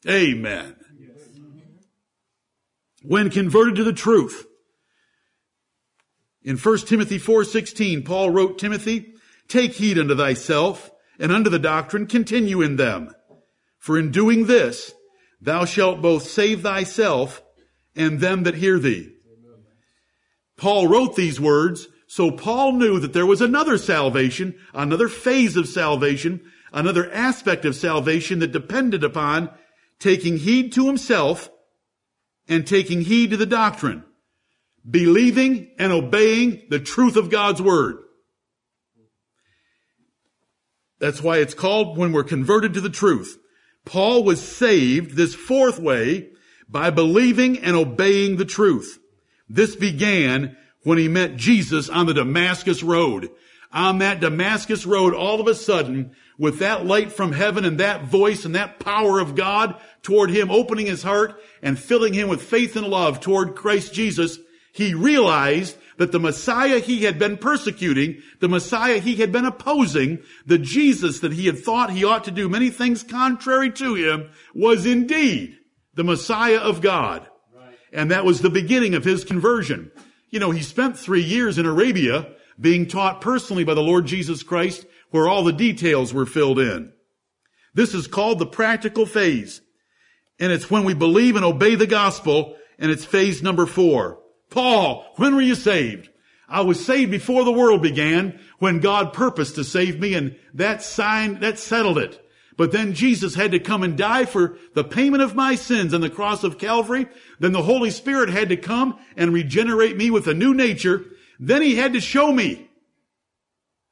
Amen. 0.08 0.74
When 3.02 3.30
converted 3.30 3.76
to 3.76 3.84
the 3.84 3.92
truth. 3.92 4.46
In 6.42 6.56
1 6.56 6.86
Timothy 6.86 7.18
4:16, 7.18 8.04
Paul 8.04 8.30
wrote 8.30 8.58
Timothy, 8.58 9.14
"Take 9.48 9.74
heed 9.74 9.98
unto 9.98 10.14
thyself 10.14 10.90
and 11.18 11.30
unto 11.30 11.50
the 11.50 11.58
doctrine, 11.58 12.06
continue 12.06 12.62
in 12.62 12.76
them. 12.76 13.14
For 13.78 13.98
in 13.98 14.10
doing 14.10 14.46
this, 14.46 14.92
thou 15.40 15.64
shalt 15.64 16.02
both 16.02 16.28
save 16.28 16.62
thyself 16.62 17.42
and 17.94 18.20
them 18.20 18.42
that 18.44 18.56
hear 18.56 18.78
thee." 18.78 19.10
Paul 20.56 20.88
wrote 20.88 21.16
these 21.16 21.40
words 21.40 21.88
so 22.12 22.30
Paul 22.30 22.74
knew 22.74 23.00
that 23.00 23.14
there 23.14 23.24
was 23.24 23.40
another 23.40 23.78
salvation, 23.78 24.54
another 24.74 25.08
phase 25.08 25.56
of 25.56 25.66
salvation, 25.66 26.42
another 26.70 27.10
aspect 27.10 27.64
of 27.64 27.74
salvation 27.74 28.38
that 28.40 28.52
depended 28.52 29.02
upon 29.02 29.48
taking 29.98 30.36
heed 30.36 30.72
to 30.72 30.88
himself 30.88 31.48
and 32.48 32.66
taking 32.66 33.02
heed 33.02 33.30
to 33.30 33.36
the 33.36 33.46
doctrine, 33.46 34.04
believing 34.88 35.70
and 35.78 35.92
obeying 35.92 36.62
the 36.68 36.80
truth 36.80 37.16
of 37.16 37.30
God's 37.30 37.62
word. 37.62 37.98
That's 40.98 41.22
why 41.22 41.38
it's 41.38 41.54
called 41.54 41.98
when 41.98 42.12
we're 42.12 42.24
converted 42.24 42.74
to 42.74 42.80
the 42.80 42.88
truth. 42.88 43.36
Paul 43.84 44.22
was 44.22 44.40
saved 44.40 45.16
this 45.16 45.34
fourth 45.34 45.78
way 45.78 46.30
by 46.68 46.90
believing 46.90 47.58
and 47.58 47.74
obeying 47.74 48.36
the 48.36 48.44
truth. 48.44 48.98
This 49.48 49.74
began 49.74 50.56
when 50.84 50.98
he 50.98 51.08
met 51.08 51.36
Jesus 51.36 51.88
on 51.88 52.06
the 52.06 52.14
Damascus 52.14 52.82
road. 52.82 53.30
On 53.72 53.98
that 53.98 54.20
Damascus 54.20 54.86
road, 54.86 55.14
all 55.14 55.40
of 55.40 55.46
a 55.46 55.54
sudden, 55.54 56.14
with 56.38 56.58
that 56.58 56.86
light 56.86 57.12
from 57.12 57.32
heaven 57.32 57.64
and 57.64 57.78
that 57.78 58.04
voice 58.04 58.44
and 58.44 58.54
that 58.54 58.78
power 58.80 59.20
of 59.20 59.34
God 59.34 59.80
toward 60.02 60.30
him 60.30 60.50
opening 60.50 60.86
his 60.86 61.02
heart 61.02 61.40
and 61.62 61.78
filling 61.78 62.14
him 62.14 62.28
with 62.28 62.42
faith 62.42 62.76
and 62.76 62.86
love 62.86 63.20
toward 63.20 63.54
Christ 63.54 63.92
Jesus, 63.92 64.38
he 64.72 64.94
realized 64.94 65.76
that 65.98 66.12
the 66.12 66.20
Messiah 66.20 66.78
he 66.78 67.04
had 67.04 67.18
been 67.18 67.36
persecuting, 67.36 68.22
the 68.40 68.48
Messiah 68.48 68.98
he 68.98 69.16
had 69.16 69.30
been 69.30 69.44
opposing, 69.44 70.22
the 70.46 70.58
Jesus 70.58 71.20
that 71.20 71.32
he 71.32 71.46
had 71.46 71.58
thought 71.58 71.92
he 71.92 72.04
ought 72.04 72.24
to 72.24 72.30
do 72.30 72.48
many 72.48 72.70
things 72.70 73.02
contrary 73.02 73.70
to 73.72 73.94
him, 73.94 74.30
was 74.54 74.86
indeed 74.86 75.58
the 75.94 76.04
Messiah 76.04 76.58
of 76.58 76.80
God. 76.80 77.26
Right. 77.54 77.76
And 77.92 78.10
that 78.10 78.24
was 78.24 78.40
the 78.40 78.50
beginning 78.50 78.94
of 78.94 79.04
his 79.04 79.24
conversion. 79.24 79.92
You 80.30 80.40
know, 80.40 80.50
he 80.50 80.62
spent 80.62 80.98
three 80.98 81.22
years 81.22 81.58
in 81.58 81.66
Arabia 81.66 82.32
being 82.58 82.86
taught 82.86 83.20
personally 83.20 83.64
by 83.64 83.74
the 83.74 83.82
Lord 83.82 84.06
Jesus 84.06 84.42
Christ 84.42 84.86
where 85.12 85.28
all 85.28 85.44
the 85.44 85.52
details 85.52 86.12
were 86.12 86.26
filled 86.26 86.58
in. 86.58 86.92
This 87.74 87.94
is 87.94 88.06
called 88.06 88.38
the 88.38 88.46
practical 88.46 89.06
phase. 89.06 89.60
And 90.40 90.50
it's 90.50 90.70
when 90.70 90.84
we 90.84 90.94
believe 90.94 91.36
and 91.36 91.44
obey 91.44 91.76
the 91.76 91.86
gospel 91.86 92.56
and 92.78 92.90
it's 92.90 93.04
phase 93.04 93.42
number 93.42 93.66
four. 93.66 94.18
Paul, 94.50 95.06
when 95.16 95.36
were 95.36 95.42
you 95.42 95.54
saved? 95.54 96.10
I 96.48 96.62
was 96.62 96.84
saved 96.84 97.10
before 97.10 97.44
the 97.44 97.52
world 97.52 97.80
began 97.80 98.40
when 98.58 98.80
God 98.80 99.12
purposed 99.12 99.54
to 99.54 99.64
save 99.64 100.00
me 100.00 100.14
and 100.14 100.36
that 100.54 100.82
sign, 100.82 101.40
that 101.40 101.58
settled 101.58 101.98
it. 101.98 102.18
But 102.56 102.72
then 102.72 102.92
Jesus 102.92 103.34
had 103.34 103.52
to 103.52 103.58
come 103.58 103.82
and 103.82 103.96
die 103.96 104.26
for 104.26 104.58
the 104.74 104.84
payment 104.84 105.22
of 105.22 105.34
my 105.34 105.54
sins 105.54 105.94
on 105.94 106.02
the 106.02 106.10
cross 106.10 106.44
of 106.44 106.58
Calvary. 106.58 107.06
Then 107.38 107.52
the 107.52 107.62
Holy 107.62 107.90
Spirit 107.90 108.28
had 108.28 108.50
to 108.50 108.56
come 108.56 108.98
and 109.16 109.32
regenerate 109.32 109.96
me 109.96 110.10
with 110.10 110.26
a 110.26 110.34
new 110.34 110.52
nature. 110.52 111.04
Then 111.40 111.62
he 111.62 111.76
had 111.76 111.94
to 111.94 112.00
show 112.00 112.30
me 112.30 112.68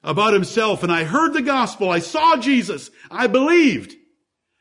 about 0.03 0.33
himself 0.33 0.83
and 0.83 0.91
I 0.91 1.05
heard 1.05 1.33
the 1.33 1.43
gospel. 1.43 1.91
I 1.91 1.99
saw 1.99 2.37
Jesus. 2.37 2.91
I 3.11 3.27
believed. 3.27 3.95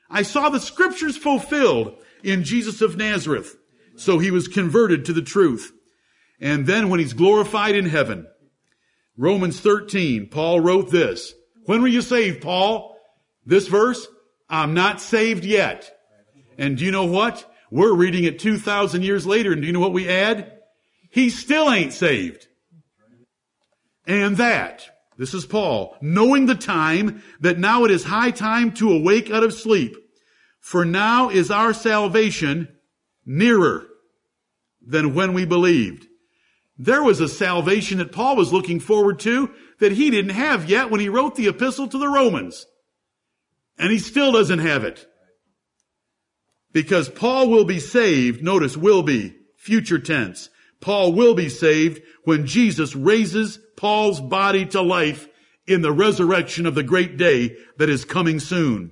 I 0.10 0.24
saw 0.24 0.50
the 0.50 0.60
scriptures 0.60 1.18
fulfilled 1.18 1.96
in 2.24 2.44
Jesus 2.44 2.82
of 2.82 2.98
Nazareth. 2.98 3.56
So 3.96 4.18
he 4.20 4.32
was 4.32 4.48
converted 4.48 5.06
to 5.06 5.14
the 5.14 5.22
truth. 5.22 5.72
And 6.40 6.66
then 6.66 6.90
when 6.90 7.00
he's 7.00 7.14
glorified 7.14 7.76
in 7.76 7.86
heaven, 7.86 8.28
Romans 9.18 9.60
13, 9.60 10.30
Paul 10.30 10.62
wrote 10.62 10.90
this. 10.92 11.34
When 11.66 11.82
were 11.82 11.88
you 11.88 12.02
saved, 12.02 12.42
Paul? 12.42 12.98
This 13.46 13.68
verse, 13.68 14.08
I'm 14.50 14.74
not 14.74 15.02
saved 15.02 15.44
yet. 15.44 15.92
And 16.58 16.78
do 16.78 16.86
you 16.86 16.92
know 16.92 17.06
what? 17.06 17.46
We're 17.72 17.94
reading 17.94 18.24
it 18.24 18.40
2,000 18.40 19.04
years 19.04 19.28
later, 19.28 19.52
and 19.52 19.62
do 19.62 19.68
you 19.68 19.74
know 19.74 19.80
what 19.80 19.94
we 19.94 20.10
add? 20.10 20.60
He 21.10 21.30
still 21.30 21.72
ain't 21.72 21.94
saved. 21.94 22.48
And 24.08 24.38
that, 24.38 24.90
this 25.20 25.34
is 25.34 25.46
Paul, 25.46 25.98
knowing 26.02 26.46
the 26.46 26.56
time, 26.56 27.22
that 27.42 27.60
now 27.60 27.84
it 27.84 27.92
is 27.92 28.06
high 28.06 28.32
time 28.32 28.72
to 28.76 28.94
awake 28.94 29.30
out 29.30 29.44
of 29.44 29.54
sleep. 29.54 29.94
For 30.62 30.86
now 30.86 31.30
is 31.30 31.52
our 31.52 31.74
salvation 31.74 32.70
nearer 33.26 33.86
than 34.82 35.14
when 35.14 35.34
we 35.34 35.44
believed. 35.44 36.08
There 36.78 37.04
was 37.04 37.20
a 37.20 37.28
salvation 37.28 37.98
that 37.98 38.14
Paul 38.14 38.38
was 38.38 38.54
looking 38.54 38.80
forward 38.80 39.20
to 39.20 39.52
that 39.80 39.92
he 39.92 40.10
didn't 40.10 40.32
have 40.32 40.70
yet 40.70 40.90
when 40.90 41.02
he 41.02 41.10
wrote 41.10 41.36
the 41.36 41.50
epistle 41.50 41.90
to 41.90 41.98
the 41.98 42.08
Romans. 42.08 42.66
And 43.78 43.92
he 43.92 44.00
still 44.00 44.32
doesn't 44.32 44.60
have 44.60 44.86
it. 44.86 45.06
Because 46.72 47.10
Paul 47.10 47.50
will 47.50 47.66
be 47.66 47.82
saved, 47.82 48.42
notice 48.42 48.78
will 48.78 49.04
be, 49.04 49.36
future 49.58 50.00
tense. 50.00 50.50
Paul 50.82 51.14
will 51.14 51.36
be 51.36 51.50
saved 51.50 52.02
when 52.24 52.46
Jesus 52.46 52.96
raises 52.96 53.60
Paul's 53.76 54.22
body 54.22 54.66
to 54.68 54.82
life 54.82 55.28
in 55.68 55.82
the 55.82 55.92
resurrection 55.92 56.66
of 56.66 56.76
the 56.76 56.84
great 56.84 57.18
day 57.18 57.56
that 57.78 57.90
is 57.90 58.06
coming 58.06 58.40
soon. 58.40 58.92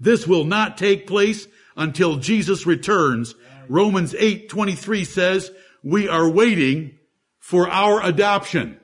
This 0.00 0.26
will 0.26 0.44
not 0.44 0.76
take 0.76 1.06
place 1.06 1.46
until 1.76 2.16
Jesus 2.16 2.66
returns. 2.66 3.34
Romans 3.68 4.12
8:23 4.14 5.06
says, 5.06 5.50
we 5.82 6.08
are 6.08 6.28
waiting 6.28 6.98
for 7.38 7.68
our 7.68 8.02
adoption. 8.04 8.78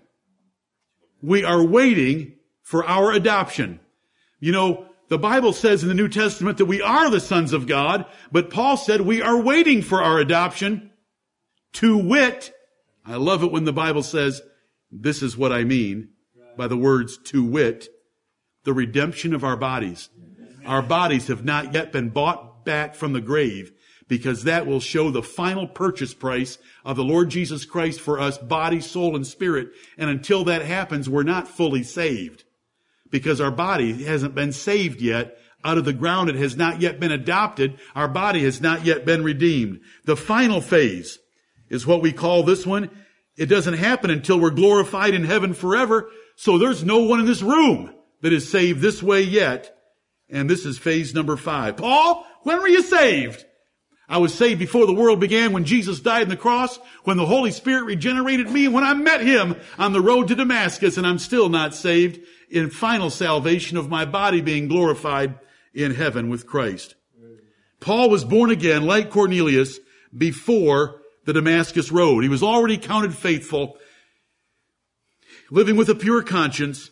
We 1.23 1.45
are 1.45 1.65
waiting 1.65 2.35
for 2.63 2.85
our 2.85 3.13
adoption. 3.13 3.81
You 4.41 4.53
know, 4.53 4.87
the 5.09 5.19
Bible 5.19 5.53
says 5.53 5.83
in 5.83 5.89
the 5.89 5.95
New 5.95 6.09
Testament 6.09 6.59
that 6.59 6.67
we 6.67 6.83
are 6.83 7.11
the 7.11 7.21
sons 7.21 7.53
of 7.53 7.67
God, 7.67 8.05
but 8.31 8.51
Paul 8.51 8.77
said 8.77 9.01
we 9.01 9.23
are 9.23 9.41
waiting 9.41 9.83
for 9.83 10.03
our 10.03 10.19
adoption 10.19 10.91
to 11.79 11.97
wit. 11.97 12.53
I 13.07 13.15
love 13.17 13.45
it 13.45 13.53
when 13.53 13.65
the 13.65 13.73
Bible 13.73 14.03
says, 14.03 14.43
this 14.91 15.23
is 15.23 15.37
what 15.37 15.53
I 15.53 15.63
mean 15.63 16.09
by 16.57 16.67
the 16.67 16.77
words 16.77 17.17
to 17.19 17.45
wit, 17.45 17.89
the 18.65 18.73
redemption 18.73 19.33
of 19.33 19.45
our 19.45 19.57
bodies. 19.57 20.09
Our 20.67 20.83
bodies 20.83 21.29
have 21.29 21.45
not 21.45 21.75
yet 21.75 21.93
been 21.93 22.09
bought 22.09 22.65
back 22.65 22.97
from 22.97 23.13
the 23.13 23.21
grave 23.21 23.71
because 24.09 24.43
that 24.43 24.67
will 24.67 24.81
show 24.81 25.13
the 25.13 25.23
final 25.23 25.69
purchase 25.69 26.15
price 26.15 26.59
of 26.85 26.97
the 26.97 27.05
Lord 27.05 27.31
Jesus 27.31 27.65
Christ 27.65 28.01
for 28.01 28.19
us, 28.19 28.39
body, 28.39 28.81
soul, 28.81 29.15
and 29.15 29.25
spirit. 29.25 29.69
And 29.97 30.11
until 30.11 30.43
that 30.45 30.63
happens, 30.63 31.09
we're 31.09 31.23
not 31.23 31.47
fully 31.47 31.85
saved 31.85 32.43
because 33.09 33.41
our 33.41 33.53
body 33.53 34.03
hasn't 34.03 34.35
been 34.35 34.53
saved 34.53 35.01
yet. 35.01 35.39
Out 35.65 35.79
of 35.79 35.85
the 35.85 35.93
ground, 35.93 36.29
it 36.29 36.37
has 36.37 36.57
not 36.57 36.81
yet 36.81 36.99
been 36.99 37.13
adopted. 37.13 37.79
Our 37.95 38.09
body 38.09 38.43
has 38.43 38.61
not 38.61 38.85
yet 38.85 39.05
been 39.05 39.23
redeemed. 39.23 39.81
The 40.05 40.17
final 40.17 40.61
phase 40.61 41.21
is 41.71 41.87
what 41.87 42.03
we 42.03 42.13
call 42.13 42.43
this 42.43 42.67
one. 42.67 42.91
It 43.37 43.47
doesn't 43.47 43.75
happen 43.75 44.11
until 44.11 44.41
we're 44.41 44.51
glorified 44.51 45.15
in 45.15 45.25
heaven 45.25 45.55
forever. 45.55 46.11
So 46.37 46.59
there's 46.59 46.85
no 46.85 47.01
one 47.01 47.21
in 47.21 47.27
this 47.27 47.43
room 47.43 47.95
that 48.23 48.33
is 48.33 48.51
saved 48.51 48.81
this 48.81 49.03
way 49.03 49.23
yet. 49.23 49.77
And 50.29 50.49
this 50.49 50.67
is 50.67 50.79
phase 50.79 51.15
number 51.15 51.37
five. 51.37 51.77
Paul, 51.77 52.27
when 52.43 52.61
were 52.61 52.69
you 52.69 52.83
saved? 52.83 53.45
I 54.09 54.19
was 54.19 54.33
saved 54.33 54.59
before 54.59 54.87
the 54.87 54.95
world 54.95 55.21
began 55.21 55.53
when 55.53 55.65
Jesus 55.65 56.01
died 56.01 56.23
on 56.23 56.29
the 56.31 56.37
cross, 56.37 56.79
when 57.05 57.19
the 57.19 57.27
Holy 57.27 57.51
Spirit 57.51 57.85
regenerated 57.85 58.51
me, 58.51 58.67
when 58.67 58.83
I 58.83 58.95
met 58.95 59.21
Him 59.21 59.57
on 59.79 59.93
the 59.93 60.01
road 60.01 60.29
to 60.29 60.35
Damascus, 60.35 60.97
and 60.97 61.07
I'm 61.07 61.19
still 61.19 61.51
not 61.51 61.75
saved 61.75 62.21
in 62.51 62.71
final 62.71 63.11
salvation 63.11 63.77
of 63.77 63.91
my 63.91 64.07
body 64.07 64.41
being 64.41 64.67
glorified 64.67 65.39
in 65.75 65.95
heaven 65.95 66.31
with 66.31 66.47
Christ. 66.47 66.95
Paul 67.81 68.09
was 68.09 68.25
born 68.25 68.51
again 68.51 68.85
like 68.85 69.11
Cornelius 69.11 69.79
before 70.17 70.98
the 71.29 71.35
Damascus 71.35 71.93
road. 71.93 72.23
He 72.23 72.31
was 72.31 72.43
already 72.43 72.79
counted 72.79 73.15
faithful, 73.15 73.77
living 75.51 75.77
with 75.77 75.91
a 75.91 75.95
pure 75.95 76.23
conscience. 76.23 76.91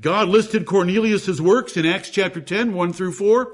God 0.00 0.28
listed 0.28 0.66
Cornelius' 0.66 1.40
works 1.40 1.76
in 1.76 1.86
Acts 1.86 2.10
chapter 2.10 2.40
10, 2.40 2.74
1 2.74 2.92
through 2.92 3.12
4. 3.12 3.52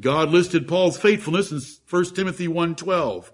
God 0.00 0.30
listed 0.30 0.66
Paul's 0.66 0.96
faithfulness 0.96 1.52
in 1.52 1.60
1 1.86 2.14
Timothy 2.14 2.48
1:12. 2.48 3.30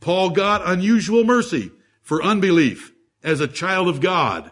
Paul 0.00 0.30
got 0.30 0.66
unusual 0.66 1.24
mercy 1.24 1.70
for 2.00 2.22
unbelief 2.22 2.94
as 3.22 3.40
a 3.40 3.46
child 3.46 3.86
of 3.86 4.00
God. 4.00 4.50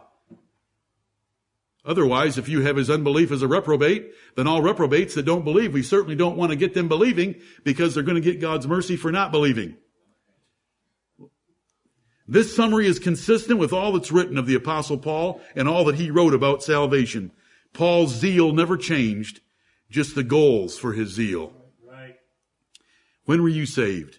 Otherwise, 1.86 2.36
if 2.36 2.50
you 2.50 2.60
have 2.60 2.76
his 2.76 2.90
unbelief 2.90 3.32
as 3.32 3.40
a 3.40 3.48
reprobate, 3.48 4.12
then 4.36 4.46
all 4.46 4.60
reprobates 4.60 5.14
that 5.14 5.24
don't 5.24 5.46
believe, 5.46 5.72
we 5.72 5.82
certainly 5.82 6.16
don't 6.16 6.36
want 6.36 6.50
to 6.50 6.56
get 6.56 6.74
them 6.74 6.86
believing 6.86 7.36
because 7.64 7.94
they're 7.94 8.02
going 8.02 8.22
to 8.22 8.32
get 8.32 8.42
God's 8.42 8.66
mercy 8.66 8.94
for 8.94 9.10
not 9.10 9.32
believing. 9.32 9.78
This 12.30 12.54
summary 12.54 12.86
is 12.86 12.98
consistent 12.98 13.58
with 13.58 13.72
all 13.72 13.92
that's 13.92 14.12
written 14.12 14.36
of 14.36 14.46
the 14.46 14.54
apostle 14.54 14.98
Paul 14.98 15.40
and 15.56 15.66
all 15.66 15.84
that 15.86 15.94
he 15.94 16.10
wrote 16.10 16.34
about 16.34 16.62
salvation. 16.62 17.32
Paul's 17.72 18.14
zeal 18.14 18.52
never 18.52 18.76
changed 18.76 19.40
just 19.90 20.14
the 20.14 20.22
goals 20.22 20.78
for 20.78 20.92
his 20.92 21.08
zeal. 21.08 21.54
Right. 21.82 22.16
When 23.24 23.42
were 23.42 23.48
you 23.48 23.64
saved? 23.64 24.18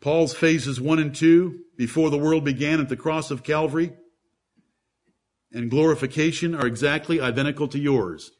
Paul's 0.00 0.34
phases 0.34 0.80
one 0.80 0.98
and 0.98 1.14
two, 1.14 1.60
before 1.78 2.10
the 2.10 2.18
world 2.18 2.44
began 2.44 2.80
at 2.80 2.90
the 2.90 2.96
cross 2.96 3.30
of 3.30 3.42
Calvary, 3.42 3.94
and 5.50 5.70
glorification 5.70 6.54
are 6.54 6.66
exactly 6.66 7.20
identical 7.20 7.68
to 7.68 7.78
yours. 7.78 8.32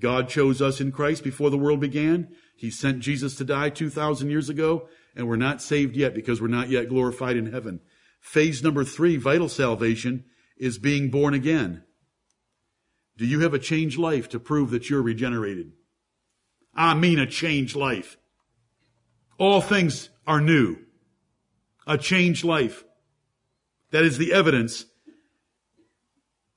God 0.00 0.28
chose 0.28 0.60
us 0.60 0.80
in 0.80 0.92
Christ 0.92 1.24
before 1.24 1.50
the 1.50 1.58
world 1.58 1.80
began. 1.80 2.28
He 2.56 2.70
sent 2.70 3.00
Jesus 3.00 3.34
to 3.36 3.44
die 3.44 3.70
2,000 3.70 4.30
years 4.30 4.48
ago, 4.48 4.88
and 5.14 5.28
we're 5.28 5.36
not 5.36 5.62
saved 5.62 5.96
yet 5.96 6.14
because 6.14 6.40
we're 6.40 6.48
not 6.48 6.68
yet 6.68 6.88
glorified 6.88 7.36
in 7.36 7.52
heaven. 7.52 7.80
Phase 8.20 8.62
number 8.62 8.84
three, 8.84 9.16
vital 9.16 9.48
salvation, 9.48 10.24
is 10.56 10.78
being 10.78 11.10
born 11.10 11.34
again. 11.34 11.84
Do 13.16 13.26
you 13.26 13.40
have 13.40 13.54
a 13.54 13.58
changed 13.58 13.98
life 13.98 14.28
to 14.30 14.40
prove 14.40 14.70
that 14.70 14.90
you're 14.90 15.02
regenerated? 15.02 15.72
I 16.74 16.94
mean 16.94 17.18
a 17.18 17.26
changed 17.26 17.76
life. 17.76 18.16
All 19.38 19.60
things 19.60 20.10
are 20.26 20.40
new. 20.40 20.78
A 21.86 21.98
changed 21.98 22.44
life. 22.44 22.84
That 23.90 24.04
is 24.04 24.18
the 24.18 24.32
evidence 24.32 24.86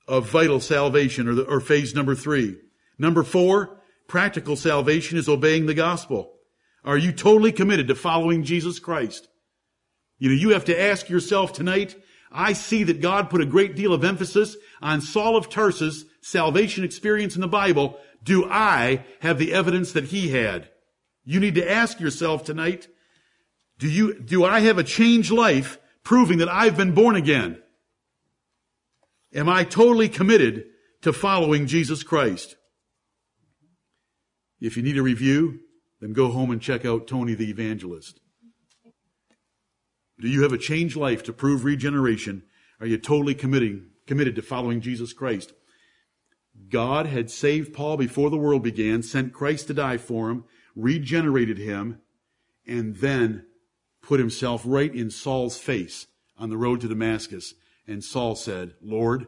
of 0.08 0.28
vital 0.28 0.58
salvation 0.58 1.28
or, 1.28 1.34
the, 1.34 1.42
or 1.44 1.60
phase 1.60 1.94
number 1.94 2.14
three. 2.14 2.56
Number 2.98 3.22
four, 3.22 3.80
practical 4.08 4.56
salvation 4.56 5.18
is 5.18 5.28
obeying 5.28 5.66
the 5.66 5.74
gospel. 5.74 6.32
Are 6.88 6.96
you 6.96 7.12
totally 7.12 7.52
committed 7.52 7.88
to 7.88 7.94
following 7.94 8.44
Jesus 8.44 8.78
Christ? 8.78 9.28
You 10.18 10.30
know, 10.30 10.34
you 10.34 10.48
have 10.54 10.64
to 10.64 10.80
ask 10.80 11.10
yourself 11.10 11.52
tonight, 11.52 11.94
I 12.32 12.54
see 12.54 12.82
that 12.84 13.02
God 13.02 13.28
put 13.28 13.42
a 13.42 13.46
great 13.46 13.76
deal 13.76 13.92
of 13.92 14.04
emphasis 14.04 14.56
on 14.80 15.02
Saul 15.02 15.36
of 15.36 15.50
Tarsus 15.50 16.06
salvation 16.22 16.84
experience 16.84 17.34
in 17.34 17.42
the 17.42 17.46
Bible, 17.46 17.98
do 18.22 18.46
I 18.48 19.04
have 19.20 19.38
the 19.38 19.52
evidence 19.52 19.92
that 19.92 20.04
he 20.04 20.30
had? 20.30 20.70
You 21.26 21.40
need 21.40 21.56
to 21.56 21.70
ask 21.70 22.00
yourself 22.00 22.42
tonight, 22.42 22.88
do 23.78 23.86
you, 23.86 24.18
do 24.18 24.46
I 24.46 24.60
have 24.60 24.78
a 24.78 24.82
changed 24.82 25.30
life 25.30 25.76
proving 26.04 26.38
that 26.38 26.48
I've 26.48 26.78
been 26.78 26.94
born 26.94 27.16
again? 27.16 27.60
Am 29.34 29.46
I 29.46 29.64
totally 29.64 30.08
committed 30.08 30.64
to 31.02 31.12
following 31.12 31.66
Jesus 31.66 32.02
Christ? 32.02 32.56
If 34.58 34.78
you 34.78 34.82
need 34.82 34.96
a 34.96 35.02
review, 35.02 35.60
then 36.00 36.12
go 36.12 36.28
home 36.28 36.50
and 36.50 36.60
check 36.60 36.84
out 36.84 37.06
Tony 37.06 37.34
the 37.34 37.50
Evangelist. 37.50 38.20
Do 40.20 40.28
you 40.28 40.42
have 40.42 40.52
a 40.52 40.58
changed 40.58 40.96
life 40.96 41.22
to 41.24 41.32
prove 41.32 41.64
regeneration? 41.64 42.42
Are 42.80 42.86
you 42.86 42.98
totally 42.98 43.34
committing, 43.34 43.90
committed 44.06 44.34
to 44.36 44.42
following 44.42 44.80
Jesus 44.80 45.12
Christ? 45.12 45.52
God 46.68 47.06
had 47.06 47.30
saved 47.30 47.72
Paul 47.72 47.96
before 47.96 48.30
the 48.30 48.36
world 48.36 48.62
began, 48.62 49.02
sent 49.02 49.32
Christ 49.32 49.68
to 49.68 49.74
die 49.74 49.96
for 49.96 50.28
him, 50.30 50.44
regenerated 50.74 51.58
him, 51.58 52.00
and 52.66 52.96
then 52.96 53.46
put 54.02 54.20
himself 54.20 54.62
right 54.64 54.92
in 54.92 55.10
Saul's 55.10 55.58
face 55.58 56.06
on 56.36 56.50
the 56.50 56.56
road 56.56 56.80
to 56.80 56.88
Damascus. 56.88 57.54
And 57.86 58.02
Saul 58.02 58.34
said, 58.34 58.74
Lord, 58.82 59.26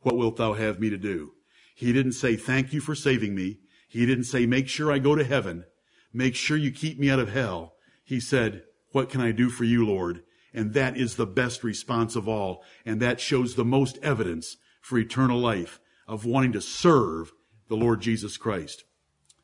what 0.00 0.16
wilt 0.16 0.36
thou 0.36 0.54
have 0.54 0.80
me 0.80 0.88
to 0.90 0.98
do? 0.98 1.32
He 1.74 1.92
didn't 1.92 2.12
say, 2.12 2.36
thank 2.36 2.72
you 2.72 2.80
for 2.80 2.94
saving 2.94 3.34
me. 3.34 3.58
He 3.88 4.06
didn't 4.06 4.24
say, 4.24 4.46
make 4.46 4.68
sure 4.68 4.90
I 4.90 4.98
go 4.98 5.14
to 5.14 5.24
heaven. 5.24 5.64
Make 6.12 6.34
sure 6.34 6.56
you 6.56 6.70
keep 6.70 6.98
me 6.98 7.10
out 7.10 7.18
of 7.18 7.32
hell. 7.32 7.74
He 8.04 8.20
said, 8.20 8.62
what 8.92 9.10
can 9.10 9.20
I 9.20 9.32
do 9.32 9.50
for 9.50 9.64
you, 9.64 9.86
Lord? 9.86 10.22
And 10.54 10.72
that 10.74 10.96
is 10.96 11.16
the 11.16 11.26
best 11.26 11.62
response 11.62 12.16
of 12.16 12.26
all. 12.26 12.64
And 12.86 13.00
that 13.00 13.20
shows 13.20 13.54
the 13.54 13.64
most 13.64 13.98
evidence 14.02 14.56
for 14.80 14.98
eternal 14.98 15.38
life 15.38 15.78
of 16.06 16.24
wanting 16.24 16.52
to 16.52 16.60
serve 16.60 17.32
the 17.68 17.76
Lord 17.76 18.00
Jesus 18.00 18.36
Christ. 18.38 18.84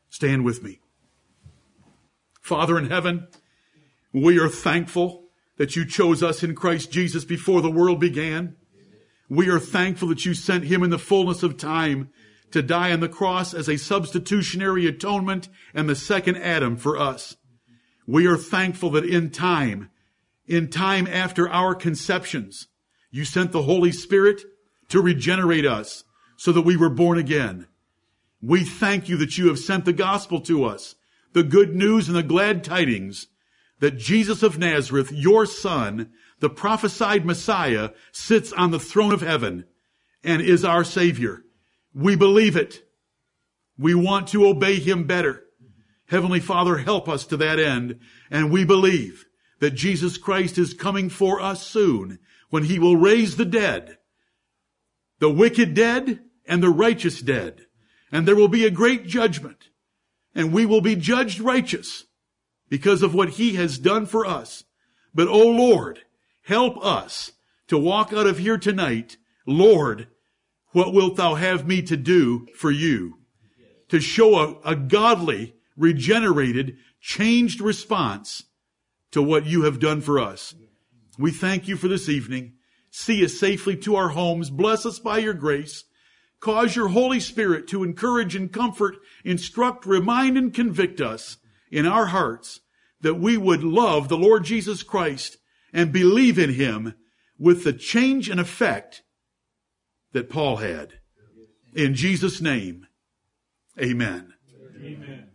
Stand 0.08 0.44
with 0.44 0.62
me. 0.62 0.80
Father 2.40 2.78
in 2.78 2.88
heaven, 2.88 3.28
we 4.12 4.38
are 4.38 4.48
thankful 4.48 5.24
that 5.56 5.76
you 5.76 5.84
chose 5.84 6.22
us 6.22 6.42
in 6.42 6.54
Christ 6.54 6.90
Jesus 6.90 7.24
before 7.24 7.60
the 7.60 7.70
world 7.70 8.00
began. 8.00 8.56
We 9.28 9.48
are 9.50 9.58
thankful 9.58 10.08
that 10.08 10.24
you 10.24 10.34
sent 10.34 10.64
him 10.64 10.82
in 10.82 10.90
the 10.90 10.98
fullness 10.98 11.42
of 11.42 11.56
time 11.56 12.10
to 12.50 12.62
die 12.62 12.92
on 12.92 13.00
the 13.00 13.08
cross 13.08 13.52
as 13.52 13.68
a 13.68 13.76
substitutionary 13.76 14.86
atonement 14.86 15.48
and 15.72 15.88
the 15.88 15.96
second 15.96 16.36
Adam 16.36 16.76
for 16.76 16.98
us. 16.98 17.36
We 18.06 18.26
are 18.26 18.36
thankful 18.36 18.90
that 18.90 19.04
in 19.04 19.30
time, 19.30 19.90
in 20.46 20.68
time 20.68 21.06
after 21.06 21.48
our 21.48 21.74
conceptions, 21.74 22.68
you 23.10 23.24
sent 23.24 23.52
the 23.52 23.62
Holy 23.62 23.92
Spirit 23.92 24.42
to 24.88 25.00
regenerate 25.00 25.64
us 25.64 26.04
so 26.36 26.52
that 26.52 26.62
we 26.62 26.76
were 26.76 26.90
born 26.90 27.18
again. 27.18 27.66
We 28.42 28.64
thank 28.64 29.08
you 29.08 29.16
that 29.18 29.38
you 29.38 29.48
have 29.48 29.58
sent 29.58 29.84
the 29.84 29.92
gospel 29.92 30.40
to 30.42 30.64
us, 30.64 30.96
the 31.32 31.42
good 31.42 31.74
news 31.74 32.08
and 32.08 32.16
the 32.16 32.22
glad 32.22 32.62
tidings 32.62 33.28
that 33.80 33.98
Jesus 33.98 34.42
of 34.42 34.58
Nazareth, 34.58 35.12
your 35.12 35.46
son, 35.46 36.10
the 36.40 36.50
prophesied 36.50 37.24
Messiah, 37.24 37.90
sits 38.12 38.52
on 38.52 38.70
the 38.70 38.78
throne 38.78 39.12
of 39.12 39.20
heaven 39.20 39.64
and 40.22 40.42
is 40.42 40.64
our 40.64 40.84
savior. 40.84 41.43
We 41.94 42.16
believe 42.16 42.56
it. 42.56 42.82
We 43.78 43.94
want 43.94 44.28
to 44.28 44.46
obey 44.46 44.76
him 44.76 45.04
better. 45.04 45.44
Heavenly 46.08 46.40
Father, 46.40 46.78
help 46.78 47.08
us 47.08 47.24
to 47.26 47.36
that 47.38 47.58
end. 47.58 48.00
And 48.30 48.50
we 48.50 48.64
believe 48.64 49.24
that 49.60 49.72
Jesus 49.72 50.18
Christ 50.18 50.58
is 50.58 50.74
coming 50.74 51.08
for 51.08 51.40
us 51.40 51.66
soon 51.66 52.18
when 52.50 52.64
he 52.64 52.78
will 52.78 52.96
raise 52.96 53.36
the 53.36 53.44
dead, 53.44 53.98
the 55.18 55.30
wicked 55.30 55.74
dead 55.74 56.20
and 56.46 56.62
the 56.62 56.68
righteous 56.68 57.20
dead. 57.20 57.66
And 58.12 58.28
there 58.28 58.36
will 58.36 58.48
be 58.48 58.66
a 58.66 58.70
great 58.70 59.06
judgment 59.06 59.70
and 60.34 60.52
we 60.52 60.66
will 60.66 60.80
be 60.80 60.96
judged 60.96 61.40
righteous 61.40 62.04
because 62.68 63.02
of 63.02 63.14
what 63.14 63.30
he 63.30 63.54
has 63.54 63.78
done 63.78 64.06
for 64.06 64.26
us. 64.26 64.64
But 65.14 65.28
oh 65.28 65.48
Lord, 65.48 66.00
help 66.42 66.84
us 66.84 67.32
to 67.68 67.78
walk 67.78 68.12
out 68.12 68.26
of 68.26 68.38
here 68.38 68.58
tonight. 68.58 69.16
Lord, 69.46 70.08
what 70.74 70.92
wilt 70.92 71.14
thou 71.14 71.36
have 71.36 71.68
me 71.68 71.80
to 71.82 71.96
do 71.96 72.48
for 72.56 72.70
you? 72.70 73.18
To 73.90 74.00
show 74.00 74.38
a, 74.38 74.72
a 74.72 74.76
godly, 74.76 75.54
regenerated, 75.76 76.76
changed 77.00 77.60
response 77.60 78.42
to 79.12 79.22
what 79.22 79.46
you 79.46 79.62
have 79.62 79.78
done 79.78 80.00
for 80.00 80.18
us. 80.18 80.52
We 81.16 81.30
thank 81.30 81.68
you 81.68 81.76
for 81.76 81.86
this 81.86 82.08
evening. 82.08 82.54
See 82.90 83.24
us 83.24 83.38
safely 83.38 83.76
to 83.78 83.94
our 83.94 84.08
homes. 84.08 84.50
Bless 84.50 84.84
us 84.84 84.98
by 84.98 85.18
your 85.18 85.32
grace. 85.32 85.84
Cause 86.40 86.74
your 86.74 86.88
Holy 86.88 87.20
Spirit 87.20 87.68
to 87.68 87.84
encourage 87.84 88.34
and 88.34 88.52
comfort, 88.52 88.96
instruct, 89.24 89.86
remind, 89.86 90.36
and 90.36 90.52
convict 90.52 91.00
us 91.00 91.36
in 91.70 91.86
our 91.86 92.06
hearts 92.06 92.60
that 93.00 93.14
we 93.14 93.36
would 93.36 93.62
love 93.62 94.08
the 94.08 94.18
Lord 94.18 94.42
Jesus 94.42 94.82
Christ 94.82 95.38
and 95.72 95.92
believe 95.92 96.36
in 96.36 96.52
him 96.52 96.94
with 97.38 97.62
the 97.62 97.72
change 97.72 98.28
and 98.28 98.40
effect 98.40 99.03
that 100.14 100.30
Paul 100.30 100.56
had. 100.56 100.94
In 101.74 101.94
Jesus' 101.94 102.40
name, 102.40 102.86
amen. 103.78 104.32
Amen. 104.82 105.28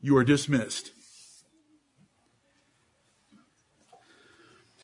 You 0.00 0.16
are 0.16 0.24
dismissed. 0.24 0.92